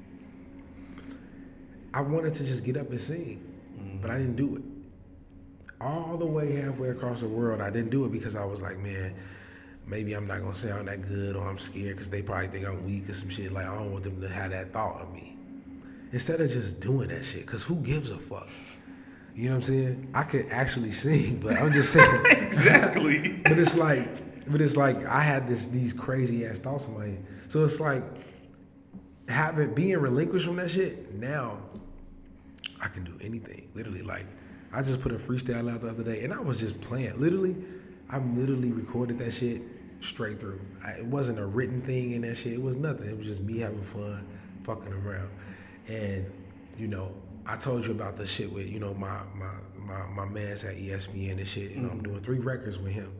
I 1.94 2.02
wanted 2.02 2.34
to 2.34 2.44
just 2.44 2.64
get 2.64 2.76
up 2.76 2.90
and 2.90 3.00
sing, 3.00 3.42
but 4.02 4.10
I 4.10 4.18
didn't 4.18 4.36
do 4.36 4.56
it. 4.56 4.62
All 5.80 6.18
the 6.18 6.26
way 6.26 6.56
halfway 6.56 6.90
across 6.90 7.20
the 7.20 7.28
world, 7.28 7.62
I 7.62 7.70
didn't 7.70 7.90
do 7.90 8.04
it 8.04 8.12
because 8.12 8.36
I 8.36 8.44
was 8.44 8.60
like, 8.60 8.78
man, 8.78 9.14
maybe 9.88 10.12
I'm 10.12 10.26
not 10.26 10.42
gonna 10.42 10.54
sound 10.54 10.88
that 10.88 11.02
good 11.02 11.34
or 11.34 11.48
I'm 11.48 11.58
scared 11.58 11.96
because 11.96 12.10
they 12.10 12.22
probably 12.22 12.48
think 12.48 12.66
I'm 12.66 12.84
weak 12.84 13.08
or 13.08 13.14
some 13.14 13.30
shit. 13.30 13.52
Like 13.52 13.66
I 13.66 13.74
don't 13.74 13.92
want 13.92 14.04
them 14.04 14.20
to 14.20 14.28
have 14.28 14.50
that 14.50 14.72
thought 14.72 15.00
of 15.00 15.12
me. 15.12 15.36
Instead 16.12 16.40
of 16.40 16.50
just 16.50 16.80
doing 16.80 17.08
that 17.08 17.24
shit, 17.24 17.46
because 17.46 17.62
who 17.62 17.76
gives 17.76 18.10
a 18.10 18.18
fuck? 18.18 18.48
You 19.34 19.44
know 19.44 19.50
what 19.50 19.56
I'm 19.56 19.62
saying? 19.62 20.10
I 20.14 20.22
could 20.24 20.46
actually 20.50 20.90
sing, 20.92 21.38
but 21.38 21.56
I'm 21.56 21.72
just 21.72 21.92
saying. 21.92 22.24
Exactly. 22.48 23.40
but 23.44 23.58
it's 23.58 23.76
like, 23.76 24.50
but 24.50 24.60
it's 24.60 24.76
like 24.76 25.04
I 25.04 25.20
had 25.20 25.46
this 25.46 25.66
these 25.66 25.92
crazy 25.92 26.46
ass 26.46 26.58
thoughts 26.58 26.86
in 26.86 26.98
my 26.98 27.06
head. 27.06 27.26
So 27.48 27.64
it's 27.64 27.78
like 27.78 28.02
having 29.28 29.74
being 29.74 29.98
relinquished 29.98 30.46
from 30.46 30.56
that 30.56 30.70
shit. 30.70 31.14
Now, 31.14 31.58
I 32.80 32.88
can 32.88 33.04
do 33.04 33.16
anything. 33.22 33.68
Literally, 33.74 34.02
like 34.02 34.26
I 34.72 34.82
just 34.82 35.00
put 35.00 35.12
a 35.12 35.16
freestyle 35.16 35.72
out 35.72 35.82
the 35.82 35.88
other 35.88 36.02
day, 36.02 36.24
and 36.24 36.32
I 36.32 36.40
was 36.40 36.58
just 36.58 36.80
playing. 36.80 37.20
Literally, 37.20 37.54
I 38.10 38.18
literally 38.18 38.72
recorded 38.72 39.18
that 39.18 39.32
shit 39.32 39.62
straight 40.00 40.40
through. 40.40 40.60
I, 40.84 40.92
it 40.92 41.06
wasn't 41.06 41.38
a 41.38 41.46
written 41.46 41.82
thing 41.82 42.12
in 42.12 42.22
that 42.22 42.36
shit. 42.36 42.52
It 42.52 42.62
was 42.62 42.76
nothing. 42.76 43.08
It 43.08 43.16
was 43.16 43.26
just 43.26 43.40
me 43.42 43.58
having 43.58 43.82
fun, 43.82 44.26
fucking 44.64 44.92
around. 44.92 45.30
And 45.88 46.30
you 46.76 46.88
know, 46.88 47.14
I 47.46 47.56
told 47.56 47.86
you 47.86 47.92
about 47.92 48.16
the 48.16 48.26
shit 48.26 48.52
with 48.52 48.68
you 48.68 48.78
know 48.78 48.94
my 48.94 49.20
my 49.34 49.50
my, 49.76 50.06
my 50.06 50.24
man's 50.26 50.64
at 50.64 50.76
ESPN 50.76 51.38
and 51.38 51.48
shit. 51.48 51.70
You 51.72 51.80
know, 51.80 51.90
I'm 51.90 52.02
doing 52.02 52.20
three 52.20 52.38
records 52.38 52.78
with 52.78 52.92
him. 52.92 53.12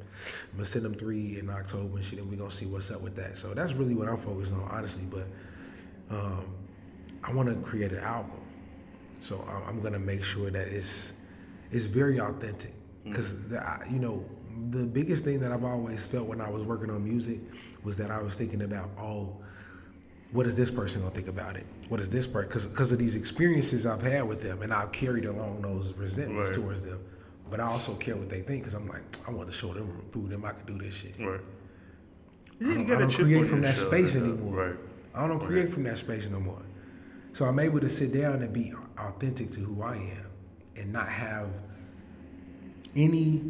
I'm 0.51 0.59
gonna 0.59 0.65
send 0.67 0.85
him 0.85 0.95
three 0.95 1.39
in 1.39 1.49
October 1.51 1.97
and 1.97 2.05
shit, 2.05 2.19
and 2.19 2.29
we 2.31 2.37
gonna 2.37 2.51
see 2.51 2.67
what's 2.67 2.91
up 2.91 3.01
with 3.01 3.17
that. 3.17 3.37
So 3.37 3.55
that's 3.55 3.73
really 3.73 3.95
what 3.95 4.09
I'm 4.09 4.17
focused 4.19 4.53
on, 4.53 4.69
honestly. 4.71 5.05
But 5.11 5.27
um, 6.11 6.45
I 7.25 7.33
want 7.33 7.49
to 7.49 7.55
create 7.69 7.93
an 7.93 7.99
album, 8.01 8.33
so 9.19 9.45
I- 9.49 9.69
I'm 9.69 9.81
gonna 9.81 9.99
make 9.99 10.23
sure 10.23 10.51
that 10.51 10.69
it's 10.69 11.13
it's 11.71 11.85
very 11.87 12.21
authentic 12.21 12.73
because 13.05 13.35
you 13.91 13.99
know 13.99 14.25
the 14.71 14.87
biggest 14.87 15.25
thing 15.25 15.41
that 15.41 15.53
I've 15.53 15.65
always 15.65 16.05
felt 16.05 16.27
when 16.27 16.41
I 16.41 16.51
was 16.51 16.63
working 16.65 16.91
on 16.91 17.05
music 17.05 17.39
was 17.85 17.97
that 17.99 18.11
I 18.11 18.21
was 18.21 18.35
thinking 18.37 18.63
about 18.63 18.91
oh 18.99 19.37
what 20.33 20.47
is 20.47 20.55
this 20.55 20.71
person 20.71 21.01
gonna 21.01 21.15
think 21.15 21.29
about 21.29 21.57
it? 21.57 21.65
What 21.89 22.01
is 22.01 22.11
this 22.11 22.27
person? 22.27 22.49
Because 22.49 22.67
because 22.67 22.93
of 22.93 22.99
these 22.99 23.17
experiences 23.17 23.87
I've 23.87 24.03
had 24.03 24.29
with 24.29 24.43
them, 24.43 24.63
and 24.63 24.73
I've 24.75 24.93
carried 24.93 25.25
along 25.25 25.63
those 25.63 25.95
resentments 25.95 26.51
Right. 26.51 26.59
towards 26.59 26.85
them. 26.85 27.01
But 27.51 27.61
I 27.61 27.65
also 27.65 27.95
care 27.95 28.15
what 28.15 28.29
they 28.29 28.43
think 28.43 28.61
because 28.63 28.75
I'm 28.75 28.87
like, 28.89 29.01
I 29.27 29.31
want 29.31 29.49
to 29.49 29.55
show 29.55 29.73
them, 29.73 30.05
prove 30.13 30.29
them 30.29 30.45
I 30.45 30.53
can 30.53 30.67
do 30.67 30.77
this 30.85 30.93
shit. 30.95 31.17
Right. 31.19 31.41
I 32.61 32.65
don't, 32.75 32.91
I 32.91 32.99
don't 32.99 33.11
create 33.11 33.47
from 33.47 33.63
that 33.63 33.77
space 33.77 34.17
anymore. 34.17 34.67
Right. 34.67 34.77
I 35.15 35.27
don't 35.27 35.41
create 35.41 35.71
from 35.71 35.85
that 35.85 35.97
space 35.97 36.29
no 36.29 36.41
more. 36.41 36.61
So 37.33 37.47
I'm 37.47 37.59
able 37.59 37.81
to 37.81 37.89
sit 37.89 38.13
down 38.13 38.43
and 38.43 38.53
be 38.53 38.75
authentic 38.99 39.51
to 39.53 39.61
who 39.61 39.81
I 39.83 39.97
am, 39.97 40.27
and 40.77 40.93
not 40.93 41.09
have 41.09 41.49
any, 42.99 43.43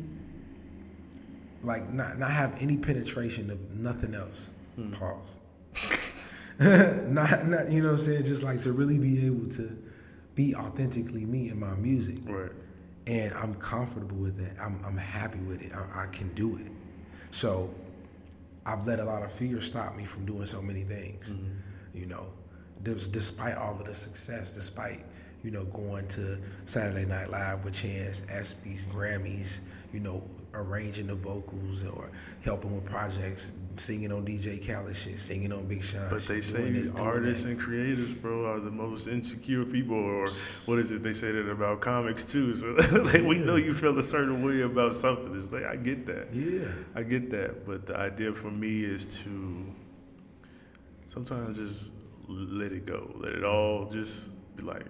like, 1.62 1.90
not 1.92 2.18
not 2.18 2.30
have 2.30 2.60
any 2.60 2.76
penetration 2.76 3.50
of 3.50 3.58
nothing 3.74 4.14
else. 4.14 4.50
Hmm. 4.76 4.92
Pause. 4.92 5.34
not, 7.08 7.46
not, 7.46 7.70
you 7.70 7.82
know 7.82 7.92
what 7.92 8.00
I'm 8.00 8.04
saying? 8.04 8.24
Just 8.24 8.42
like 8.42 8.60
to 8.60 8.72
really 8.72 8.98
be 8.98 9.26
able 9.26 9.48
to 9.50 9.76
be 10.34 10.54
authentically 10.54 11.24
me 11.24 11.50
in 11.50 11.58
my 11.58 11.74
music 11.74 12.18
Right. 12.26 12.50
and 13.06 13.32
I'm 13.34 13.54
comfortable 13.56 14.16
with 14.16 14.40
it. 14.40 14.52
I'm, 14.60 14.80
I'm 14.84 14.96
happy 14.96 15.38
with 15.40 15.62
it. 15.62 15.72
I, 15.74 16.04
I 16.04 16.06
can 16.06 16.32
do 16.34 16.56
it. 16.56 16.70
So 17.30 17.72
I've 18.66 18.86
let 18.86 19.00
a 19.00 19.04
lot 19.04 19.22
of 19.22 19.32
fear 19.32 19.60
stop 19.62 19.96
me 19.96 20.04
from 20.04 20.26
doing 20.26 20.46
so 20.46 20.60
many 20.62 20.82
things. 20.82 21.32
Mm-hmm. 21.32 21.98
You 21.98 22.06
know, 22.06 22.26
despite 22.82 23.56
all 23.56 23.78
of 23.78 23.84
the 23.84 23.94
success, 23.94 24.52
despite 24.52 25.04
you 25.42 25.50
know 25.50 25.64
going 25.66 26.06
to 26.08 26.38
Saturday 26.66 27.04
Night 27.04 27.30
Live 27.30 27.64
with 27.64 27.74
Chance, 27.74 28.22
ESPYS, 28.22 28.86
Grammys, 28.86 29.60
you 29.92 30.00
know, 30.00 30.22
arranging 30.54 31.06
the 31.06 31.14
vocals 31.14 31.84
or 31.84 32.10
helping 32.42 32.74
with 32.74 32.84
projects, 32.84 33.52
singing 33.76 34.12
on 34.12 34.26
DJ 34.26 34.64
Khaled 34.64 34.96
shit, 34.96 35.18
singing 35.18 35.52
on 35.52 35.66
Big 35.66 35.82
Sean. 35.82 36.08
But 36.10 36.26
they 36.26 36.36
shit, 36.36 36.44
say 36.44 36.70
this, 36.70 36.90
artists 36.98 37.44
and 37.44 37.58
creators, 37.58 38.12
bro, 38.14 38.46
are 38.46 38.60
the 38.60 38.70
most 38.70 39.06
insecure 39.06 39.64
people, 39.64 39.96
or 39.96 40.28
what 40.66 40.78
is 40.78 40.90
it? 40.90 41.02
They 41.02 41.12
say 41.12 41.30
that 41.32 41.48
about 41.48 41.80
comics 41.80 42.24
too. 42.24 42.54
So 42.54 42.66
like, 42.92 43.22
we 43.22 43.38
know 43.38 43.56
you 43.56 43.72
feel 43.72 43.96
a 43.98 44.02
certain 44.02 44.44
way 44.44 44.62
about 44.62 44.94
something. 44.94 45.38
It's 45.38 45.52
like 45.52 45.64
I 45.64 45.76
get 45.76 46.06
that. 46.06 46.32
Yeah. 46.32 46.68
I 46.94 47.02
get 47.02 47.30
that. 47.30 47.66
But 47.66 47.86
the 47.86 47.96
idea 47.96 48.32
for 48.32 48.50
me 48.50 48.84
is 48.84 49.22
to 49.22 49.64
sometimes 51.06 51.58
just 51.58 51.92
let 52.28 52.72
it 52.72 52.84
go, 52.84 53.14
let 53.16 53.32
it 53.32 53.44
all 53.44 53.86
just 53.86 54.30
be 54.56 54.62
like, 54.64 54.84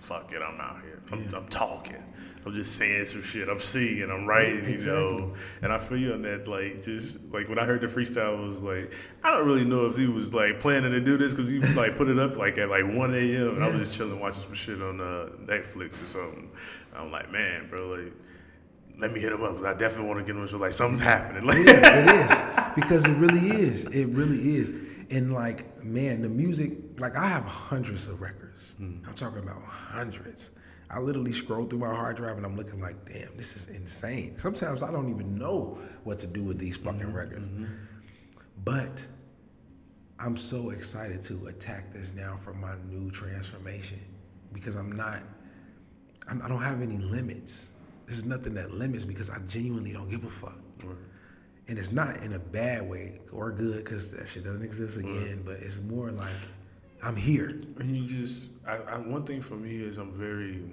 fuck 0.00 0.32
it, 0.32 0.42
I'm 0.42 0.60
out 0.60 0.80
here. 0.82 1.02
I'm, 1.12 1.22
Yeah. 1.22 1.36
I'm 1.36 1.48
talking. 1.48 2.02
I'm 2.46 2.54
just 2.54 2.76
saying 2.76 3.04
some 3.04 3.22
shit. 3.22 3.50
I'm 3.50 3.60
seeing. 3.60 4.10
I'm 4.10 4.24
writing. 4.26 4.64
You 4.70 4.86
know. 4.86 5.34
And 5.60 5.70
I 5.72 5.78
feel 5.78 5.98
you 5.98 6.14
on 6.14 6.22
that. 6.22 6.48
Like 6.48 6.82
just 6.82 7.18
like 7.30 7.48
when 7.50 7.58
I 7.58 7.66
heard 7.66 7.82
the 7.82 7.86
freestyle, 7.86 8.38
I 8.38 8.40
was 8.40 8.62
like, 8.62 8.94
I 9.22 9.30
don't 9.30 9.46
really 9.46 9.64
know 9.64 9.84
if 9.84 9.98
he 9.98 10.06
was 10.06 10.32
like 10.32 10.58
planning 10.58 10.90
to 10.92 11.00
do 11.00 11.18
this 11.18 11.34
because 11.34 11.50
he 11.50 11.58
like 11.74 11.98
put 11.98 12.08
it 12.08 12.18
up 12.18 12.36
like 12.38 12.56
at 12.56 12.70
like 12.70 12.84
1 12.84 13.14
a.m. 13.14 13.56
and 13.56 13.64
I 13.64 13.68
was 13.68 13.80
just 13.80 13.94
chilling 13.96 14.18
watching 14.18 14.42
some 14.42 14.54
shit 14.54 14.80
on 14.80 15.00
uh, 15.02 15.28
Netflix 15.44 16.02
or 16.02 16.06
something. 16.06 16.50
I'm 16.96 17.12
like, 17.12 17.30
man, 17.30 17.68
bro, 17.68 17.88
like. 17.88 18.12
Let 18.98 19.14
me 19.14 19.20
hit 19.20 19.32
him 19.32 19.42
up 19.42 19.52
because 19.52 19.64
I 19.64 19.72
definitely 19.72 20.08
want 20.08 20.26
to 20.26 20.30
get 20.30 20.38
him. 20.38 20.46
So 20.46 20.58
like 20.58 20.74
something's 20.74 21.00
happening. 21.00 21.44
Like, 21.44 21.56
Yeah, 21.66 22.04
it 22.04 22.30
is 22.30 22.74
because 22.74 23.06
it 23.06 23.16
really 23.16 23.48
is. 23.48 23.86
It 23.86 24.08
really 24.08 24.56
is. 24.56 24.70
And 25.10 25.32
like, 25.32 25.64
man, 25.84 26.22
the 26.22 26.28
music. 26.28 26.72
Like, 26.98 27.16
I 27.16 27.28
have 27.28 27.44
hundreds 27.44 28.08
of 28.08 28.20
records. 28.20 28.76
I'm 28.78 29.14
talking 29.14 29.38
about 29.38 29.62
hundreds. 29.62 30.52
I 30.90 30.98
literally 30.98 31.32
scroll 31.32 31.66
through 31.66 31.78
my 31.78 31.94
hard 31.94 32.16
drive 32.16 32.36
and 32.36 32.44
I'm 32.44 32.56
looking 32.56 32.80
like, 32.80 33.04
damn, 33.04 33.36
this 33.36 33.54
is 33.54 33.68
insane. 33.68 34.34
Sometimes 34.38 34.82
I 34.82 34.90
don't 34.90 35.08
even 35.08 35.38
know 35.38 35.78
what 36.02 36.18
to 36.20 36.26
do 36.26 36.42
with 36.42 36.58
these 36.58 36.78
mm-hmm. 36.78 36.98
fucking 36.98 37.12
records. 37.12 37.48
Mm-hmm. 37.48 37.66
But 38.64 39.06
I'm 40.18 40.36
so 40.36 40.70
excited 40.70 41.22
to 41.24 41.46
attack 41.46 41.92
this 41.92 42.12
now 42.12 42.36
for 42.36 42.52
my 42.52 42.74
new 42.88 43.10
transformation 43.10 44.00
because 44.52 44.74
I'm 44.74 44.92
not. 44.92 45.22
I'm, 46.28 46.42
I 46.42 46.48
don't 46.48 46.62
have 46.62 46.82
any 46.82 46.98
limits. 46.98 47.70
There's 48.06 48.24
nothing 48.24 48.54
that 48.54 48.72
limits 48.72 49.04
because 49.04 49.30
I 49.30 49.38
genuinely 49.48 49.92
don't 49.92 50.08
give 50.08 50.24
a 50.24 50.30
fuck 50.30 50.58
and 51.70 51.78
it's 51.78 51.92
not 51.92 52.24
in 52.24 52.32
a 52.32 52.38
bad 52.38 52.90
way 52.90 53.20
or 53.32 53.52
good 53.52 53.84
because 53.84 54.10
that 54.10 54.26
shit 54.26 54.42
doesn't 54.42 54.64
exist 54.64 54.98
again. 54.98 55.42
But 55.44 55.60
it's 55.60 55.80
more 55.80 56.10
like 56.10 56.28
I'm 57.00 57.14
here. 57.14 57.60
And 57.78 57.96
you 57.96 58.06
just, 58.06 58.50
I, 58.66 58.78
I, 58.78 58.98
one 58.98 59.24
thing 59.24 59.40
for 59.40 59.54
me 59.54 59.76
is 59.76 59.96
I'm 59.96 60.10
very, 60.12 60.64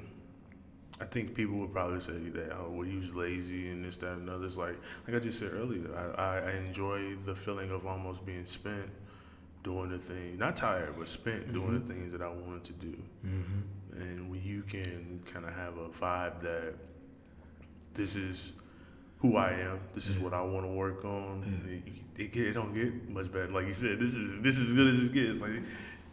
I 1.00 1.06
think 1.06 1.36
people 1.36 1.56
would 1.60 1.72
probably 1.72 2.02
say 2.02 2.18
that, 2.34 2.52
oh, 2.52 2.72
well, 2.72 2.88
you's 2.88 3.14
lazy 3.14 3.70
and 3.70 3.86
this, 3.86 3.98
that, 3.98 4.14
and 4.14 4.28
other. 4.28 4.48
It's 4.48 4.58
like, 4.58 4.76
like 5.08 5.16
I 5.16 5.20
just 5.20 5.38
said 5.38 5.54
earlier, 5.54 5.88
I, 5.96 6.22
I, 6.22 6.40
I 6.40 6.52
enjoy 6.54 7.16
the 7.26 7.36
feeling 7.36 7.70
of 7.70 7.86
almost 7.86 8.26
being 8.26 8.46
spent 8.46 8.90
doing 9.62 9.92
the 9.92 10.00
thing, 10.00 10.40
not 10.40 10.56
tired, 10.56 10.96
but 10.98 11.08
spent 11.08 11.48
mm-hmm. 11.48 11.60
doing 11.60 11.74
the 11.80 11.94
things 11.94 12.12
that 12.12 12.24
I 12.24 12.30
wanted 12.30 12.64
to 12.64 12.74
do. 12.74 13.04
Mm-hmm. 13.24 14.02
And 14.02 14.32
when 14.32 14.42
you 14.44 14.64
can 14.64 15.22
kind 15.32 15.46
of 15.46 15.54
have 15.54 15.78
a 15.78 15.90
vibe 15.90 16.42
that 16.42 16.74
this 17.94 18.16
is 18.16 18.54
who 19.20 19.36
I 19.36 19.52
am, 19.54 19.80
this 19.94 20.08
is 20.08 20.18
what 20.20 20.34
I 20.34 20.42
want 20.42 20.66
to 20.66 20.72
work 20.72 21.04
on, 21.06 21.44
it, 22.18 22.22
it, 22.24 22.36
it 22.36 22.54
don't 22.54 22.74
get 22.74 23.10
much 23.10 23.32
better. 23.32 23.48
Like 23.50 23.66
you 23.66 23.72
said, 23.72 24.00
this 24.00 24.14
is 24.16 24.42
this 24.42 24.58
is 24.58 24.68
as 24.70 24.74
good 24.74 24.88
as 24.88 25.04
it 25.06 25.12
gets. 25.14 25.42
Like 25.42 25.64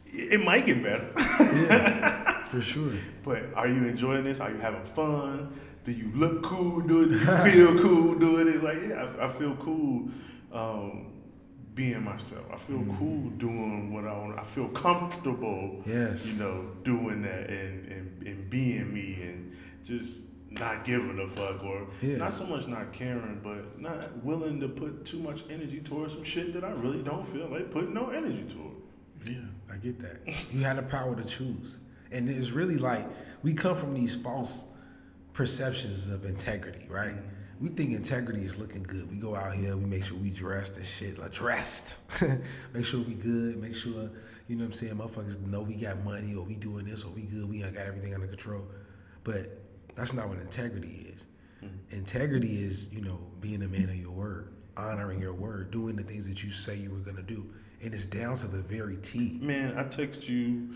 it 0.06 0.42
might 0.44 0.64
get 0.66 0.82
better. 0.82 1.10
Yeah, 1.16 2.46
for 2.46 2.60
sure. 2.72 2.92
But 3.22 3.52
are 3.54 3.68
you 3.68 3.84
enjoying 3.86 4.24
this? 4.24 4.40
Are 4.40 4.50
you 4.50 4.58
having 4.58 4.84
fun? 4.84 5.52
Do 5.84 5.92
you 5.92 6.10
look 6.14 6.42
cool 6.42 6.80
doing 6.80 7.12
it? 7.12 7.18
Do 7.18 7.50
you 7.50 7.74
feel 7.74 7.78
cool 7.82 8.14
doing 8.14 8.48
it? 8.48 8.62
Like, 8.64 8.78
yeah, 8.88 9.04
I, 9.20 9.26
I 9.26 9.28
feel 9.28 9.54
cool 9.56 10.08
um, 10.52 11.12
being 11.74 12.02
myself. 12.02 12.44
I 12.52 12.56
feel 12.56 12.82
cool 12.98 13.28
doing 13.36 13.92
what 13.92 14.06
I 14.06 14.16
want. 14.16 14.38
I 14.38 14.44
feel 14.44 14.68
comfortable, 14.68 15.82
Yes. 15.84 16.24
you 16.26 16.34
know, 16.38 16.70
doing 16.84 17.20
that 17.22 17.50
and, 17.50 17.86
and, 17.92 18.26
and 18.26 18.48
being 18.48 18.94
me 18.94 19.18
and 19.22 19.54
just 19.84 20.26
not 20.58 20.84
giving 20.84 21.18
a 21.18 21.28
fuck 21.28 21.62
or 21.64 21.86
Yeah. 22.00 22.16
not 22.16 22.32
so 22.32 22.46
much 22.46 22.66
not 22.66 22.92
caring, 22.92 23.40
but 23.42 23.80
not 23.80 24.24
willing 24.24 24.60
to 24.60 24.68
put 24.68 25.04
too 25.04 25.18
much 25.18 25.44
energy 25.50 25.80
towards 25.80 26.12
some 26.12 26.22
shit 26.24 26.52
that 26.54 26.64
I 26.64 26.70
really 26.72 27.02
don't 27.02 27.24
feel 27.26 27.48
like 27.48 27.70
putting 27.70 27.94
no 27.94 28.10
energy 28.10 28.44
toward. 28.48 28.74
Yeah, 29.26 29.40
I 29.72 29.76
get 29.76 29.98
that. 30.00 30.20
You 30.52 30.60
had 30.60 30.76
the 30.76 30.82
power 30.82 31.16
to 31.16 31.24
choose, 31.24 31.78
and 32.12 32.28
it's 32.28 32.50
really 32.50 32.78
like 32.78 33.06
we 33.42 33.54
come 33.54 33.74
from 33.74 33.94
these 33.94 34.14
false 34.14 34.64
perceptions 35.32 36.08
of 36.08 36.24
integrity, 36.24 36.86
right? 36.88 37.12
Mm-hmm. 37.12 37.28
We 37.60 37.68
think 37.70 37.92
integrity 37.92 38.44
is 38.44 38.58
looking 38.58 38.82
good. 38.82 39.10
We 39.10 39.16
go 39.16 39.34
out 39.34 39.54
here, 39.54 39.76
we 39.76 39.84
make 39.84 40.04
sure 40.04 40.16
we 40.18 40.30
dressed 40.30 40.76
and 40.76 40.86
shit, 40.86 41.18
like 41.18 41.32
dressed. 41.32 42.00
make 42.74 42.84
sure 42.84 43.00
we 43.00 43.14
good. 43.14 43.60
Make 43.60 43.74
sure 43.76 44.10
you 44.48 44.56
know 44.56 44.64
what 44.64 44.66
I'm 44.66 44.72
saying. 44.74 44.94
Motherfuckers 44.96 45.40
know 45.46 45.62
we 45.62 45.74
got 45.76 46.04
money, 46.04 46.34
or 46.34 46.44
we 46.44 46.56
doing 46.56 46.84
this, 46.84 47.04
or 47.04 47.10
we 47.10 47.22
good. 47.22 47.48
We 47.48 47.60
got 47.62 47.76
everything 47.76 48.12
under 48.14 48.26
control. 48.26 48.66
But 49.22 49.63
that's 49.94 50.12
not 50.12 50.28
what 50.28 50.38
integrity 50.38 51.12
is. 51.14 51.26
Mm-hmm. 51.64 51.96
Integrity 51.98 52.64
is 52.64 52.92
you 52.92 53.00
know 53.00 53.18
being 53.40 53.62
a 53.62 53.68
man 53.68 53.88
of 53.88 53.96
your 53.96 54.12
word, 54.12 54.52
honoring 54.76 55.20
your 55.20 55.34
word, 55.34 55.70
doing 55.70 55.96
the 55.96 56.02
things 56.02 56.28
that 56.28 56.42
you 56.42 56.50
say 56.50 56.76
you 56.76 56.90
were 56.90 56.98
gonna 56.98 57.22
do, 57.22 57.46
and 57.82 57.94
it's 57.94 58.06
down 58.06 58.36
to 58.38 58.46
the 58.46 58.62
very 58.62 58.96
T. 58.98 59.38
Man, 59.40 59.76
I 59.78 59.84
text 59.84 60.28
you. 60.28 60.68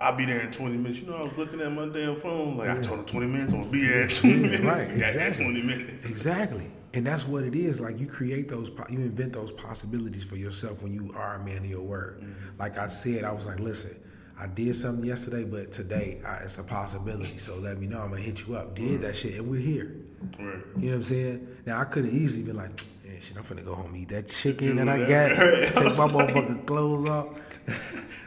I'll 0.00 0.16
be 0.16 0.24
there 0.24 0.40
in 0.40 0.50
20 0.50 0.78
minutes. 0.78 1.00
You 1.00 1.08
know, 1.08 1.16
I 1.16 1.22
was 1.24 1.36
looking 1.36 1.60
at 1.60 1.70
my 1.72 1.84
damn 1.86 2.16
phone. 2.16 2.56
Like, 2.56 2.70
I 2.70 2.80
told 2.80 3.00
him 3.00 3.04
20 3.04 3.26
minutes. 3.26 3.52
I'm 3.52 3.60
going 3.60 3.70
to 3.70 3.78
be 3.78 3.86
there 3.86 4.00
in 4.04 4.08
20 4.08 4.34
Yeah, 4.34 4.40
minutes. 4.40 4.64
right, 4.64 4.90
exactly. 4.90 5.44
20 5.44 5.62
minutes. 5.62 6.04
Exactly. 6.08 6.70
And 6.94 7.06
that's 7.06 7.28
what 7.28 7.44
it 7.44 7.54
is. 7.54 7.82
Like 7.82 8.00
you 8.00 8.06
create 8.06 8.48
those, 8.48 8.70
you 8.88 8.98
invent 9.00 9.34
those 9.34 9.52
possibilities 9.52 10.24
for 10.24 10.36
yourself 10.36 10.82
when 10.82 10.94
you 10.94 11.12
are 11.14 11.34
a 11.36 11.44
man 11.44 11.58
of 11.58 11.66
your 11.66 11.82
word. 11.82 12.22
Mm-hmm. 12.22 12.58
Like 12.58 12.78
I 12.78 12.88
said, 12.88 13.24
I 13.24 13.32
was 13.32 13.44
like, 13.46 13.60
listen, 13.60 13.94
I 14.40 14.46
did 14.46 14.74
something 14.74 15.04
yesterday, 15.04 15.44
but 15.44 15.70
today 15.70 16.20
I, 16.26 16.36
it's 16.44 16.56
a 16.58 16.62
possibility. 16.64 17.36
So 17.36 17.56
let 17.56 17.78
me 17.78 17.86
know. 17.86 18.00
I'm 18.00 18.10
gonna 18.10 18.22
hit 18.22 18.46
you 18.46 18.56
up. 18.56 18.74
Did 18.74 19.02
that 19.02 19.14
shit, 19.16 19.34
and 19.34 19.50
we're 19.50 19.60
here. 19.60 19.96
Right. 20.38 20.56
You 20.78 20.82
know 20.82 20.88
what 20.88 20.94
I'm 20.96 21.02
saying? 21.02 21.48
Now 21.66 21.78
I 21.80 21.84
could 21.84 22.04
have 22.06 22.14
easily 22.14 22.44
been 22.44 22.56
like, 22.56 22.70
yeah, 23.06 23.12
shit, 23.20 23.36
I'm 23.36 23.42
finna 23.44 23.64
go 23.64 23.74
home 23.74 23.94
eat 23.96 24.08
that 24.08 24.28
chicken 24.28 24.76
Do 24.76 24.84
that 24.84 24.88
I 24.88 24.98
got, 24.98 25.38
Right. 25.38 25.74
take 25.74 25.84
my 25.84 25.90
I 25.90 25.90
was 25.90 26.12
like- 26.12 26.28
motherfucking 26.34 26.66
clothes 26.66 27.08
off. 27.08 27.46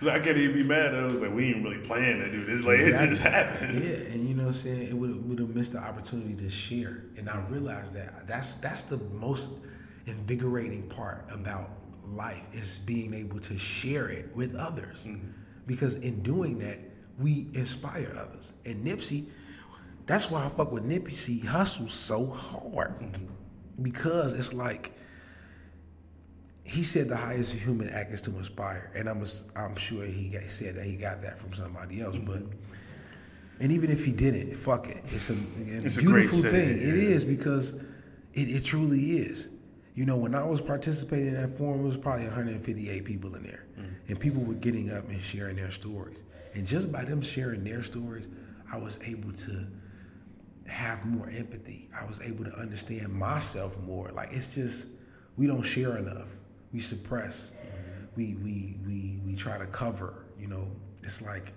So 0.01 0.09
I 0.09 0.19
can't 0.19 0.37
even 0.37 0.55
be 0.57 0.63
mad. 0.67 0.93
I 0.93 1.05
was 1.05 1.21
like, 1.21 1.33
we 1.33 1.45
ain't 1.53 1.63
really 1.63 1.77
planning 1.79 2.23
to 2.23 2.29
do 2.31 2.45
this. 2.45 2.61
Like 2.63 2.79
it 2.79 3.09
just 3.09 3.21
happened. 3.21 3.73
Yeah, 3.83 3.95
and 4.13 4.27
you 4.27 4.35
know 4.35 4.43
what 4.43 4.47
I'm 4.49 4.53
saying? 4.53 4.87
It 4.89 4.93
would 4.93 5.27
would 5.29 5.39
have 5.39 5.49
missed 5.55 5.71
the 5.71 5.79
opportunity 5.79 6.35
to 6.35 6.49
share. 6.49 7.05
And 7.17 7.29
I 7.29 7.39
realized 7.49 7.93
that 7.93 8.27
that's 8.27 8.55
that's 8.55 8.83
the 8.83 8.97
most 8.97 9.51
invigorating 10.05 10.87
part 10.89 11.25
about 11.31 11.71
life 12.05 12.43
is 12.51 12.79
being 12.79 13.13
able 13.13 13.39
to 13.39 13.57
share 13.57 14.09
it 14.09 14.29
with 14.35 14.55
others. 14.55 15.05
Mm-hmm. 15.07 15.29
Because 15.65 15.95
in 15.95 16.21
doing 16.21 16.59
that, 16.59 16.79
we 17.19 17.47
inspire 17.53 18.11
others. 18.17 18.53
And 18.65 18.85
Nipsey, 18.85 19.25
that's 20.05 20.29
why 20.29 20.43
I 20.45 20.49
fuck 20.49 20.71
with 20.71 20.83
Nipsey. 20.83 21.39
He 21.41 21.47
hustles 21.47 21.93
so 21.93 22.27
hard. 22.27 22.99
Mm-hmm. 22.99 23.27
Because 23.81 24.33
it's 24.33 24.53
like 24.53 24.93
he 26.65 26.83
said 26.83 27.09
the 27.09 27.15
highest 27.17 27.53
human 27.53 27.89
act 27.89 28.13
is 28.13 28.21
to 28.23 28.31
inspire, 28.37 28.91
and 28.95 29.09
I'm 29.09 29.23
I'm 29.55 29.75
sure 29.75 30.05
he 30.05 30.29
got, 30.29 30.43
said 30.43 30.75
that 30.75 30.85
he 30.85 30.95
got 30.95 31.21
that 31.21 31.37
from 31.39 31.53
somebody 31.53 32.01
else. 32.01 32.17
But 32.17 32.43
and 33.59 33.71
even 33.71 33.91
if 33.91 34.03
he 34.05 34.11
didn't, 34.11 34.55
fuck 34.55 34.89
it, 34.89 35.03
it's 35.07 35.29
a, 35.29 35.33
a 35.33 35.37
It's 35.85 35.97
a 35.97 36.01
beautiful 36.01 36.41
thing. 36.41 36.51
saying, 36.51 36.77
It 36.81 36.95
yeah. 36.95 37.09
is 37.15 37.25
because 37.25 37.73
it, 38.33 38.49
it 38.49 38.63
truly 38.63 39.17
is. 39.17 39.49
You 39.95 40.05
know, 40.05 40.15
when 40.15 40.33
I 40.33 40.43
was 40.43 40.59
participating 40.61 41.27
in 41.29 41.33
that 41.35 41.55
forum, 41.57 41.81
it 41.81 41.83
was 41.83 41.97
probably 41.97 42.25
158 42.25 43.05
people 43.05 43.35
in 43.35 43.43
there, 43.43 43.65
and 44.07 44.19
people 44.19 44.41
were 44.41 44.53
getting 44.55 44.91
up 44.91 45.07
and 45.09 45.21
sharing 45.21 45.55
their 45.55 45.71
stories. 45.71 46.17
And 46.53 46.67
just 46.67 46.91
by 46.91 47.03
them 47.05 47.21
sharing 47.21 47.63
their 47.63 47.83
stories, 47.83 48.29
I 48.71 48.77
was 48.77 48.99
able 49.05 49.31
to 49.31 49.65
have 50.67 51.05
more 51.05 51.29
empathy. 51.29 51.89
I 51.99 52.05
was 52.05 52.21
able 52.21 52.45
to 52.45 52.53
understand 52.55 53.13
myself 53.13 53.77
more. 53.81 54.09
Like 54.09 54.31
it's 54.31 54.53
just 54.53 54.87
we 55.37 55.47
don't 55.47 55.63
share 55.63 55.97
enough. 55.97 56.27
We 56.71 56.79
suppress. 56.79 57.53
We 58.15 58.35
we 58.35 58.75
we 58.85 59.19
we 59.25 59.35
try 59.35 59.57
to 59.57 59.65
cover. 59.67 60.25
You 60.39 60.47
know, 60.47 60.67
it's 61.01 61.21
like 61.21 61.53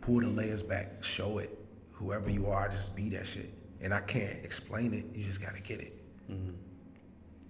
pull 0.00 0.20
the 0.20 0.28
layers 0.28 0.62
back, 0.62 1.02
show 1.02 1.38
it. 1.38 1.56
Whoever 1.92 2.30
you 2.30 2.46
are, 2.46 2.68
just 2.68 2.96
be 2.96 3.08
that 3.10 3.26
shit. 3.26 3.52
And 3.82 3.92
I 3.94 4.00
can't 4.00 4.44
explain 4.44 4.94
it. 4.94 5.04
You 5.14 5.24
just 5.24 5.42
gotta 5.42 5.60
get 5.60 5.80
it. 5.80 5.92
mmm 6.30 6.54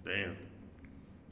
Damn. 0.05 0.37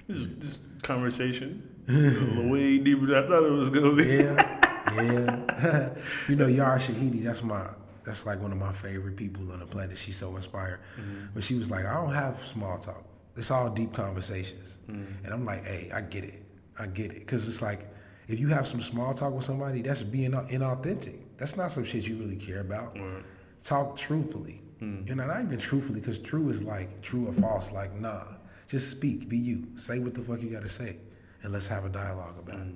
This, 0.07 0.27
this 0.37 0.59
conversation 0.83 1.63
way 1.89 2.79
deeper 2.79 3.07
than 3.07 3.25
I 3.25 3.27
thought 3.27 3.45
it 3.45 3.51
was 3.51 3.71
gonna 3.71 3.95
be. 3.95 4.05
Yeah, 4.05 4.63
yeah. 5.63 5.91
you 6.29 6.37
know, 6.37 6.47
Yara 6.47 6.79
Shahidi, 6.79 7.25
that's 7.25 7.43
my 7.43 7.67
that's 8.05 8.27
like 8.27 8.41
one 8.41 8.53
of 8.53 8.59
my 8.59 8.73
favorite 8.73 9.17
people 9.17 9.51
on 9.53 9.61
the 9.61 9.67
planet. 9.67 9.97
She's 9.97 10.17
so 10.17 10.35
inspired. 10.37 10.81
Mm-hmm. 10.99 11.27
But 11.35 11.45
she 11.45 11.55
was 11.55 11.71
like, 11.71 11.85
I 11.85 11.95
don't 11.95 12.13
have 12.13 12.45
small 12.45 12.79
talk. 12.79 13.05
It's 13.37 13.51
all 13.51 13.71
deep 13.71 13.93
conversations. 13.93 14.79
Mm-hmm. 14.89 15.25
And 15.25 15.35
I'm 15.35 15.45
like, 15.45 15.65
hey, 15.65 15.91
I 15.95 16.01
get 16.01 16.25
it. 16.25 16.43
I 16.79 16.87
get 16.87 17.13
it. 17.13 17.27
Cause 17.27 17.49
it's 17.49 17.63
like 17.63 17.87
if 18.29 18.39
you 18.39 18.49
have 18.49 18.67
some 18.67 18.81
small 18.81 19.15
talk 19.15 19.33
with 19.33 19.45
somebody, 19.45 19.81
that's 19.83 20.03
being 20.03 20.33
inauthentic. 20.33 21.19
That's 21.39 21.57
not 21.57 21.73
some 21.73 21.85
shit 21.85 22.07
you 22.07 22.17
really 22.17 22.37
care 22.37 22.61
about. 22.61 22.99
Right. 22.99 23.23
Talk 23.63 23.97
truthfully. 23.97 24.61
Mm. 24.83 25.09
You 25.09 25.15
know, 25.15 25.27
not 25.27 25.43
even 25.43 25.59
truthfully, 25.59 26.01
because 26.01 26.19
true 26.19 26.51
is 26.51 26.63
like 26.63 27.01
true 27.01 27.29
or 27.29 27.33
false. 27.33 27.73
Like, 27.73 27.95
nah. 27.95 28.25
Just 28.67 28.91
speak. 28.91 29.29
Be 29.29 29.39
you. 29.39 29.67
Say 29.77 29.99
what 29.99 30.15
the 30.15 30.21
fuck 30.21 30.43
you 30.43 30.51
gotta 30.51 30.69
say. 30.69 30.99
And 31.49 31.55
let's 31.55 31.69
have 31.69 31.87
a 31.87 31.89
dialogue 31.89 32.39
about 32.39 32.61
it. 32.61 32.75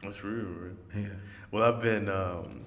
That's 0.00 0.22
real, 0.22 0.44
real. 0.44 0.74
Yeah. 0.94 1.08
Well, 1.50 1.64
I've 1.64 1.82
been 1.82 2.08
um, 2.08 2.64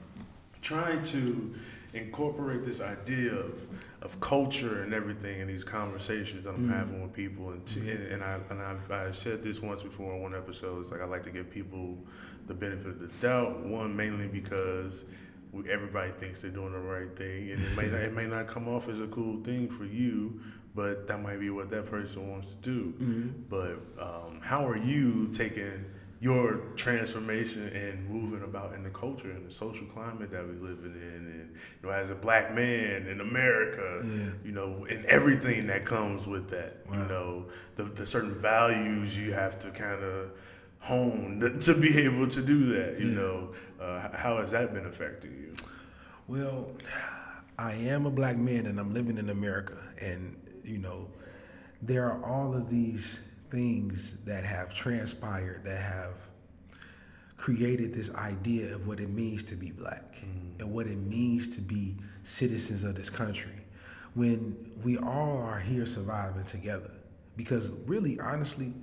trying 0.61 1.01
to 1.01 1.55
incorporate 1.93 2.65
this 2.65 2.81
idea 2.81 3.31
of 3.31 3.65
of 4.01 4.19
culture 4.19 4.83
and 4.83 4.93
everything 4.93 5.39
in 5.39 5.47
these 5.47 5.63
conversations 5.63 6.43
that 6.43 6.49
I'm 6.49 6.67
having 6.67 7.01
with 7.01 7.13
people, 7.13 7.51
and 7.51 7.77
and, 7.77 7.87
and 7.87 8.21
I 8.21 8.37
and 8.49 8.61
I've 8.61 8.91
I 8.91 9.11
said 9.11 9.41
this 9.41 9.61
once 9.61 9.81
before 9.81 10.11
on 10.11 10.21
one 10.21 10.35
episode. 10.35 10.81
It's 10.81 10.91
like 10.91 10.99
I 10.99 11.05
like 11.05 11.23
to 11.23 11.31
give 11.31 11.49
people 11.49 11.97
the 12.47 12.53
benefit 12.53 12.87
of 12.87 12.99
the 12.99 13.07
doubt. 13.21 13.65
One 13.65 13.95
mainly 13.95 14.27
because 14.27 15.05
we, 15.53 15.71
everybody 15.71 16.11
thinks 16.11 16.41
they're 16.41 16.51
doing 16.51 16.73
the 16.73 16.79
right 16.79 17.15
thing, 17.15 17.49
and 17.49 17.63
it 17.63 17.77
may 17.77 17.85
not, 17.85 18.01
it 18.01 18.13
may 18.13 18.27
not 18.27 18.47
come 18.47 18.67
off 18.67 18.89
as 18.89 18.99
a 18.99 19.07
cool 19.07 19.41
thing 19.41 19.69
for 19.69 19.85
you, 19.85 20.41
but 20.75 21.07
that 21.07 21.21
might 21.21 21.39
be 21.39 21.49
what 21.49 21.69
that 21.69 21.85
person 21.85 22.29
wants 22.31 22.49
to 22.49 22.55
do. 22.61 23.33
But 23.49 23.77
um, 24.01 24.39
how 24.41 24.67
are 24.67 24.77
you 24.77 25.29
taking 25.33 25.85
your 26.19 26.55
transformation 26.77 27.67
and 27.67 28.09
moving 28.09 28.43
about 28.43 28.73
in 28.73 28.81
the 28.83 28.89
culture 28.89 29.29
and 29.31 29.45
the 29.45 29.51
social 29.51 29.85
climate 29.87 30.31
that 30.31 30.47
we 30.47 30.53
live 30.55 30.79
in, 30.85 30.91
and 30.93 31.49
you 31.81 31.89
know, 31.89 31.89
as 31.93 32.09
a 32.09 32.15
black 32.15 32.55
man 32.55 33.07
in 33.07 33.19
America, 33.19 34.01
Yeah. 34.05 34.29
you 34.45 34.51
know, 34.53 34.85
and 34.89 35.03
everything 35.05 35.67
that 35.67 35.83
comes 35.85 36.25
with 36.25 36.49
that, 36.51 36.77
you 36.89 36.95
know, 36.95 37.45
the, 37.75 37.83
the 37.83 38.05
certain 38.05 38.33
values 38.33 39.17
you 39.17 39.33
have 39.33 39.59
to 39.59 39.69
kind 39.71 40.01
of 40.01 40.29
hone 40.79 41.39
to, 41.41 41.59
to 41.73 41.73
be 41.79 41.99
able 41.99 42.27
to 42.29 42.41
do 42.41 42.67
that. 42.73 42.99
You 43.01 43.09
Yeah. 43.09 43.15
know, 43.15 43.51
uh, 43.81 44.07
how 44.15 44.37
has 44.37 44.51
that 44.51 44.73
been 44.73 44.85
affecting 44.85 45.31
you? 45.31 45.51
Well, 46.27 46.71
I 47.59 47.73
am 47.73 48.05
a 48.05 48.09
black 48.11 48.37
man 48.37 48.65
and 48.65 48.79
I'm 48.79 48.93
living 48.93 49.17
in 49.17 49.29
America. 49.29 49.77
And, 49.99 50.37
you 50.63 50.77
know, 50.77 51.09
there 51.81 52.05
are 52.09 52.23
all 52.25 52.55
of 52.55 52.69
these 52.69 53.21
things 53.49 54.15
that 54.25 54.43
have 54.43 54.73
transpired 54.73 55.63
that 55.63 55.79
have 55.79 56.15
created 57.37 57.93
this 57.93 58.09
idea 58.15 58.73
of 58.73 58.87
what 58.87 58.99
it 58.99 59.09
means 59.09 59.43
to 59.43 59.55
be 59.55 59.69
black 59.69 60.15
mm. 60.15 60.59
and 60.59 60.71
what 60.71 60.87
it 60.87 60.97
means 60.97 61.53
to 61.53 61.61
be 61.61 61.95
citizens 62.23 62.83
of 62.83 62.95
this 62.95 63.09
country 63.09 63.63
when 64.13 64.55
we 64.83 64.97
all 64.97 65.37
are 65.37 65.59
here 65.59 65.85
surviving 65.85 66.43
together. 66.45 66.91
Because, 67.35 67.71
really, 67.85 68.19
honestly, 68.19 68.73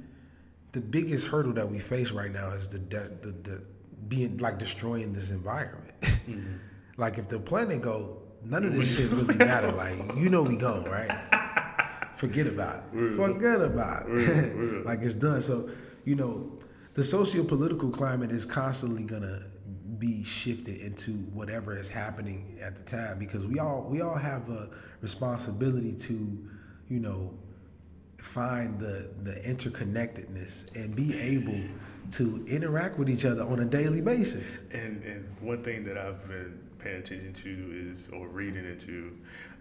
the 0.72 0.80
biggest 0.80 1.28
hurdle 1.28 1.52
that 1.54 1.70
we 1.70 1.78
face 1.78 2.10
right 2.10 2.32
now 2.32 2.50
is 2.50 2.68
the 2.68 2.78
de- 2.78 3.10
the, 3.22 3.32
the 3.42 3.62
being 4.08 4.38
like 4.38 4.58
destroying 4.58 5.12
this 5.12 5.30
environment. 5.30 5.94
Mm-hmm. 6.28 6.58
like 6.96 7.18
if 7.18 7.28
the 7.28 7.40
planet 7.40 7.82
go, 7.82 8.18
none 8.44 8.64
of 8.64 8.74
this 8.74 8.94
shit 8.96 9.10
really 9.10 9.34
matter. 9.36 9.72
Like 9.72 10.16
you 10.16 10.28
know 10.28 10.42
we 10.42 10.56
go 10.56 10.84
right. 10.86 11.39
Forget 12.20 12.46
about 12.46 12.84
it. 12.92 13.16
Forget 13.16 13.62
about 13.62 14.04
it. 14.08 14.84
like 14.84 15.00
it's 15.00 15.14
done. 15.14 15.40
So 15.40 15.70
you 16.04 16.16
know 16.16 16.52
the 16.92 17.02
socio-political 17.02 17.88
climate 17.88 18.30
is 18.30 18.44
constantly 18.44 19.04
gonna 19.04 19.44
be 19.98 20.22
shifted 20.22 20.82
into 20.82 21.12
whatever 21.32 21.74
is 21.74 21.88
happening 21.88 22.58
at 22.60 22.76
the 22.76 22.82
time 22.82 23.18
because 23.18 23.46
we 23.46 23.58
all 23.58 23.86
we 23.88 24.02
all 24.02 24.16
have 24.16 24.50
a 24.50 24.68
responsibility 25.00 25.94
to 25.94 26.46
you 26.90 27.00
know 27.00 27.32
find 28.18 28.78
the 28.78 29.10
the 29.22 29.36
interconnectedness 29.40 30.76
and 30.76 30.94
be 30.94 31.18
able 31.18 31.58
to 32.10 32.44
interact 32.46 32.98
with 32.98 33.08
each 33.08 33.24
other 33.24 33.44
on 33.44 33.60
a 33.60 33.64
daily 33.64 34.02
basis. 34.02 34.60
And 34.72 35.02
and 35.04 35.26
one 35.40 35.62
thing 35.62 35.84
that 35.84 35.96
I've 35.96 36.28
been 36.28 36.60
paying 36.80 36.96
attention 36.96 37.32
to 37.32 37.88
is, 37.88 38.08
or 38.08 38.26
reading 38.28 38.64
into, 38.64 39.16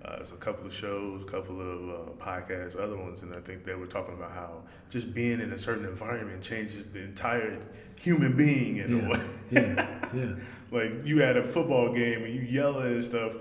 uh, 0.05 0.17
is 0.21 0.31
a 0.31 0.35
couple 0.35 0.65
of 0.65 0.73
shows, 0.73 1.21
a 1.21 1.25
couple 1.25 1.59
of 1.59 1.89
uh, 1.89 2.11
podcasts, 2.23 2.79
other 2.79 2.97
ones, 2.97 3.23
and 3.23 3.33
I 3.33 3.39
think 3.39 3.65
they 3.65 3.75
were 3.75 3.87
talking 3.87 4.13
about 4.13 4.31
how 4.31 4.63
just 4.89 5.13
being 5.13 5.41
in 5.41 5.51
a 5.51 5.57
certain 5.57 5.85
environment 5.85 6.41
changes 6.41 6.85
the 6.87 6.99
entire 6.99 7.59
human 7.99 8.35
being 8.35 8.77
in 8.77 9.05
a 9.05 9.09
way. 9.09 9.21
yeah, 9.51 10.09
yeah. 10.13 10.35
like 10.71 10.91
you 11.03 11.21
at 11.21 11.35
a 11.35 11.43
football 11.43 11.93
game 11.93 12.23
and 12.23 12.33
you 12.33 12.41
yelling 12.41 12.93
and 12.93 13.03
stuff. 13.03 13.33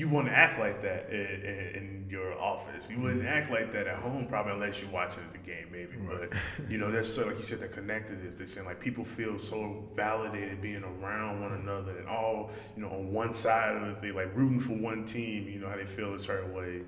You 0.00 0.08
wouldn't 0.08 0.32
act 0.32 0.58
like 0.58 0.80
that 0.80 1.10
in, 1.10 1.76
in, 1.76 2.06
your 2.08 2.32
office. 2.40 2.88
You 2.88 2.98
wouldn't 3.00 3.26
act 3.26 3.50
like 3.50 3.70
that 3.72 3.86
at 3.86 3.96
home, 3.96 4.26
probably 4.26 4.54
unless 4.54 4.80
you're 4.80 4.90
watching 4.90 5.22
the 5.30 5.38
game, 5.38 5.66
maybe. 5.70 5.92
But 5.98 6.32
you 6.70 6.78
know, 6.78 6.90
that's 6.90 7.12
so 7.12 7.26
like 7.26 7.36
you 7.36 7.42
said, 7.42 7.60
that 7.60 7.72
connectedness. 7.72 8.36
They 8.36 8.46
saying 8.46 8.66
like 8.66 8.80
people 8.80 9.04
feel 9.04 9.38
so 9.38 9.84
validated 9.94 10.62
being 10.62 10.82
around 10.82 11.42
one 11.42 11.52
another 11.52 11.98
and 11.98 12.08
all 12.08 12.50
you 12.76 12.82
know 12.82 12.88
on 12.88 13.12
one 13.12 13.34
side 13.34 13.76
of 13.76 13.86
the 13.88 13.94
thing, 14.00 14.14
like 14.14 14.34
rooting 14.34 14.58
for 14.58 14.72
one 14.72 15.04
team. 15.04 15.46
You 15.46 15.60
know 15.60 15.68
how 15.68 15.76
they 15.76 15.84
feel 15.84 16.14
a 16.14 16.18
certain 16.18 16.54
way, 16.54 16.80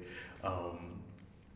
um, 0.43 0.92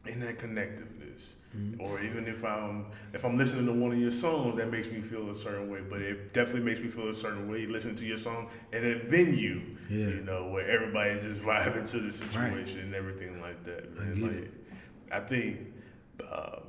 and 0.09 0.23
that 0.23 0.39
connectiveness. 0.39 1.35
Or 1.79 2.03
even 2.03 2.27
if 2.27 2.45
I'm 2.45 2.85
if 3.15 3.25
I'm 3.25 3.39
listening 3.39 3.65
to 3.65 3.73
one 3.73 3.91
of 3.93 3.99
your 3.99 4.11
songs, 4.11 4.57
that 4.57 4.71
makes 4.71 4.89
me 4.89 5.01
feel 5.01 5.31
a 5.31 5.35
certain 5.35 5.71
way. 5.71 5.81
But 5.89 6.03
it 6.03 6.35
definitely 6.35 6.69
makes 6.69 6.81
me 6.81 6.89
feel 6.89 7.09
a 7.09 7.15
certain 7.15 7.51
way 7.51 7.65
listening 7.67 7.95
to 7.95 8.07
your 8.07 8.19
song 8.19 8.51
in 8.75 8.85
a 8.85 8.99
venue, 9.09 9.63
Yeah. 9.89 10.09
you 10.09 10.21
know, 10.21 10.49
where 10.51 10.69
everybody's 10.69 11.23
just 11.23 11.41
vibing 11.41 11.91
to 11.93 12.01
the 12.01 12.13
situation 12.13 12.81
and 12.81 12.95
everything 12.95 13.41
like 13.41 13.65
that. 13.65 13.89
I 13.99 14.05
man. 14.05 14.23
like. 14.23 14.53
I 15.11 15.21
think 15.21 15.61
uh, 16.31 16.61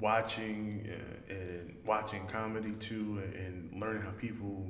watching 0.00 0.88
uh, 0.90 1.32
and 1.32 1.74
watching 1.84 2.26
comedy 2.26 2.72
too, 2.72 3.20
and, 3.24 3.34
and 3.34 3.80
learning 3.80 4.02
how 4.02 4.10
people 4.12 4.66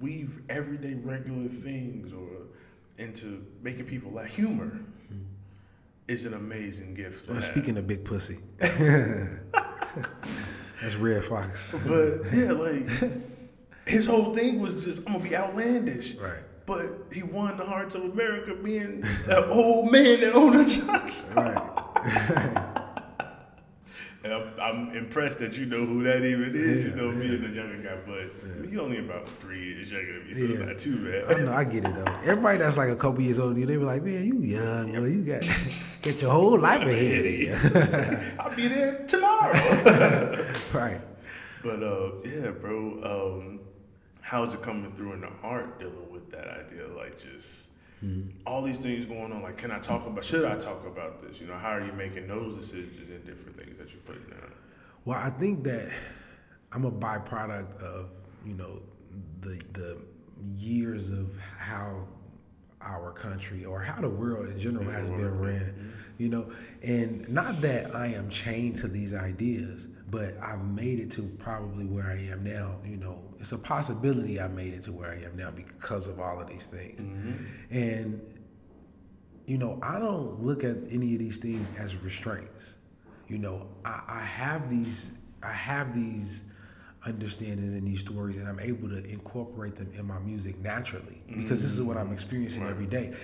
weave 0.00 0.40
everyday 0.48 0.94
regular 0.94 1.48
things 1.48 2.12
or 2.12 2.28
into 2.98 3.44
making 3.62 3.86
people 3.86 4.10
like 4.10 4.28
humor 4.28 4.78
is 6.08 6.26
an 6.26 6.34
amazing 6.34 6.94
gift. 6.94 7.28
Well, 7.28 7.42
speaking 7.42 7.76
of 7.76 7.86
big 7.86 8.04
pussy, 8.04 8.38
that's 8.58 9.40
Redd 10.96 11.24
Foxx. 11.24 11.74
But 11.86 12.20
yeah, 12.32 12.52
like 12.52 12.88
his 13.86 14.06
whole 14.06 14.34
thing 14.34 14.60
was 14.60 14.84
just 14.84 15.06
I'm 15.06 15.14
gonna 15.14 15.24
be 15.24 15.36
outlandish. 15.36 16.14
Right. 16.14 16.38
But 16.66 17.06
he 17.12 17.22
won 17.22 17.56
the 17.56 17.64
hearts 17.64 17.94
of 17.94 18.02
America 18.02 18.54
being 18.54 19.04
an 19.28 19.44
old 19.44 19.92
man 19.92 20.20
that 20.20 20.34
owned 20.34 20.60
a 20.60 20.68
jockey. 20.68 21.14
Right. 21.34 22.62
I, 24.66 24.68
I'm 24.70 24.96
impressed 24.96 25.38
that 25.40 25.56
you 25.56 25.66
know 25.66 25.84
who 25.86 26.02
that 26.04 26.24
even 26.24 26.54
is. 26.54 26.84
you 26.86 26.94
know 26.94 27.10
me 27.10 27.26
and 27.26 27.44
the 27.44 27.48
younger 27.48 27.76
guy, 27.82 27.96
but 28.06 28.70
you 28.70 28.80
only 28.80 28.98
about 28.98 29.28
three 29.40 29.64
years 29.74 29.92
younger 29.92 30.18
than 30.18 30.26
me, 30.28 30.34
so 30.34 30.44
it's 30.44 30.58
Yeah. 30.58 30.64
not 30.66 30.78
too 30.78 31.24
I 31.28 31.34
bad. 31.34 31.44
know, 31.44 31.52
I 31.52 31.64
get 31.64 31.84
it 31.84 31.94
though. 31.94 32.12
Everybody 32.24 32.58
that's 32.58 32.76
like 32.76 32.88
a 32.90 32.96
couple 32.96 33.20
years 33.22 33.38
older 33.38 33.52
than 33.54 33.60
you, 33.60 33.66
they 33.66 33.76
be 33.76 33.84
like, 33.84 34.02
man, 34.02 34.24
you 34.24 34.40
young, 34.40 34.92
boy. 34.92 35.04
You 35.06 35.22
got 35.22 35.42
get 36.02 36.20
your 36.22 36.30
whole 36.32 36.58
life 36.58 36.82
ahead 36.82 37.24
of 37.26 37.32
you. 37.32 37.54
I'll 38.40 38.54
be 38.56 38.68
there 38.68 39.04
tomorrow. 39.06 39.52
right. 40.72 41.00
but 41.62 41.82
uh, 41.82 42.10
yeah, 42.24 42.50
bro. 42.50 43.40
Um, 43.42 43.60
how's 44.20 44.54
it 44.54 44.62
coming 44.62 44.92
through 44.92 45.12
in 45.12 45.20
the 45.20 45.30
art 45.42 45.78
dealing 45.78 46.10
with 46.10 46.30
that 46.32 46.48
idea? 46.48 46.86
Like 46.88 47.20
just 47.20 47.68
all 48.46 48.62
these 48.62 48.78
things 48.78 49.04
going 49.04 49.32
on. 49.32 49.42
Like, 49.42 49.56
can 49.56 49.70
I 49.72 49.78
talk 49.80 50.06
about? 50.06 50.24
Should 50.24 50.44
I 50.44 50.56
talk 50.58 50.86
about 50.86 51.20
this? 51.20 51.40
You 51.40 51.46
know, 51.48 51.56
how 51.56 51.70
are 51.70 51.84
you 51.84 51.92
making 51.92 52.28
those 52.28 52.54
decisions 52.56 52.98
and 53.10 53.24
different 53.26 53.56
things 53.58 53.76
that 53.78 53.88
you're 53.90 54.02
putting 54.04 54.22
down? 54.30 54.45
Well, 55.06 55.18
I 55.18 55.30
think 55.30 55.62
that 55.64 55.88
I'm 56.72 56.84
a 56.84 56.90
byproduct 56.90 57.80
of 57.80 58.10
you 58.44 58.54
know 58.54 58.82
the 59.40 59.62
the 59.72 60.02
years 60.42 61.08
of 61.10 61.38
how 61.56 62.08
our 62.82 63.12
country 63.12 63.64
or 63.64 63.80
how 63.80 64.00
the 64.00 64.08
world 64.08 64.48
in 64.48 64.58
general 64.58 64.84
has 64.90 65.08
been 65.08 65.40
ran, 65.40 65.92
you 66.18 66.28
know, 66.28 66.50
and 66.82 67.26
not 67.28 67.60
that 67.60 67.94
I 67.94 68.08
am 68.08 68.28
chained 68.28 68.76
to 68.78 68.88
these 68.88 69.14
ideas, 69.14 69.86
but 70.10 70.36
I've 70.42 70.64
made 70.64 70.98
it 70.98 71.10
to 71.12 71.22
probably 71.38 71.86
where 71.86 72.06
I 72.06 72.26
am 72.32 72.42
now. 72.42 72.76
You 72.84 72.96
know, 72.96 73.22
it's 73.38 73.52
a 73.52 73.58
possibility 73.58 74.40
I 74.40 74.48
made 74.48 74.74
it 74.74 74.82
to 74.82 74.92
where 74.92 75.12
I 75.12 75.22
am 75.22 75.36
now 75.36 75.52
because 75.52 76.08
of 76.08 76.18
all 76.18 76.40
of 76.40 76.48
these 76.48 76.66
things, 76.66 77.04
mm-hmm. 77.04 77.44
and 77.70 78.20
you 79.46 79.56
know, 79.56 79.78
I 79.82 80.00
don't 80.00 80.40
look 80.40 80.64
at 80.64 80.76
any 80.90 81.14
of 81.14 81.20
these 81.20 81.38
things 81.38 81.70
as 81.78 81.94
restraints. 81.94 82.76
You 83.28 83.38
know, 83.38 83.68
I, 83.84 84.02
I 84.08 84.20
have 84.20 84.70
these, 84.70 85.12
I 85.42 85.52
have 85.52 85.94
these 85.94 86.44
understandings 87.04 87.74
and 87.74 87.86
these 87.86 88.00
stories, 88.00 88.36
and 88.36 88.48
I'm 88.48 88.60
able 88.60 88.88
to 88.88 89.04
incorporate 89.04 89.76
them 89.76 89.90
in 89.94 90.06
my 90.06 90.18
music 90.18 90.58
naturally 90.58 91.22
because 91.28 91.62
this 91.62 91.72
is 91.72 91.82
what 91.82 91.96
I'm 91.96 92.10
mm. 92.10 92.14
experiencing 92.14 92.66
every 92.66 92.86
day. 92.86 93.14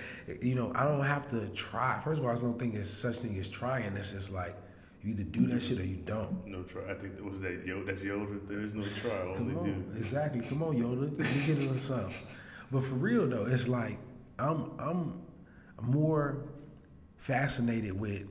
You 0.41 0.55
know, 0.55 0.71
I 0.75 0.85
don't 0.85 1.03
have 1.03 1.27
to 1.27 1.47
try. 1.49 1.99
First 2.03 2.19
of 2.19 2.25
all, 2.25 2.29
there's 2.29 2.41
no 2.41 2.53
thing 2.53 2.75
as 2.77 2.89
such 2.89 3.17
thing 3.17 3.37
as 3.39 3.49
trying. 3.49 3.95
It's 3.97 4.11
just 4.11 4.31
like 4.31 4.55
you 5.03 5.11
either 5.11 5.23
do 5.23 5.47
that 5.47 5.61
shit 5.61 5.79
or 5.79 5.85
you 5.85 5.97
don't. 5.97 6.47
No 6.47 6.63
try. 6.63 6.89
I 6.89 6.93
think 6.93 7.17
that 7.17 7.25
was 7.25 7.41
that 7.41 7.65
Yo. 7.65 7.83
That's 7.83 8.01
Yoda. 8.01 8.39
There's 8.47 8.73
no 8.73 8.81
try. 9.09 9.21
Only 9.21 9.53
Come 9.53 9.91
do. 9.93 9.97
exactly. 9.97 10.41
Come 10.41 10.63
on, 10.63 10.77
Yoda. 10.77 11.17
Let 11.17 11.35
me 11.35 11.45
get 11.45 11.57
a 11.57 11.59
little 11.61 11.75
something. 11.75 12.13
But 12.71 12.85
for 12.85 12.95
real 12.95 13.27
though, 13.27 13.45
it's 13.45 13.67
like 13.67 13.97
I'm 14.39 14.71
I'm 14.79 15.21
more 15.81 16.45
fascinated 17.17 17.99
with 17.99 18.27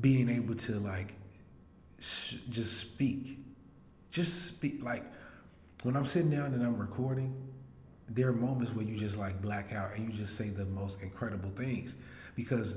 being 0.00 0.28
able 0.28 0.54
to 0.54 0.72
like 0.80 1.14
sh- 2.00 2.36
just 2.48 2.78
speak, 2.78 3.38
just 4.10 4.46
speak. 4.46 4.82
Like 4.82 5.04
when 5.82 5.96
I'm 5.96 6.04
sitting 6.04 6.30
down 6.30 6.54
and 6.54 6.62
I'm 6.62 6.76
recording, 6.78 7.34
there 8.08 8.28
are 8.28 8.32
moments 8.32 8.74
where 8.74 8.84
you 8.84 8.96
just 8.96 9.16
like 9.18 9.40
black 9.40 9.72
out 9.72 9.94
and 9.94 10.06
you 10.06 10.12
just 10.12 10.36
say 10.36 10.48
the 10.48 10.66
most 10.66 11.00
incredible 11.02 11.50
things 11.50 11.96
because 12.34 12.76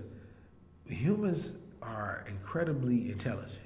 humans 0.88 1.54
are 1.82 2.24
incredibly 2.28 3.12
intelligent 3.12 3.60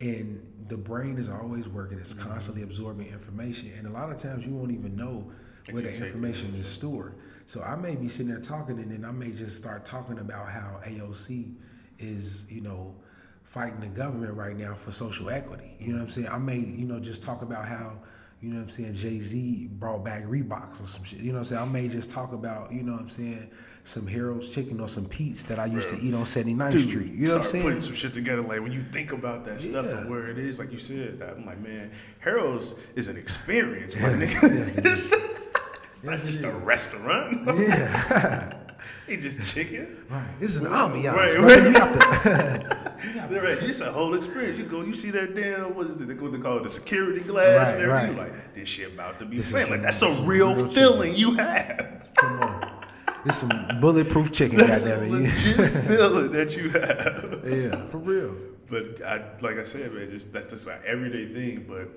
and 0.00 0.40
the 0.68 0.76
brain 0.76 1.18
is 1.18 1.28
always 1.28 1.68
working 1.68 1.98
it's 1.98 2.12
constantly 2.14 2.62
absorbing 2.62 3.06
information 3.08 3.72
and 3.76 3.86
a 3.86 3.90
lot 3.90 4.10
of 4.10 4.18
times 4.18 4.46
you 4.46 4.52
won't 4.54 4.70
even 4.70 4.94
know 4.94 5.30
where 5.70 5.82
the 5.82 5.92
information 6.06 6.54
is 6.54 6.66
stored. 6.66 7.14
So 7.46 7.60
i 7.62 7.76
may 7.76 7.96
be 7.96 8.08
sitting 8.08 8.28
there 8.28 8.40
talking 8.40 8.78
and 8.78 8.90
then 8.90 9.04
i 9.04 9.10
may 9.10 9.32
just 9.32 9.56
start 9.56 9.84
talking 9.84 10.18
about 10.18 10.48
how 10.48 10.80
AOC 10.84 11.54
is 11.98 12.46
you 12.48 12.60
know 12.60 12.94
fighting 13.44 13.80
the 13.80 13.88
government 13.88 14.34
right 14.34 14.56
now 14.56 14.74
for 14.74 14.92
social 14.92 15.30
equity 15.30 15.76
you 15.78 15.92
know 15.92 15.98
what 15.98 16.04
i'm 16.04 16.10
saying 16.10 16.28
i 16.28 16.38
may 16.38 16.58
you 16.58 16.86
know 16.86 16.98
just 17.00 17.22
talk 17.22 17.42
about 17.42 17.66
how 17.66 17.92
you 18.40 18.50
know 18.50 18.56
what 18.56 18.64
I'm 18.64 18.70
saying? 18.70 18.94
Jay 18.94 19.18
Z 19.18 19.68
brought 19.72 20.04
back 20.04 20.24
Reeboks 20.24 20.82
or 20.82 20.86
some 20.86 21.02
shit. 21.04 21.20
You 21.20 21.32
know 21.32 21.38
what 21.38 21.50
I'm 21.50 21.56
saying? 21.56 21.62
I 21.62 21.64
may 21.64 21.88
just 21.88 22.10
talk 22.10 22.32
about, 22.32 22.70
you 22.70 22.82
know 22.82 22.92
what 22.92 23.00
I'm 23.00 23.08
saying, 23.08 23.50
some 23.84 24.06
Harold's 24.06 24.50
chicken 24.50 24.78
or 24.78 24.88
some 24.88 25.06
Pete's 25.06 25.44
that 25.44 25.58
I 25.58 25.64
used 25.66 25.88
to 25.88 25.96
eat 25.96 26.12
on 26.12 26.24
79th 26.24 26.70
Dude, 26.70 26.88
Street. 26.88 27.12
You 27.14 27.26
know 27.28 27.32
what 27.32 27.40
I'm 27.42 27.46
saying? 27.46 27.64
Putting 27.64 27.80
some 27.80 27.94
shit 27.94 28.12
together, 28.12 28.42
like 28.42 28.60
when 28.60 28.72
you 28.72 28.82
think 28.82 29.12
about 29.12 29.44
that 29.46 29.60
stuff 29.62 29.86
and 29.86 30.10
where 30.10 30.28
it 30.28 30.38
is, 30.38 30.58
like 30.58 30.70
you 30.70 30.78
said, 30.78 31.18
that 31.20 31.30
I'm 31.30 31.46
like, 31.46 31.62
man, 31.62 31.90
Harold's 32.18 32.74
is 32.94 33.08
an 33.08 33.16
experience, 33.16 33.96
my 33.96 34.10
nigga. 34.10 34.84
it's 34.84 36.02
not 36.04 36.18
just 36.18 36.42
a 36.42 36.50
restaurant. 36.50 37.58
Yeah. 37.58 38.58
It's 39.08 39.22
just 39.22 39.54
chicken. 39.54 40.04
right. 40.10 40.28
This 40.40 40.50
is 40.50 40.56
an 40.58 40.66
ambiance. 40.66 41.12
Right, 41.12 41.38
right. 41.38 41.62
You 41.62 41.72
have 41.72 41.92
to. 41.92 42.82
Right, 43.30 43.58
it's 43.62 43.80
a 43.80 43.92
whole 43.92 44.14
experience. 44.14 44.58
You 44.58 44.64
go, 44.64 44.82
you 44.82 44.94
see 44.94 45.10
that 45.10 45.34
damn, 45.34 45.74
what 45.74 45.86
is 45.88 45.96
it? 45.96 46.06
They 46.08 46.14
call 46.14 46.56
it, 46.58 46.62
the 46.62 46.70
security 46.70 47.20
glass 47.20 47.72
Right, 47.72 47.82
and 47.82 47.90
everything. 47.92 48.16
right. 48.16 48.32
Like 48.32 48.54
this 48.54 48.68
shit 48.68 48.92
about 48.94 49.18
to 49.18 49.26
be 49.26 49.38
is 49.38 49.52
Like 49.52 49.82
that's 49.82 50.00
a 50.02 50.10
real, 50.22 50.54
real 50.54 50.68
feeling 50.70 51.14
you 51.14 51.34
have. 51.34 52.10
Come 52.16 52.40
on. 52.42 52.70
This 53.24 53.38
some 53.38 53.50
bulletproof 53.80 54.32
chicken, 54.32 54.58
That's 54.58 54.84
a 54.84 54.88
goddamn 54.90 55.04
it. 55.04 55.10
legit 55.56 55.84
feeling 55.84 56.32
that 56.32 56.56
you 56.56 56.70
have. 56.70 57.42
Yeah, 57.46 57.86
for 57.88 57.98
real. 57.98 58.34
But 58.70 59.02
I, 59.04 59.22
like 59.40 59.58
I 59.58 59.62
said, 59.62 59.92
man, 59.92 60.10
just 60.10 60.32
that's 60.32 60.50
just 60.52 60.66
an 60.66 60.78
everyday 60.86 61.26
thing. 61.32 61.66
But 61.68 61.88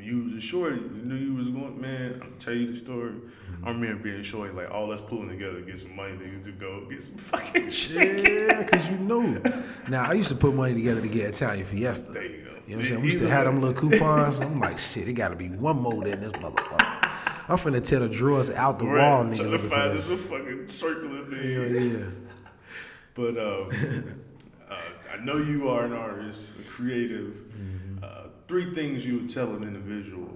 when 0.00 0.08
you 0.08 0.24
was 0.24 0.34
a 0.34 0.40
shorty, 0.46 0.76
you 0.76 1.02
knew 1.04 1.14
you 1.16 1.34
was 1.34 1.48
going, 1.48 1.80
man. 1.80 2.20
I'm 2.22 2.34
tell 2.38 2.54
you 2.54 2.72
the 2.72 2.76
story. 2.76 3.10
Mm-hmm. 3.10 3.64
I 3.64 3.70
remember 3.70 4.02
being 4.02 4.22
shorty, 4.22 4.52
like 4.54 4.70
all 4.72 4.90
us 4.92 5.00
pulling 5.00 5.28
together 5.28 5.60
to 5.60 5.66
get 5.66 5.80
some 5.80 5.94
money 5.94 6.16
to, 6.18 6.42
to 6.42 6.52
go 6.52 6.86
get 6.88 7.02
some 7.02 7.14
fucking 7.18 7.68
chicken. 7.70 8.48
Yeah, 8.48 8.62
because 8.62 8.90
you 8.90 8.96
knew. 8.98 9.42
Now, 9.88 10.04
I 10.04 10.14
used 10.14 10.30
to 10.30 10.34
put 10.34 10.54
money 10.54 10.74
together 10.74 11.00
to 11.02 11.08
get 11.08 11.30
Italian 11.30 11.64
Fiesta. 11.66 12.10
There 12.12 12.24
you 12.24 12.30
go. 12.44 12.50
You 12.66 12.76
know 12.76 12.82
what 12.82 12.82
I'm 12.82 12.88
saying? 12.88 13.00
We 13.02 13.06
used 13.08 13.18
to 13.20 13.28
have 13.28 13.44
them 13.46 13.60
little 13.60 13.80
coupons. 13.90 14.40
I'm 14.40 14.60
like, 14.60 14.78
shit, 14.78 15.08
it 15.08 15.14
got 15.14 15.28
to 15.28 15.36
be 15.36 15.48
one 15.48 15.80
more 15.80 16.02
than 16.04 16.20
this 16.20 16.32
motherfucker. 16.32 16.96
I'm 17.48 17.58
finna 17.58 17.84
tear 17.84 17.98
the 17.98 18.08
drawers 18.08 18.48
out 18.50 18.78
the 18.78 18.86
Right, 18.86 19.02
wall, 19.10 19.24
nigga. 19.24 19.36
trying 19.38 19.50
to 19.50 19.58
find 19.58 19.98
this. 19.98 20.20
fucking 20.28 20.66
circular 20.68 21.24
thing. 21.26 21.50
Yeah, 21.50 21.98
yeah. 21.98 22.04
But 23.14 23.36
um, 23.38 23.70
uh, 24.70 24.74
I 25.12 25.24
know 25.24 25.36
you 25.38 25.68
are 25.68 25.84
an 25.84 25.92
artist, 25.92 26.52
a 26.60 26.62
creative. 26.62 27.34
Mm-hmm. 27.34 27.76
Three 28.50 28.74
things 28.74 29.06
you 29.06 29.14
would 29.14 29.30
tell 29.30 29.54
an 29.54 29.62
individual, 29.62 30.28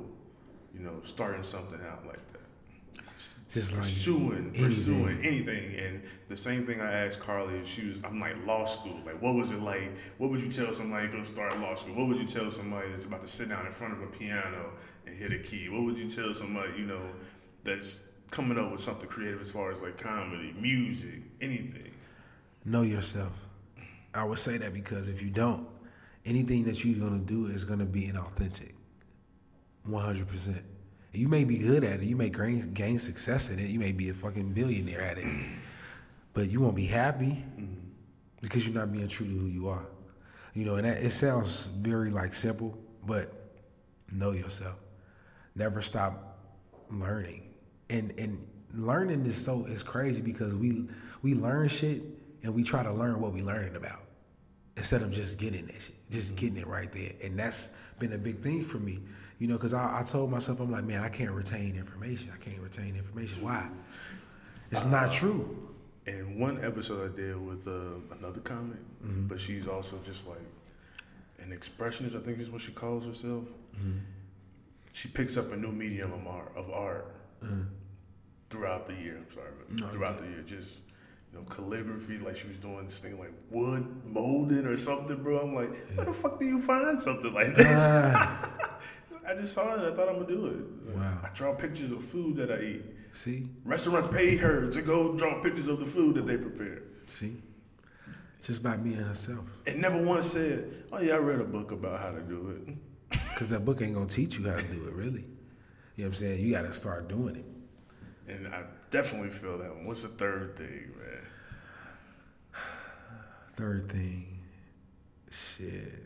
you 0.73 0.79
know, 0.79 1.01
starting 1.03 1.43
something 1.43 1.81
out 1.85 2.07
like 2.07 2.21
that. 2.33 3.05
Just 3.51 3.73
like 3.73 3.83
pursuing, 3.83 4.53
anything. 4.55 4.65
pursuing 4.65 5.25
anything. 5.25 5.75
And 5.75 6.03
the 6.29 6.37
same 6.37 6.65
thing 6.65 6.81
I 6.81 6.93
asked 6.93 7.19
Carly, 7.19 7.65
she 7.65 7.87
was, 7.89 7.97
I'm 8.05 8.21
like, 8.21 8.37
law 8.47 8.67
school. 8.67 9.01
Like, 9.05 9.21
what 9.21 9.35
was 9.35 9.51
it 9.51 9.61
like? 9.61 9.91
What 10.19 10.31
would 10.31 10.41
you 10.41 10.49
tell 10.49 10.73
somebody 10.73 11.09
to 11.09 11.17
go 11.17 11.25
start 11.25 11.59
law 11.59 11.75
school? 11.75 11.97
What 11.97 12.07
would 12.07 12.19
you 12.19 12.27
tell 12.27 12.53
somebody 12.53 12.89
that's 12.93 13.05
about 13.05 13.27
to 13.27 13.27
sit 13.27 13.49
down 13.49 13.67
in 13.67 13.73
front 13.73 13.95
of 13.95 14.03
a 14.03 14.07
piano 14.07 14.71
and 15.07 15.17
hit 15.17 15.33
a 15.33 15.39
key? 15.41 15.69
What 15.69 15.83
would 15.83 15.97
you 15.97 16.09
tell 16.09 16.33
somebody, 16.35 16.73
you 16.79 16.87
know, 16.87 17.03
that's 17.65 18.01
coming 18.31 18.57
up 18.61 18.71
with 18.71 18.81
something 18.81 19.09
creative 19.09 19.41
as 19.41 19.51
far 19.51 19.73
as 19.73 19.83
like 19.83 19.99
comedy, 19.99 20.55
music, 20.57 21.21
anything? 21.41 21.91
know 22.65 22.83
yourself. 22.83 23.33
I 24.15 24.23
would 24.23 24.39
say 24.39 24.57
that 24.59 24.73
because 24.73 25.09
if 25.09 25.21
you 25.21 25.31
don't, 25.31 25.67
anything 26.25 26.65
that 26.65 26.85
you're 26.85 26.99
gonna 26.99 27.23
do 27.23 27.47
is 27.47 27.65
gonna 27.65 27.85
be 27.85 28.03
inauthentic. 28.03 28.73
One 29.85 30.05
hundred 30.05 30.29
percent. 30.29 30.63
You 31.13 31.29
may 31.29 31.45
be 31.45 31.59
good 31.59 31.85
at 31.85 32.01
it. 32.01 32.07
You 32.07 32.17
may 32.17 32.31
gain, 32.31 32.73
gain 32.75 32.99
success 32.99 33.49
in 33.49 33.59
it. 33.59 33.71
You 33.71 33.79
may 33.79 33.93
be 33.93 34.09
a 34.09 34.15
fucking 34.15 34.53
billionaire 34.53 35.03
at 35.03 35.19
it, 35.19 35.27
but 36.33 36.51
you 36.51 36.61
won't 36.61 36.75
be 36.75 36.87
happy 36.87 37.45
because 38.41 38.67
you're 38.67 38.75
not 38.75 38.93
being 38.93 39.07
true 39.09 39.27
to 39.27 39.33
who 39.33 39.47
you 39.47 39.69
are. 39.69 39.87
You 40.55 40.65
know, 40.65 40.77
and 40.77 40.85
that, 40.87 41.03
it 41.03 41.11
sounds 41.11 41.67
very 41.67 42.11
like 42.11 42.35
simple, 42.35 42.77
but 43.07 43.33
know 44.11 44.33
yourself. 44.33 44.77
Never 45.55 45.83
stop 45.83 46.39
learning, 46.91 47.55
and 47.91 48.13
and 48.19 48.45
learning 48.73 49.25
is 49.25 49.37
so 49.37 49.67
is 49.67 49.83
crazy 49.83 50.23
because 50.23 50.55
we 50.55 50.89
we 51.23 51.35
learn 51.35 51.69
shit 51.69 52.03
and 52.43 52.55
we 52.55 52.65
try 52.65 52.83
to 52.83 52.93
learn 52.93 53.21
what 53.21 53.33
we 53.33 53.43
learning 53.43 53.77
about 53.77 54.01
instead 54.77 55.03
of 55.03 55.11
just 55.11 55.39
getting 55.39 55.69
it, 55.69 55.81
shit, 55.81 55.95
just 56.15 56.37
getting 56.37 56.57
it 56.57 56.67
right 56.67 56.91
there. 56.93 57.11
And 57.23 57.39
that's 57.39 57.69
been 57.99 58.13
a 58.15 58.19
big 58.19 58.41
thing 58.43 58.65
for 58.65 58.79
me, 58.79 59.01
you 59.39 59.47
know, 59.49 59.55
because 59.55 59.75
I, 59.75 60.01
I 60.01 60.03
told 60.05 60.31
myself, 60.31 60.61
I'm 60.61 60.71
like, 60.71 60.85
man, 60.85 61.03
I 61.03 61.09
can't 61.09 61.33
retain 61.33 61.77
information. 61.77 62.33
I 62.35 62.43
can't 62.43 62.61
retain 62.61 62.97
information. 62.97 63.43
Why? 63.43 63.69
It's 64.71 64.85
not 64.85 65.13
true. 65.13 65.69
And 66.07 66.39
one 66.41 66.63
episode 66.65 67.13
I 67.13 67.17
did 67.17 67.37
with 67.47 67.67
uh, 67.67 68.15
another 68.19 68.41
comic, 68.41 68.79
Mm-hmm. 69.05 69.27
but 69.27 69.39
she's 69.39 69.69
also 69.69 69.99
just 70.03 70.27
like 70.27 70.39
an 71.41 71.51
expressionist. 71.55 72.17
I 72.17 72.21
think 72.25 72.39
is 72.39 72.49
what 72.51 72.63
she 72.63 72.73
calls 72.73 73.05
herself. 73.05 73.53
Mm-hmm. 73.77 73.99
She 74.95 75.09
picks 75.09 75.37
up 75.37 75.53
a 75.53 75.57
new 75.57 75.73
medium 75.73 76.11
of 76.15 76.27
art, 76.27 76.53
of 76.57 76.71
art 76.71 77.15
throughout 78.49 78.87
the 78.87 78.95
year. 78.95 79.19
I'm 79.19 79.35
sorry, 79.35 79.51
but 79.59 79.81
No, 79.81 79.87
throughout 79.89 80.19
the 80.19 80.25
year, 80.25 80.43
just 80.47 80.81
you 81.35 81.41
know, 81.41 81.47
calligraphy. 81.47 82.19
Like 82.19 82.37
she 82.37 82.47
was 82.49 82.59
doing 82.59 82.85
this 82.85 82.99
thing 82.99 83.19
like 83.19 83.33
wood 83.51 83.87
molding 84.07 84.67
or 84.67 84.77
something, 84.77 85.23
bro. 85.23 85.41
I'm 85.41 85.55
like, 85.55 85.71
where 85.97 86.07
the 86.07 86.13
fuck 86.13 86.39
do 86.39 86.47
you 86.47 86.59
find 86.59 87.01
something 87.01 87.33
like 87.33 87.55
this? 87.55 87.85
Ah, 87.87 88.51
I 89.29 89.35
just 89.35 89.53
saw 89.55 89.75
it. 89.75 89.81
and 89.81 89.93
I 89.93 89.97
thought 89.97 90.09
I'm 90.09 90.17
gonna 90.17 90.27
do 90.29 90.47
it. 90.47 90.97
Wow. 90.97 91.19
I 91.25 91.29
draw 91.35 91.55
pictures 91.55 91.93
of 91.93 92.03
food 92.05 92.37
that 92.37 92.51
I 92.53 92.61
eat. 92.61 92.83
see, 93.13 93.49
Restaurants 93.65 94.09
pay 94.09 94.37
her 94.37 94.71
to 94.71 94.83
go 94.83 95.15
draw 95.17 95.41
pictures 95.43 95.67
of 95.67 95.81
the 95.81 95.87
food 95.87 96.15
that 96.17 96.27
they 96.27 96.37
prepare. 96.37 96.83
see. 97.07 97.37
Just 98.43 98.63
by 98.63 98.77
me 98.77 98.93
and 98.93 99.07
herself. 99.07 99.47
And 99.67 99.81
never 99.81 99.97
once 100.03 100.27
said, 100.27 100.85
"Oh 100.93 101.01
yeah, 101.01 101.15
I 101.15 101.17
read 101.19 101.41
a 101.41 101.45
book 101.45 101.73
about 101.73 102.01
how 102.01 102.11
to 102.11 102.21
do 102.21 102.51
it." 102.69 103.19
Because 103.33 103.49
that 103.51 103.65
book 103.65 103.81
ain't 103.83 103.95
gonna 103.95 104.07
teach 104.07 104.39
you 104.39 104.49
how 104.49 104.57
to 104.57 104.63
do 104.65 104.87
it, 104.87 104.93
really. 104.95 105.25
You 105.97 106.05
know 106.05 106.05
what 106.05 106.07
I'm 106.07 106.15
saying? 106.15 106.41
You 106.41 106.53
got 106.53 106.63
to 106.63 106.73
start 106.73 107.09
doing 107.09 107.37
it. 107.37 107.45
And 108.33 108.47
I 108.49 108.63
definitely 108.91 109.31
feel 109.31 109.59
that 109.59 109.75
one. 109.75 109.87
What's 109.87 110.03
the 110.03 110.09
third 110.09 110.57
thing, 110.57 110.93
man? 110.99 111.04
Third 113.55 113.91
thing, 113.91 114.41
shit. 115.31 116.03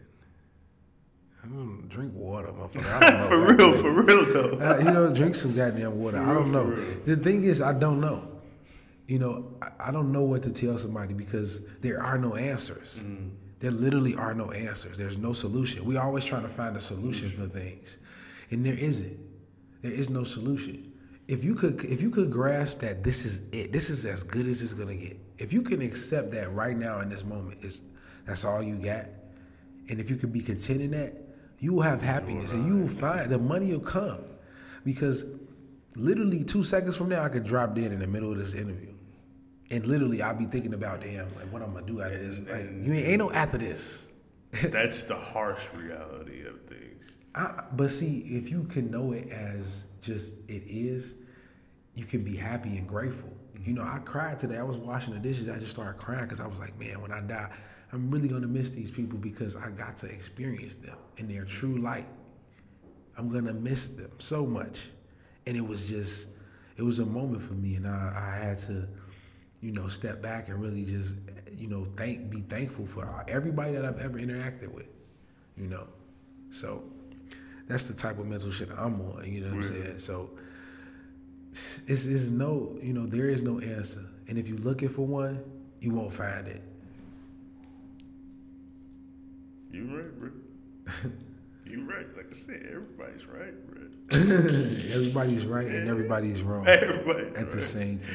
I 1.42 1.46
don't 1.46 1.88
drink 1.88 2.12
water, 2.14 2.48
motherfucker. 2.48 3.02
I 3.02 3.28
don't 3.28 3.56
know 3.56 3.72
for 3.72 3.90
real, 3.92 4.04
for 4.04 4.22
real 4.24 4.24
though. 4.26 4.58
Uh, 4.64 4.78
you 4.78 4.84
know, 4.84 5.14
drink 5.14 5.34
some 5.34 5.54
goddamn 5.54 5.98
water. 5.98 6.18
I 6.18 6.34
don't 6.34 6.52
know. 6.52 6.74
The 7.04 7.16
thing 7.16 7.44
is, 7.44 7.60
I 7.60 7.72
don't 7.72 8.00
know. 8.00 8.28
You 9.06 9.18
know, 9.18 9.46
I, 9.62 9.88
I 9.88 9.90
don't 9.92 10.12
know 10.12 10.22
what 10.22 10.42
to 10.42 10.50
tell 10.50 10.76
somebody 10.76 11.14
because 11.14 11.64
there 11.80 12.02
are 12.02 12.18
no 12.18 12.34
answers. 12.34 13.02
Mm. 13.04 13.30
There 13.60 13.70
literally 13.70 14.14
are 14.14 14.34
no 14.34 14.50
answers. 14.52 14.98
There's 14.98 15.16
no 15.16 15.32
solution. 15.32 15.84
We 15.84 15.96
always 15.96 16.24
trying 16.24 16.42
to 16.42 16.48
find 16.48 16.76
a 16.76 16.80
solution 16.80 17.30
for 17.30 17.46
things, 17.46 17.96
and 18.50 18.64
there 18.64 18.74
isn't. 18.74 19.18
There 19.80 19.92
is 19.92 20.10
no 20.10 20.24
solution. 20.24 20.87
If 21.28 21.44
you 21.44 21.54
could, 21.54 21.84
if 21.84 22.00
you 22.00 22.10
could 22.10 22.32
grasp 22.32 22.78
that 22.78 23.04
this 23.04 23.26
is 23.26 23.42
it, 23.52 23.70
this 23.70 23.90
is 23.90 24.06
as 24.06 24.22
good 24.22 24.46
as 24.46 24.62
it's 24.62 24.72
gonna 24.72 24.96
get. 24.96 25.18
If 25.36 25.52
you 25.52 25.60
can 25.60 25.82
accept 25.82 26.32
that 26.32 26.52
right 26.52 26.76
now 26.76 27.00
in 27.00 27.10
this 27.10 27.22
moment, 27.22 27.62
is 27.62 27.82
that's 28.24 28.44
all 28.44 28.62
you 28.62 28.76
got, 28.76 29.06
and 29.90 30.00
if 30.00 30.08
you 30.08 30.16
can 30.16 30.30
be 30.30 30.40
content 30.40 30.80
in 30.80 30.90
that, 30.92 31.14
you 31.58 31.74
will 31.74 31.82
have 31.82 32.00
happiness, 32.00 32.52
and 32.54 32.66
you 32.66 32.82
will 32.82 32.88
find 32.88 33.30
the 33.30 33.38
money 33.38 33.72
will 33.72 33.80
come, 33.80 34.24
because 34.84 35.26
literally 35.94 36.44
two 36.44 36.64
seconds 36.64 36.96
from 36.96 37.10
now, 37.10 37.22
I 37.22 37.28
could 37.28 37.44
drop 37.44 37.74
dead 37.74 37.92
in 37.92 38.00
the 38.00 38.06
middle 38.06 38.32
of 38.32 38.38
this 38.38 38.54
interview, 38.54 38.94
and 39.70 39.84
literally 39.84 40.22
I'll 40.22 40.34
be 40.34 40.46
thinking 40.46 40.72
about 40.72 41.02
damn, 41.02 41.26
like 41.34 41.52
what 41.52 41.60
I'm 41.60 41.74
gonna 41.74 41.86
do 41.86 42.00
after 42.00 42.18
this. 42.18 42.40
Like 42.40 42.70
you 42.70 42.94
ain't, 42.94 43.06
ain't 43.06 43.18
no 43.18 43.30
after 43.32 43.58
this. 43.58 44.08
That's 44.62 45.02
the 45.04 45.16
harsh 45.16 45.66
reality 45.74 46.46
of 46.46 46.62
things. 46.62 47.12
I, 47.34 47.64
but 47.72 47.90
see, 47.90 48.20
if 48.20 48.50
you 48.50 48.64
can 48.64 48.90
know 48.90 49.12
it 49.12 49.28
as 49.28 49.84
just 50.00 50.38
it 50.48 50.62
is, 50.66 51.16
you 51.94 52.04
can 52.04 52.22
be 52.22 52.36
happy 52.36 52.76
and 52.76 52.88
grateful. 52.88 53.32
You 53.64 53.74
know, 53.74 53.82
I 53.82 53.98
cried 53.98 54.38
today. 54.38 54.56
I 54.56 54.62
was 54.62 54.76
washing 54.76 55.14
the 55.14 55.20
dishes. 55.20 55.48
I 55.48 55.58
just 55.58 55.72
started 55.72 55.98
crying 55.98 56.22
because 56.22 56.40
I 56.40 56.46
was 56.46 56.58
like, 56.58 56.78
man, 56.78 57.00
when 57.00 57.12
I 57.12 57.20
die, 57.20 57.50
I'm 57.92 58.10
really 58.10 58.28
gonna 58.28 58.46
miss 58.46 58.70
these 58.70 58.90
people 58.90 59.18
because 59.18 59.56
I 59.56 59.70
got 59.70 59.96
to 59.98 60.06
experience 60.06 60.76
them 60.76 60.96
in 61.16 61.28
their 61.28 61.44
true 61.44 61.78
light. 61.78 62.06
I'm 63.16 63.28
gonna 63.30 63.52
miss 63.52 63.88
them 63.88 64.12
so 64.18 64.46
much, 64.46 64.86
and 65.46 65.56
it 65.56 65.66
was 65.66 65.88
just, 65.88 66.28
it 66.76 66.82
was 66.82 67.00
a 67.00 67.06
moment 67.06 67.42
for 67.42 67.54
me, 67.54 67.74
and 67.74 67.86
I, 67.88 68.12
I 68.14 68.44
had 68.44 68.58
to, 68.58 68.86
you 69.60 69.72
know, 69.72 69.88
step 69.88 70.22
back 70.22 70.48
and 70.48 70.62
really 70.62 70.84
just, 70.84 71.16
you 71.56 71.66
know, 71.66 71.84
thank, 71.96 72.30
be 72.30 72.42
thankful 72.42 72.86
for 72.86 73.06
uh, 73.06 73.24
everybody 73.26 73.72
that 73.72 73.84
I've 73.84 74.00
ever 74.00 74.18
interacted 74.18 74.72
with, 74.72 74.86
you 75.56 75.66
know. 75.66 75.88
So 76.50 76.84
that's 77.68 77.84
the 77.84 77.94
type 77.94 78.18
of 78.18 78.26
mental 78.26 78.50
shit 78.50 78.70
I'm 78.76 79.00
on. 79.00 79.24
You 79.30 79.42
know 79.42 79.48
what 79.48 79.56
I'm 79.56 79.62
saying? 79.62 79.98
So 79.98 80.30
it's, 81.52 82.06
it's 82.06 82.28
no, 82.28 82.76
you 82.82 82.92
know, 82.92 83.06
there 83.06 83.28
is 83.28 83.42
no 83.42 83.60
answer. 83.60 84.04
And 84.28 84.38
if 84.38 84.48
you're 84.48 84.58
looking 84.58 84.88
for 84.88 85.06
one, 85.06 85.42
you 85.80 85.92
won't 85.92 86.12
find 86.12 86.46
it. 86.46 86.62
You 89.70 89.84
right, 89.96 90.18
bro. 90.18 90.30
you 91.66 91.84
right. 91.84 92.06
Like 92.16 92.26
I 92.30 92.34
said, 92.34 92.66
everybody's 92.70 93.26
right, 93.26 93.54
bro. 93.66 93.82
everybody's 94.10 95.44
right 95.44 95.66
and 95.66 95.86
everybody's 95.86 96.42
wrong 96.42 96.66
Everybody 96.68 97.28
at 97.36 97.50
the 97.50 97.60
same 97.60 97.98
time. 97.98 98.14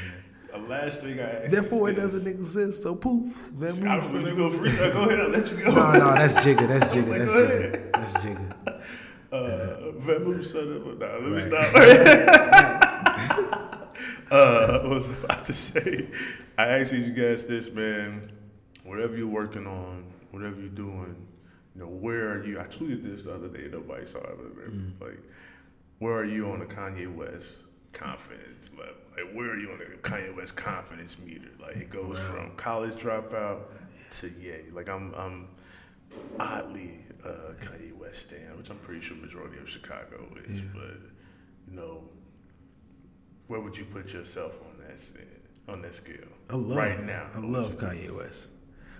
The 0.51 0.59
last 0.59 1.01
thing 1.01 1.19
I 1.19 1.43
asked. 1.43 1.51
Therefore, 1.51 1.89
it 1.89 1.93
doesn't 1.93 2.27
exist. 2.27 2.83
So 2.83 2.95
poof. 2.95 3.33
That 3.59 3.73
this. 3.73 3.83
I 3.83 3.95
really 4.11 4.35
go 4.35 4.49
free. 4.49 4.75
Go 4.75 5.03
ahead. 5.03 5.19
I'll 5.19 5.29
let 5.29 5.51
you 5.51 5.57
go. 5.57 5.71
No, 5.75 5.91
no, 5.93 6.13
that's 6.13 6.35
Jigga. 6.45 6.67
That's 6.67 6.93
Jigga. 6.93 7.09
Like, 7.09 7.19
That's 7.19 7.31
ahead. 7.31 7.89
That's 7.93 8.13
Jigga. 8.13 8.72
Uh, 9.33 9.35
of 9.35 10.09
a. 10.09 10.19
Nah, 10.19 11.13
let 11.13 11.23
me 11.23 11.31
Right. 11.31 11.43
stop. 11.43 11.73
uh, 14.31 14.79
what 14.81 14.89
was 14.89 15.09
I 15.09 15.13
about 15.23 15.45
to 15.45 15.53
say? 15.53 16.07
I 16.57 16.67
asked 16.79 16.91
these 16.91 17.11
guys 17.11 17.45
this, 17.45 17.71
man. 17.71 18.19
Whatever 18.83 19.15
you're 19.17 19.27
working 19.27 19.65
on, 19.65 20.03
whatever 20.31 20.59
you're 20.59 20.69
doing, 20.69 21.15
you 21.73 21.81
know, 21.81 21.87
where 21.87 22.31
are 22.33 22.45
you? 22.45 22.59
I 22.59 22.63
tweeted 22.65 23.03
this 23.03 23.23
the 23.23 23.33
other 23.33 23.47
day. 23.47 23.67
Nobody 23.71 24.05
saw 24.05 24.19
it. 24.19 24.37
but, 24.37 24.71
Mm. 24.71 24.91
Like, 25.01 25.19
where 25.99 26.13
are 26.15 26.25
you 26.25 26.51
on 26.51 26.59
the 26.59 26.65
Kanye 26.65 27.13
West 27.13 27.63
confidence 27.93 28.69
level? 28.77 28.93
Like, 29.17 29.31
where 29.33 29.49
are 29.51 29.57
you 29.59 29.71
on 29.71 29.79
the 29.79 29.85
Kanye 30.07 30.35
West 30.35 30.55
confidence 30.55 31.17
meter? 31.17 31.49
Like, 31.59 31.77
it 31.77 31.89
goes 31.89 32.19
from 32.19 32.51
college 32.55 32.93
dropout 32.95 33.61
to 34.19 34.29
yay. 34.39 34.65
Like, 34.73 34.89
I'm, 34.89 35.13
I'm 35.15 35.47
oddly 36.39 36.99
uh, 37.25 37.53
Kanye 37.61 37.93
West 37.97 38.27
stand, 38.29 38.57
which 38.57 38.69
I'm 38.69 38.77
pretty 38.79 39.01
sure 39.01 39.15
majority 39.17 39.57
of 39.59 39.69
Chicago 39.69 40.27
is. 40.47 40.61
But 40.61 40.97
you 41.69 41.75
know, 41.75 42.03
where 43.47 43.59
would 43.59 43.77
you 43.77 43.85
put 43.85 44.13
yourself 44.13 44.57
on 44.61 44.85
that 44.87 44.99
stand, 44.99 45.27
on 45.67 45.81
that 45.81 45.95
scale? 45.95 46.15
I 46.49 46.55
love 46.55 46.75
right 46.77 47.03
now. 47.03 47.27
I 47.35 47.39
love 47.39 47.77
Kanye 47.77 48.15
West. 48.15 48.47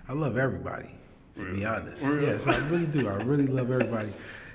I 0.08 0.12
love 0.12 0.36
everybody. 0.38 0.88
To 1.36 1.52
be 1.52 1.64
honest, 1.64 2.00
Really? 2.04 2.26
yes, 2.26 2.46
I 2.46 2.56
really 2.68 2.86
do. 2.86 3.08
I 3.08 3.14
really 3.24 3.48
love 3.48 3.68
everybody. 3.72 4.12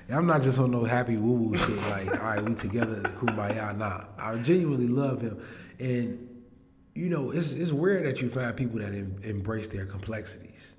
And 0.08 0.16
I'm 0.16 0.26
not 0.26 0.40
just 0.40 0.58
on 0.58 0.70
no 0.70 0.82
happy 0.84 1.18
woo 1.18 1.32
woo 1.34 1.54
shit 1.58 1.76
like, 1.90 2.08
all 2.10 2.24
right, 2.26 2.40
we 2.42 2.54
together, 2.54 3.02
kumbaya. 3.02 3.76
Nah, 3.76 4.04
I 4.18 4.36
genuinely 4.38 4.88
love 4.88 5.20
him, 5.20 5.42
and 5.78 6.26
you 6.94 7.10
know, 7.10 7.32
it's 7.32 7.52
it's 7.52 7.70
weird 7.70 8.06
that 8.06 8.22
you 8.22 8.30
find 8.30 8.56
people 8.56 8.78
that 8.80 8.94
em- 8.94 9.20
embrace 9.22 9.68
their 9.68 9.84
complexities. 9.84 10.74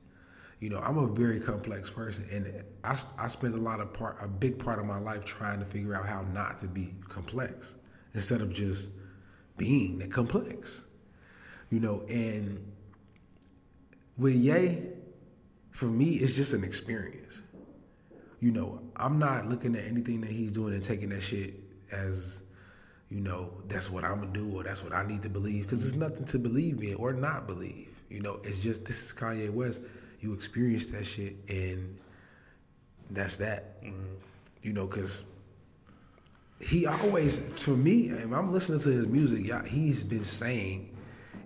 You 0.61 0.69
know, 0.69 0.77
I'm 0.77 0.99
a 0.99 1.07
very 1.07 1.39
complex 1.39 1.89
person, 1.89 2.23
and 2.31 2.63
I, 2.83 2.95
I 3.17 3.27
spent 3.29 3.55
a 3.55 3.57
lot 3.57 3.79
of 3.79 3.93
part, 3.93 4.17
a 4.21 4.27
big 4.27 4.59
part 4.59 4.77
of 4.77 4.85
my 4.85 4.99
life 4.99 5.25
trying 5.25 5.57
to 5.59 5.65
figure 5.65 5.95
out 5.95 6.05
how 6.05 6.21
not 6.33 6.59
to 6.59 6.67
be 6.67 6.93
complex 7.09 7.73
instead 8.13 8.41
of 8.41 8.53
just 8.53 8.91
being 9.57 9.97
that 9.97 10.11
complex. 10.11 10.83
You 11.71 11.79
know, 11.79 12.01
and 12.07 12.71
with 14.17 14.35
Ye, 14.35 14.83
for 15.71 15.85
me, 15.85 16.11
it's 16.11 16.35
just 16.35 16.53
an 16.53 16.63
experience. 16.63 17.41
You 18.39 18.51
know, 18.51 18.83
I'm 18.95 19.17
not 19.17 19.47
looking 19.47 19.75
at 19.75 19.85
anything 19.85 20.21
that 20.21 20.29
he's 20.29 20.51
doing 20.51 20.75
and 20.75 20.83
taking 20.83 21.09
that 21.09 21.21
shit 21.21 21.55
as, 21.91 22.43
you 23.09 23.21
know, 23.21 23.51
that's 23.67 23.89
what 23.89 24.03
I'm 24.03 24.19
gonna 24.19 24.31
do 24.31 24.55
or 24.55 24.63
that's 24.63 24.83
what 24.83 24.93
I 24.93 25.07
need 25.07 25.23
to 25.23 25.29
believe 25.29 25.63
because 25.63 25.81
there's 25.81 25.95
nothing 25.95 26.25
to 26.25 26.37
believe 26.37 26.83
in 26.83 26.93
or 26.95 27.13
not 27.13 27.47
believe. 27.47 27.89
You 28.09 28.19
know, 28.19 28.39
it's 28.43 28.59
just 28.59 28.85
this 28.85 29.03
is 29.03 29.11
Kanye 29.11 29.51
West. 29.51 29.81
You 30.21 30.33
experience 30.33 30.87
that 30.87 31.05
shit 31.05 31.35
and 31.49 31.97
that's 33.09 33.37
that. 33.37 33.83
Mm-hmm. 33.83 34.15
You 34.63 34.73
know, 34.73 34.87
because 34.87 35.23
he 36.59 36.85
always, 36.85 37.39
for 37.39 37.71
me, 37.71 38.09
if 38.09 38.31
I'm 38.31 38.53
listening 38.53 38.79
to 38.81 38.89
his 38.89 39.07
music, 39.07 39.47
y'all, 39.47 39.65
he's 39.65 40.03
been 40.03 40.23
saying 40.23 40.95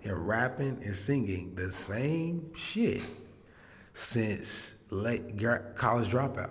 and 0.04 0.28
rapping 0.28 0.80
and 0.84 0.94
singing 0.94 1.54
the 1.54 1.72
same 1.72 2.54
shit 2.54 3.02
since 3.94 4.74
late 4.90 5.38
college 5.74 6.10
dropout. 6.10 6.50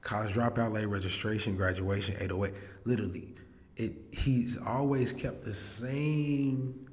College 0.00 0.32
dropout, 0.32 0.72
late 0.72 0.86
registration, 0.86 1.56
graduation, 1.56 2.16
808. 2.18 2.54
Literally, 2.84 3.34
it. 3.76 3.92
He's 4.10 4.56
always 4.56 5.12
kept 5.12 5.44
the 5.44 5.54
same 5.54 6.88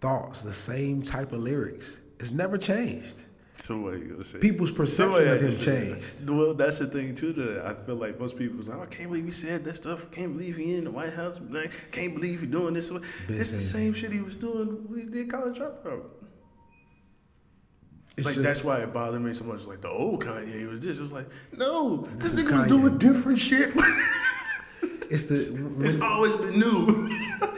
thoughts, 0.00 0.42
the 0.42 0.52
same 0.52 1.02
type 1.02 1.32
of 1.32 1.40
lyrics. 1.40 2.00
It's 2.20 2.32
never 2.32 2.58
changed. 2.58 3.24
So 3.56 3.78
what 3.78 3.94
are 3.94 3.98
you 3.98 4.08
gonna 4.12 4.24
say? 4.24 4.38
People's 4.38 4.72
perception 4.72 5.28
of 5.28 5.40
him 5.40 5.50
changed. 5.50 6.28
Well, 6.28 6.54
that's 6.54 6.78
the 6.80 6.86
thing 6.86 7.14
too. 7.14 7.32
That 7.32 7.64
I 7.64 7.74
feel 7.74 7.94
like 7.96 8.18
most 8.18 8.36
people 8.36 8.62
say, 8.62 8.72
oh, 8.74 8.82
"I 8.82 8.86
can't 8.86 9.08
believe 9.10 9.24
he 9.24 9.30
said 9.30 9.62
that 9.64 9.76
stuff. 9.76 10.10
Can't 10.10 10.32
believe 10.32 10.56
he 10.56 10.74
in 10.74 10.84
the 10.84 10.90
White 10.90 11.12
House. 11.12 11.40
Like, 11.50 11.72
Can't 11.92 12.14
believe 12.14 12.40
he 12.40 12.46
doing 12.46 12.74
this." 12.74 12.90
Been 12.90 13.02
it's 13.28 13.52
the 13.52 13.60
same 13.60 13.92
shit 13.94 14.10
he 14.12 14.20
was 14.20 14.34
doing 14.36 14.84
when 14.88 15.00
he 15.00 15.06
did 15.06 15.30
college 15.30 15.58
dropout. 15.58 16.02
It's 18.16 18.26
like 18.26 18.34
just- 18.34 18.44
that's 18.44 18.64
why 18.64 18.78
it 18.80 18.92
bothered 18.92 19.22
me 19.22 19.32
so 19.32 19.44
much. 19.44 19.66
Like 19.66 19.80
the 19.80 19.88
old 19.88 20.24
Kanye 20.24 20.68
was 20.68 20.80
this. 20.80 20.98
It 20.98 21.02
was 21.02 21.12
like, 21.12 21.28
no, 21.56 21.98
this, 22.16 22.32
This 22.32 22.34
is 22.34 22.44
nigga 22.44 22.52
was 22.54 22.64
doing 22.64 22.98
different 22.98 23.38
shit. 23.38 23.72
It's 25.10 25.24
the 25.24 25.34
it's 25.80 26.00
always 26.00 26.34
been 26.34 26.58
new. 26.58 27.08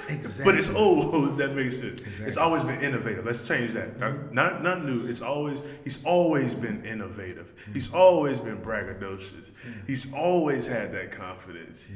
Exactly. 0.08 0.44
But 0.44 0.56
it's 0.56 0.70
old, 0.70 1.36
that 1.38 1.54
makes 1.54 1.80
sense. 1.80 2.00
It's 2.20 2.36
always 2.36 2.64
been 2.64 2.80
innovative. 2.80 3.24
Let's 3.24 3.46
change 3.46 3.72
that. 3.72 3.98
Not, 3.98 4.12
mm-hmm. 4.12 4.34
not 4.34 4.62
not 4.62 4.84
new. 4.84 5.06
It's 5.06 5.20
always 5.20 5.62
he's 5.84 6.04
always 6.04 6.54
been 6.54 6.84
innovative. 6.84 7.54
Mm-hmm. 7.56 7.72
He's 7.72 7.92
always 7.92 8.40
been 8.40 8.58
braggadocious. 8.58 9.52
Mm-hmm. 9.52 9.86
He's 9.86 10.12
always 10.12 10.66
had 10.66 10.92
that 10.92 11.10
confidence. 11.10 11.88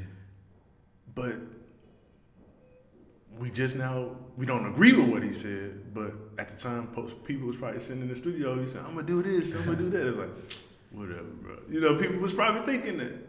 But 1.15 1.37
we 3.39 3.51
just 3.51 3.77
now 3.77 4.17
we 4.37 4.47
don't 4.47 4.67
agree 4.67 4.93
with 4.93 5.09
what 5.09 5.23
he 5.23 5.33
said. 5.33 5.95
But 5.95 6.13
at 6.39 6.49
the 6.49 6.57
time, 6.57 6.89
post, 6.89 7.23
people 7.25 7.47
was 7.47 7.57
probably 7.57 7.81
sitting 7.81 8.03
in 8.03 8.09
the 8.09 8.17
studio. 8.17 8.59
He 8.59 8.67
said, 8.67 8.83
"I'm 8.87 8.95
gonna 8.95 9.07
do 9.07 9.23
this. 9.23 9.55
I'm 9.55 9.65
gonna 9.65 9.79
do 9.79 9.91
that." 9.91 10.09
It's 10.09 10.19
like, 10.19 10.31
whatever, 10.93 11.23
bro. 11.23 11.57
You 11.71 11.81
know, 11.81 11.97
people 11.97 12.19
was 12.19 12.33
probably 12.33 12.63
thinking 12.63 12.99
that. 12.99 13.29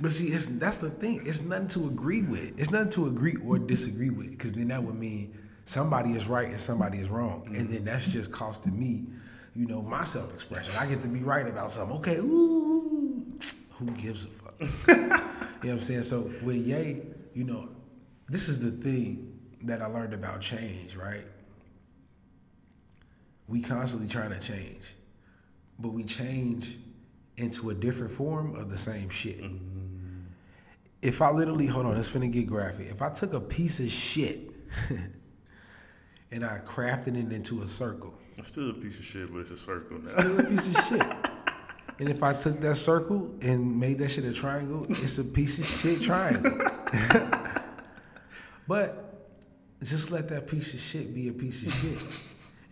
But 0.00 0.10
see, 0.10 0.28
it's, 0.28 0.46
that's 0.46 0.78
the 0.78 0.90
thing. 0.90 1.22
It's 1.24 1.40
nothing 1.40 1.68
to 1.68 1.86
agree 1.86 2.22
with. 2.22 2.58
It's 2.58 2.70
nothing 2.70 2.90
to 2.90 3.06
agree 3.06 3.36
or 3.44 3.58
disagree 3.58 4.10
with, 4.10 4.30
because 4.30 4.52
then 4.52 4.68
that 4.68 4.82
would 4.82 4.96
mean 4.96 5.38
somebody 5.64 6.12
is 6.12 6.26
right 6.26 6.48
and 6.48 6.60
somebody 6.60 6.98
is 6.98 7.08
wrong, 7.08 7.44
and 7.46 7.56
mm-hmm. 7.56 7.72
then 7.72 7.84
that's 7.84 8.06
just 8.06 8.32
costing 8.32 8.78
me, 8.78 9.04
you 9.54 9.66
know, 9.66 9.82
my 9.82 10.04
self 10.04 10.32
expression. 10.34 10.74
I 10.78 10.86
get 10.86 11.02
to 11.02 11.08
be 11.08 11.20
right 11.20 11.46
about 11.46 11.72
something. 11.72 11.96
Okay, 11.98 12.16
ooh, 12.16 13.32
who 13.78 13.90
gives 13.92 14.24
a 14.24 14.28
fuck? 14.28 14.60
you 14.88 14.96
know 14.96 15.08
what 15.08 15.70
I'm 15.70 15.80
saying? 15.80 16.02
So 16.02 16.30
with 16.42 16.56
Ye, 16.56 17.02
you 17.32 17.44
know, 17.44 17.68
this 18.28 18.48
is 18.48 18.60
the 18.60 18.70
thing 18.70 19.38
that 19.62 19.80
I 19.80 19.86
learned 19.86 20.12
about 20.12 20.40
change, 20.40 20.96
right? 20.96 21.24
We 23.46 23.60
constantly 23.60 24.08
trying 24.08 24.30
to 24.30 24.40
change, 24.40 24.94
but 25.78 25.92
we 25.92 26.02
change 26.02 26.78
into 27.36 27.70
a 27.70 27.74
different 27.74 28.12
form 28.12 28.54
of 28.54 28.70
the 28.70 28.76
same 28.76 29.08
shit. 29.08 29.42
Mm-hmm. 29.42 29.58
If 31.02 31.20
I 31.20 31.30
literally, 31.30 31.66
hold 31.66 31.86
on, 31.86 31.96
it's 31.96 32.10
finna 32.10 32.30
get 32.30 32.46
graphic. 32.46 32.88
If 32.90 33.02
I 33.02 33.10
took 33.10 33.34
a 33.34 33.40
piece 33.40 33.80
of 33.80 33.90
shit 33.90 34.50
and 36.30 36.44
I 36.44 36.60
crafted 36.64 37.08
it 37.08 37.32
into 37.32 37.62
a 37.62 37.66
circle, 37.66 38.14
It's 38.38 38.48
still 38.48 38.70
a 38.70 38.74
piece 38.74 38.98
of 38.98 39.04
shit, 39.04 39.32
but 39.32 39.40
it's 39.40 39.50
a 39.50 39.56
circle 39.56 39.98
now. 39.98 40.08
still 40.08 40.40
a 40.40 40.44
piece 40.44 40.68
of 40.76 40.84
shit. 40.86 41.02
And 42.00 42.08
if 42.08 42.24
I 42.24 42.32
took 42.32 42.60
that 42.60 42.74
circle 42.76 43.32
and 43.40 43.78
made 43.78 43.98
that 44.00 44.10
shit 44.10 44.24
a 44.24 44.32
triangle, 44.32 44.84
it's 44.88 45.18
a 45.18 45.22
piece 45.24 45.60
of 45.60 45.66
shit 45.66 46.00
triangle. 46.02 46.60
but 48.66 49.28
just 49.80 50.10
let 50.10 50.28
that 50.30 50.48
piece 50.48 50.74
of 50.74 50.80
shit 50.80 51.14
be 51.14 51.28
a 51.28 51.32
piece 51.32 51.62
of 51.62 51.72
shit. 51.72 51.98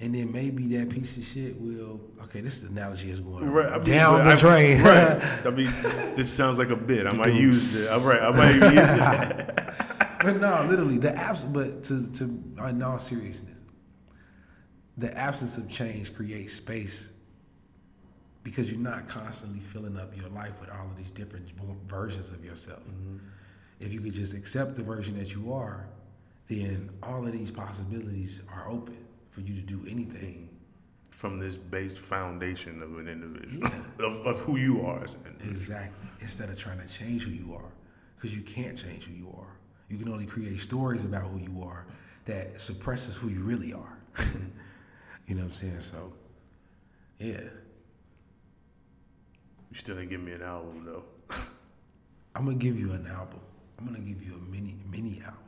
And 0.03 0.13
then 0.13 0.33
maybe 0.33 0.67
that 0.77 0.91
piece 0.91 1.17
of 1.17 1.23
shit 1.23 1.59
will. 1.61 2.01
Okay, 2.25 2.41
this 2.41 2.65
analogy 2.65 3.11
is 3.11 3.21
going 3.21 3.49
Right, 3.49 3.73
I 3.73 3.77
mean, 3.79 3.85
down 3.85 4.23
I- 4.23 4.35
the 4.35 4.41
drain. 4.41 4.83
Right. 4.83 5.23
I 5.47 5.51
mean, 5.51 5.71
this 6.17 6.29
sounds 6.29 6.59
like 6.59 6.71
a 6.71 6.77
bit. 6.77 7.07
I 7.07 7.13
might 7.13 7.35
use 7.35 7.85
it. 7.85 7.93
I'm 7.93 8.03
right. 8.05 8.21
I 8.21 8.31
might 8.33 8.75
use 8.75 8.91
it. 8.91 10.19
but 10.21 10.41
no, 10.41 10.67
literally 10.69 10.99
the 10.99 11.15
abs. 11.17 11.45
But 11.45 11.85
to 11.85 12.11
to 12.15 12.25
in 12.69 12.83
all 12.83 12.99
seriousness, 12.99 13.57
the 14.99 15.17
absence 15.17 15.57
of 15.57 15.71
change 15.71 16.13
creates 16.17 16.55
space 16.55 17.09
because 18.43 18.73
you're 18.73 18.81
not 18.81 19.07
constantly 19.07 19.61
filling 19.61 19.97
up 19.97 20.17
your 20.17 20.29
life 20.31 20.61
with 20.61 20.69
all 20.71 20.87
of 20.87 20.97
these 20.97 21.13
different 21.13 21.49
versions 21.87 22.31
of 22.31 22.45
yourself. 22.45 22.81
Mm-hmm. 22.81 23.19
If 23.79 23.93
you 23.93 24.01
could 24.01 24.15
just 24.15 24.35
accept 24.35 24.75
the 24.75 24.83
version 24.83 25.17
that 25.19 25.33
you 25.33 25.53
are, 25.53 25.87
then 26.49 26.91
all 27.05 27.25
of 27.25 27.33
these 27.33 27.53
possibilities 27.53 28.43
are 28.53 28.69
open 28.69 29.02
for 29.33 29.41
you 29.41 29.55
to 29.55 29.63
do 29.63 29.85
anything. 29.89 30.49
From 31.11 31.39
this 31.39 31.57
base 31.57 31.99
foundation 31.99 32.83
of 32.83 32.99
an 32.99 33.09
individual, 33.09 33.67
of, 33.99 34.27
of 34.27 34.41
who 34.41 34.57
you 34.57 34.83
are 34.83 35.03
as 35.03 35.15
an 35.15 35.21
individual. 35.27 35.51
Exactly. 35.51 36.09
Instead 36.21 36.49
of 36.49 36.59
trying 36.59 36.81
to 36.81 36.87
change 36.87 37.25
who 37.25 37.33
you 37.33 37.55
are, 37.55 37.73
because 38.15 38.37
you 38.37 38.43
can't 38.43 38.79
change 38.79 39.05
who 39.05 39.15
you 39.15 39.35
are. 39.37 39.57
You 39.89 39.99
can 39.99 40.09
only 40.09 40.27
create 40.27 40.61
stories 40.61 41.05
about 41.05 41.25
who 41.25 41.39
you 41.39 41.63
are 41.65 41.87
that 42.25 42.61
suppresses 42.61 43.17
who 43.17 43.29
you 43.29 43.43
really 43.43 43.73
are. 43.73 43.99
you 45.27 45.35
know 45.35 45.43
what 45.43 45.49
I'm 45.49 45.53
saying? 45.53 45.81
So, 45.81 46.13
yeah. 47.19 47.41
You 49.71 49.79
still 49.79 49.97
didn't 49.97 50.11
give 50.11 50.21
me 50.21 50.33
an 50.33 50.43
album 50.43 50.85
though. 50.85 51.05
I'm 52.35 52.45
gonna 52.45 52.57
give 52.57 52.79
you 52.79 52.93
an 52.93 53.07
album. 53.07 53.41
I'm 53.79 53.87
gonna 53.87 54.01
give 54.01 54.23
you 54.23 54.35
a 54.35 54.51
mini 54.51 54.77
mini 54.91 55.23
albums. 55.25 55.42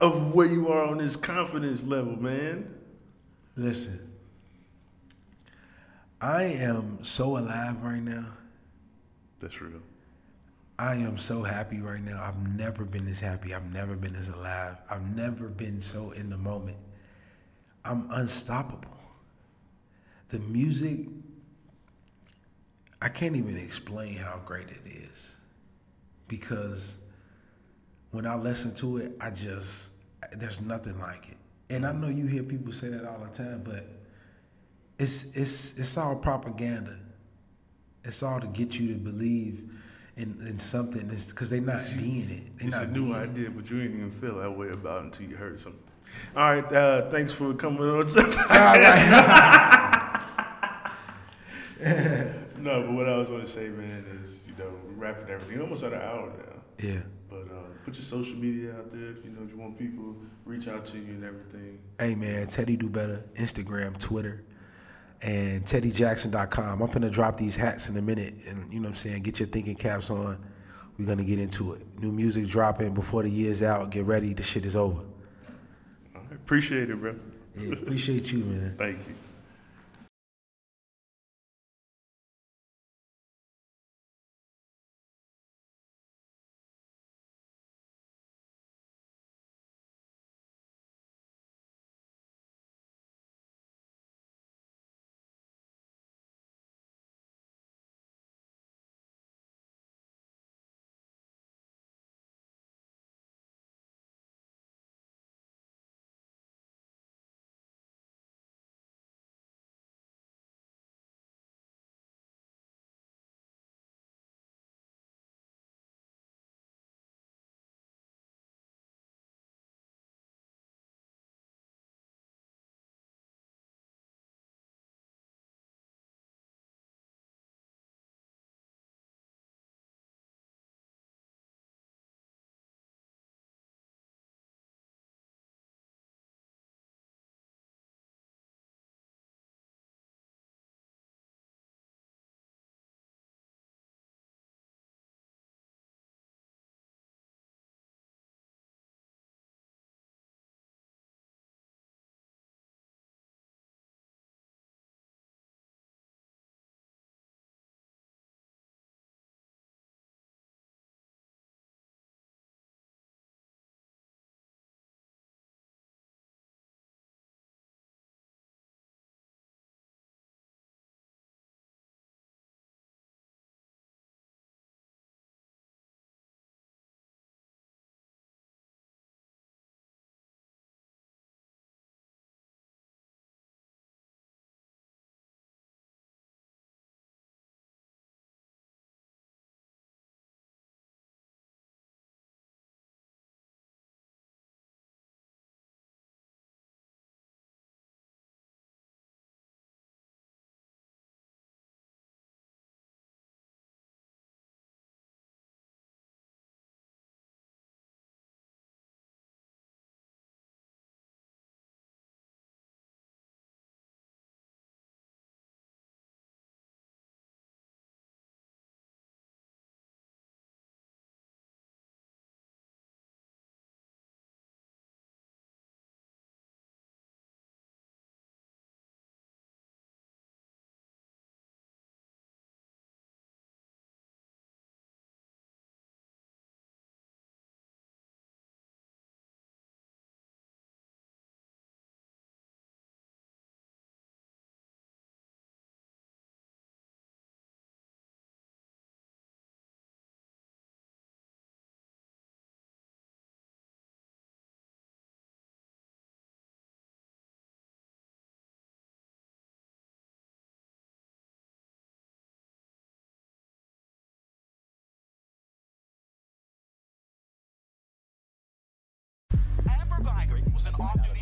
Of 0.00 0.34
where 0.34 0.46
you 0.46 0.68
are 0.68 0.84
on 0.84 0.98
this 0.98 1.16
confidence 1.16 1.82
level, 1.82 2.16
man. 2.16 2.74
Listen, 3.56 4.12
I 6.20 6.42
am 6.42 7.02
so 7.02 7.38
alive 7.38 7.82
right 7.82 8.02
now. 8.02 8.26
That's 9.40 9.60
real. 9.60 9.80
I 10.78 10.96
am 10.96 11.16
so 11.16 11.42
happy 11.42 11.80
right 11.80 12.02
now. 12.02 12.22
I've 12.22 12.54
never 12.54 12.84
been 12.84 13.06
this 13.06 13.20
happy. 13.20 13.54
I've 13.54 13.72
never 13.72 13.96
been 13.96 14.12
this 14.12 14.28
alive. 14.28 14.76
I've 14.90 15.16
never 15.16 15.48
been 15.48 15.80
so 15.80 16.10
in 16.10 16.28
the 16.28 16.36
moment. 16.36 16.76
I'm 17.84 18.10
unstoppable. 18.10 18.90
The 20.28 20.38
music, 20.40 21.06
I 23.00 23.08
can't 23.08 23.36
even 23.36 23.56
explain 23.56 24.16
how 24.16 24.40
great 24.44 24.68
it 24.68 24.82
is. 24.84 25.36
Because 26.28 26.98
when 28.16 28.26
I 28.26 28.34
listen 28.34 28.74
to 28.76 28.96
it, 28.96 29.12
I 29.20 29.28
just, 29.28 29.92
there's 30.32 30.62
nothing 30.62 30.98
like 30.98 31.28
it. 31.28 31.36
And 31.68 31.86
I 31.86 31.92
know 31.92 32.08
you 32.08 32.24
hear 32.26 32.42
people 32.42 32.72
say 32.72 32.88
that 32.88 33.04
all 33.04 33.18
the 33.18 33.28
time, 33.28 33.60
but 33.62 33.84
it's, 34.98 35.24
it's, 35.36 35.74
it's 35.76 35.98
all 35.98 36.16
propaganda. 36.16 36.96
It's 38.04 38.22
all 38.22 38.40
to 38.40 38.46
get 38.46 38.78
you 38.80 38.88
to 38.88 38.94
believe 38.94 39.70
in, 40.16 40.38
in 40.48 40.58
something 40.58 41.10
It's 41.10 41.30
because 41.30 41.50
they're 41.50 41.60
not 41.60 41.84
being 41.98 42.30
it. 42.30 42.56
They're 42.58 42.68
It's 42.68 42.76
a 42.78 42.86
new 42.86 43.08
being 43.08 43.14
it. 43.16 43.30
idea, 43.30 43.50
but 43.50 43.68
you 43.68 43.82
ain't 43.82 43.94
even 43.94 44.10
feel 44.10 44.38
that 44.38 44.50
way 44.50 44.70
about 44.70 45.02
it 45.02 45.04
until 45.04 45.28
you 45.28 45.36
heard 45.36 45.60
something. 45.60 45.82
All 46.34 46.46
right, 46.54 46.72
uh, 46.72 47.10
thanks 47.10 47.34
for 47.34 47.52
coming 47.52 47.82
on. 47.82 48.06
no, 52.58 52.82
but 52.82 52.92
what 52.92 53.06
I 53.10 53.18
was 53.18 53.28
going 53.28 53.42
to 53.42 53.46
say, 53.46 53.68
man, 53.68 54.06
is 54.24 54.46
you 54.48 54.54
know 54.58 54.70
we're 54.86 54.92
wrapping 54.94 55.28
everything 55.28 55.60
almost 55.60 55.82
at 55.82 55.92
an 55.92 56.00
hour 56.00 56.28
now. 56.28 56.62
Yeah. 56.88 57.00
But 57.28 57.48
uh, 57.50 57.62
put 57.84 57.94
your 57.94 58.04
social 58.04 58.36
media 58.36 58.72
out 58.72 58.92
there. 58.92 59.10
If 59.10 59.24
you 59.24 59.30
know 59.30 59.44
if 59.44 59.50
you 59.50 59.58
want 59.58 59.78
people 59.78 60.16
reach 60.44 60.68
out 60.68 60.84
to 60.86 60.98
you 60.98 61.14
and 61.14 61.24
everything. 61.24 61.78
Hey 61.98 62.14
man, 62.14 62.46
Teddy 62.46 62.76
Do 62.76 62.88
Better, 62.88 63.24
Instagram, 63.34 63.98
Twitter, 63.98 64.44
and 65.22 65.64
TeddyJackson.com. 65.64 66.82
I'm 66.82 66.88
finna 66.88 67.10
drop 67.10 67.36
these 67.36 67.56
hats 67.56 67.88
in 67.88 67.96
a 67.96 68.02
minute 68.02 68.34
and 68.46 68.72
you 68.72 68.78
know 68.78 68.88
what 68.88 68.90
I'm 68.90 68.94
saying, 68.94 69.22
get 69.22 69.40
your 69.40 69.48
thinking 69.48 69.74
caps 69.74 70.10
on. 70.10 70.38
We're 70.98 71.06
gonna 71.06 71.24
get 71.24 71.38
into 71.38 71.74
it. 71.74 71.82
New 72.00 72.12
music 72.12 72.46
dropping 72.46 72.94
before 72.94 73.22
the 73.22 73.30
year's 73.30 73.62
out. 73.62 73.90
Get 73.90 74.04
ready, 74.04 74.32
the 74.32 74.42
shit 74.42 74.64
is 74.64 74.76
over. 74.76 75.02
Right, 76.14 76.32
appreciate 76.32 76.90
it, 76.90 77.00
bro. 77.00 77.16
Yeah, 77.58 77.72
appreciate 77.72 78.32
you, 78.32 78.44
man. 78.44 78.74
Thank 78.78 78.98
you. 79.08 79.14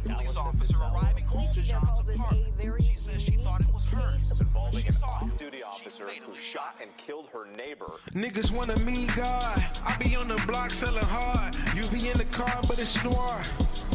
Police 0.04 0.36
officer 0.36 0.76
arriving 0.80 1.24
close 1.24 1.54
to 1.54 1.62
Jean's 1.62 2.00
apartment. 2.00 2.44
She 2.80 2.94
says 2.94 3.22
she 3.22 3.32
thought 3.32 3.60
it 3.60 3.72
was 3.72 3.84
hers. 3.84 4.32
Involving 4.40 4.86
an 4.86 4.94
off-duty 5.04 5.62
officer 5.62 6.06
who 6.06 6.34
shot 6.34 6.76
and 6.80 6.94
killed 6.96 7.28
her 7.32 7.46
neighbor. 7.56 7.90
Niggas 8.12 8.50
want 8.50 8.70
to 8.70 8.80
meet 8.80 9.14
God. 9.14 9.64
I 9.84 9.96
be 9.98 10.16
on 10.16 10.28
the 10.28 10.42
block 10.46 10.70
selling 10.70 11.04
hard. 11.04 11.56
You 11.74 11.82
be 11.88 12.08
in 12.08 12.18
the 12.18 12.24
car, 12.26 12.60
but 12.66 12.78
it's 12.78 13.02
noir. 13.04 13.40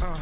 Uh, 0.02 0.18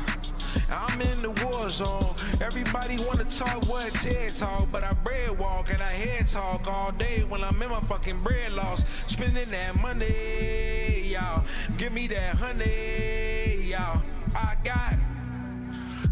I'm 0.71 1.01
in 1.01 1.21
the 1.21 1.31
war 1.43 1.69
zone. 1.69 2.15
Everybody 2.41 2.97
wanna 3.05 3.25
talk 3.25 3.67
what 3.67 3.93
TED 3.95 4.33
talk, 4.33 4.71
but 4.71 4.83
I 4.83 4.93
bread 4.93 5.37
walk 5.37 5.71
and 5.71 5.81
I 5.81 5.91
head 5.91 6.27
talk 6.27 6.67
all 6.67 6.91
day 6.91 7.23
when 7.23 7.43
I'm 7.43 7.61
in 7.61 7.69
my 7.69 7.81
fucking 7.81 8.21
bread 8.23 8.53
loss. 8.53 8.85
Spending 9.07 9.51
that 9.51 9.79
money, 9.81 11.09
y'all. 11.11 11.43
Give 11.77 11.93
me 11.93 12.07
that 12.07 12.35
honey, 12.35 13.69
y'all. 13.69 14.01
I 14.35 14.55
got 14.63 14.93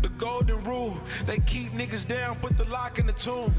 the 0.06 0.12
golden 0.20 0.64
rule. 0.64 0.96
They 1.26 1.40
keep 1.40 1.72
niggas 1.72 2.08
down, 2.08 2.36
put 2.36 2.56
the 2.58 2.66
lock 2.66 3.00
in 3.00 3.08
the 3.08 3.14
tomb. 3.14 3.52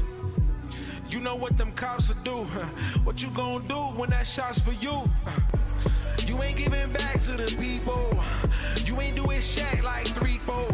You 1.09 1.19
know 1.19 1.35
what 1.35 1.57
them 1.57 1.73
cops 1.73 2.07
will 2.07 2.23
do. 2.23 2.37
What 3.05 3.21
you 3.21 3.29
gonna 3.31 3.67
do 3.67 3.81
when 3.99 4.09
that 4.11 4.25
shot's 4.25 4.59
for 4.59 4.73
you? 4.85 4.95
You 6.27 6.43
ain't 6.43 6.57
giving 6.57 6.91
back 6.91 7.21
to 7.21 7.33
the 7.37 7.47
people. 7.57 8.09
You 8.85 8.99
ain't 8.99 9.15
doing 9.15 9.39
shit 9.39 9.81
like 9.81 10.07
three, 10.07 10.37
four. 10.37 10.67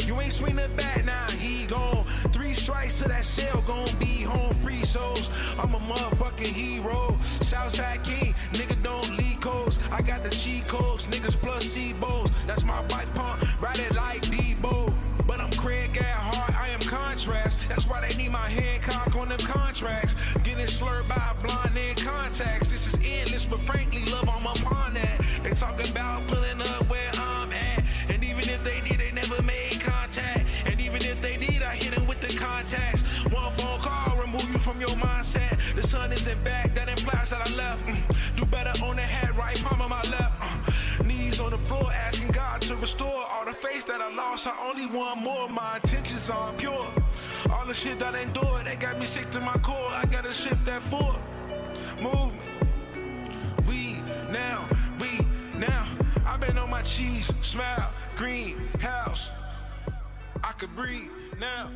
You 0.00 0.20
ain't 0.20 0.34
swing 0.34 0.56
back 0.76 1.04
now 1.06 1.30
he 1.30 1.64
gone. 1.66 2.04
Three 2.34 2.52
strikes 2.52 2.94
to 3.00 3.08
that 3.08 3.24
cell, 3.24 3.62
gon' 3.66 3.96
be 3.98 4.22
home. 4.22 4.54
Free 4.56 4.82
souls, 4.82 5.30
I'm 5.58 5.74
a 5.74 5.78
motherfucking 5.78 6.54
hero. 6.62 7.16
Southside 7.40 8.02
King, 8.04 8.34
nigga 8.52 8.76
don't 8.82 9.16
leak 9.16 9.40
codes. 9.40 9.78
I 9.90 10.02
got 10.02 10.22
the 10.24 10.30
cheat 10.30 10.68
codes, 10.68 11.06
niggas 11.06 11.36
plus 11.36 11.64
C-Bows. 11.64 12.30
That's 12.46 12.64
my 12.64 12.82
bike 12.82 13.12
pump, 13.14 13.62
ride 13.62 13.78
it 13.78 13.94
like 13.94 14.22
Debo. 14.22 15.01
Craig 15.62 15.96
at 15.96 16.18
heart, 16.18 16.58
I 16.58 16.70
am 16.70 16.80
contrast. 16.80 17.56
That's 17.68 17.86
why 17.86 18.00
they 18.00 18.16
need 18.16 18.32
my 18.32 18.48
Hancock 18.48 19.14
on 19.14 19.28
them 19.28 19.38
contracts. 19.38 20.16
Getting 20.42 20.66
slurred 20.66 21.06
by 21.06 21.22
a 21.30 21.40
blonde 21.40 21.76
in 21.76 21.94
contacts. 21.94 22.68
This 22.68 22.92
is 22.92 22.98
endless, 23.00 23.46
but 23.46 23.60
frankly, 23.60 24.04
love, 24.10 24.28
I'm 24.28 24.44
upon 24.44 24.94
that. 24.94 25.22
They 25.44 25.50
talking 25.50 25.88
about 25.88 26.18
pulling 26.26 26.60
up 26.60 26.90
where 26.90 27.12
I'm 27.14 27.52
at. 27.52 27.84
And 28.08 28.24
even 28.24 28.48
if 28.48 28.64
they 28.64 28.80
did, 28.80 28.98
they 28.98 29.12
never 29.12 29.40
made 29.42 29.78
contact. 29.78 30.44
And 30.66 30.80
even 30.80 31.04
if 31.04 31.22
they 31.22 31.36
did, 31.36 31.62
I 31.62 31.76
hit 31.76 31.94
them 31.94 32.08
with 32.08 32.20
the 32.20 32.36
contacts. 32.36 33.02
One 33.30 33.52
phone 33.52 33.78
call, 33.78 34.16
remove 34.16 34.50
you 34.50 34.58
from 34.58 34.80
your 34.80 34.96
mindset. 34.98 35.54
The 35.76 35.86
sun 35.86 36.10
isn't 36.12 36.42
back, 36.42 36.74
that 36.74 36.88
implies 36.88 37.30
that 37.30 37.48
I 37.48 37.54
left. 37.54 37.86
Mm. 37.86 38.36
Do 38.36 38.46
better 38.46 38.74
on 38.84 38.96
the 38.96 39.02
head, 39.02 39.38
right 39.38 39.56
palm 39.62 39.80
of 39.80 39.90
my 39.90 40.02
left. 40.10 40.31
Floor, 41.72 41.92
asking 41.92 42.28
God 42.28 42.60
to 42.62 42.76
restore 42.76 43.24
all 43.30 43.44
the 43.44 43.52
faith 43.52 43.86
that 43.86 44.00
I 44.00 44.14
lost. 44.14 44.46
I 44.46 44.54
only 44.68 44.86
want 44.86 45.22
more, 45.22 45.48
my 45.48 45.76
intentions 45.76 46.28
are 46.30 46.52
pure. 46.54 46.86
All 47.50 47.66
the 47.66 47.74
shit 47.74 47.98
that 47.98 48.14
I 48.14 48.20
endured, 48.20 48.66
they 48.66 48.76
got 48.76 48.98
me 48.98 49.06
sick 49.06 49.30
to 49.30 49.40
my 49.40 49.56
core. 49.58 49.90
I 49.90 50.04
gotta 50.06 50.32
shift 50.32 50.64
that 50.66 50.82
forward. 50.82 51.20
Movement. 52.00 52.40
We 53.66 54.00
now, 54.30 54.68
we 55.00 55.10
now. 55.54 55.86
I've 56.26 56.40
been 56.40 56.58
on 56.58 56.70
my 56.70 56.82
cheese, 56.82 57.32
smile, 57.40 57.90
green 58.16 58.56
house. 58.80 59.30
I 60.44 60.52
could 60.52 60.74
breathe 60.76 61.10
now. 61.38 61.70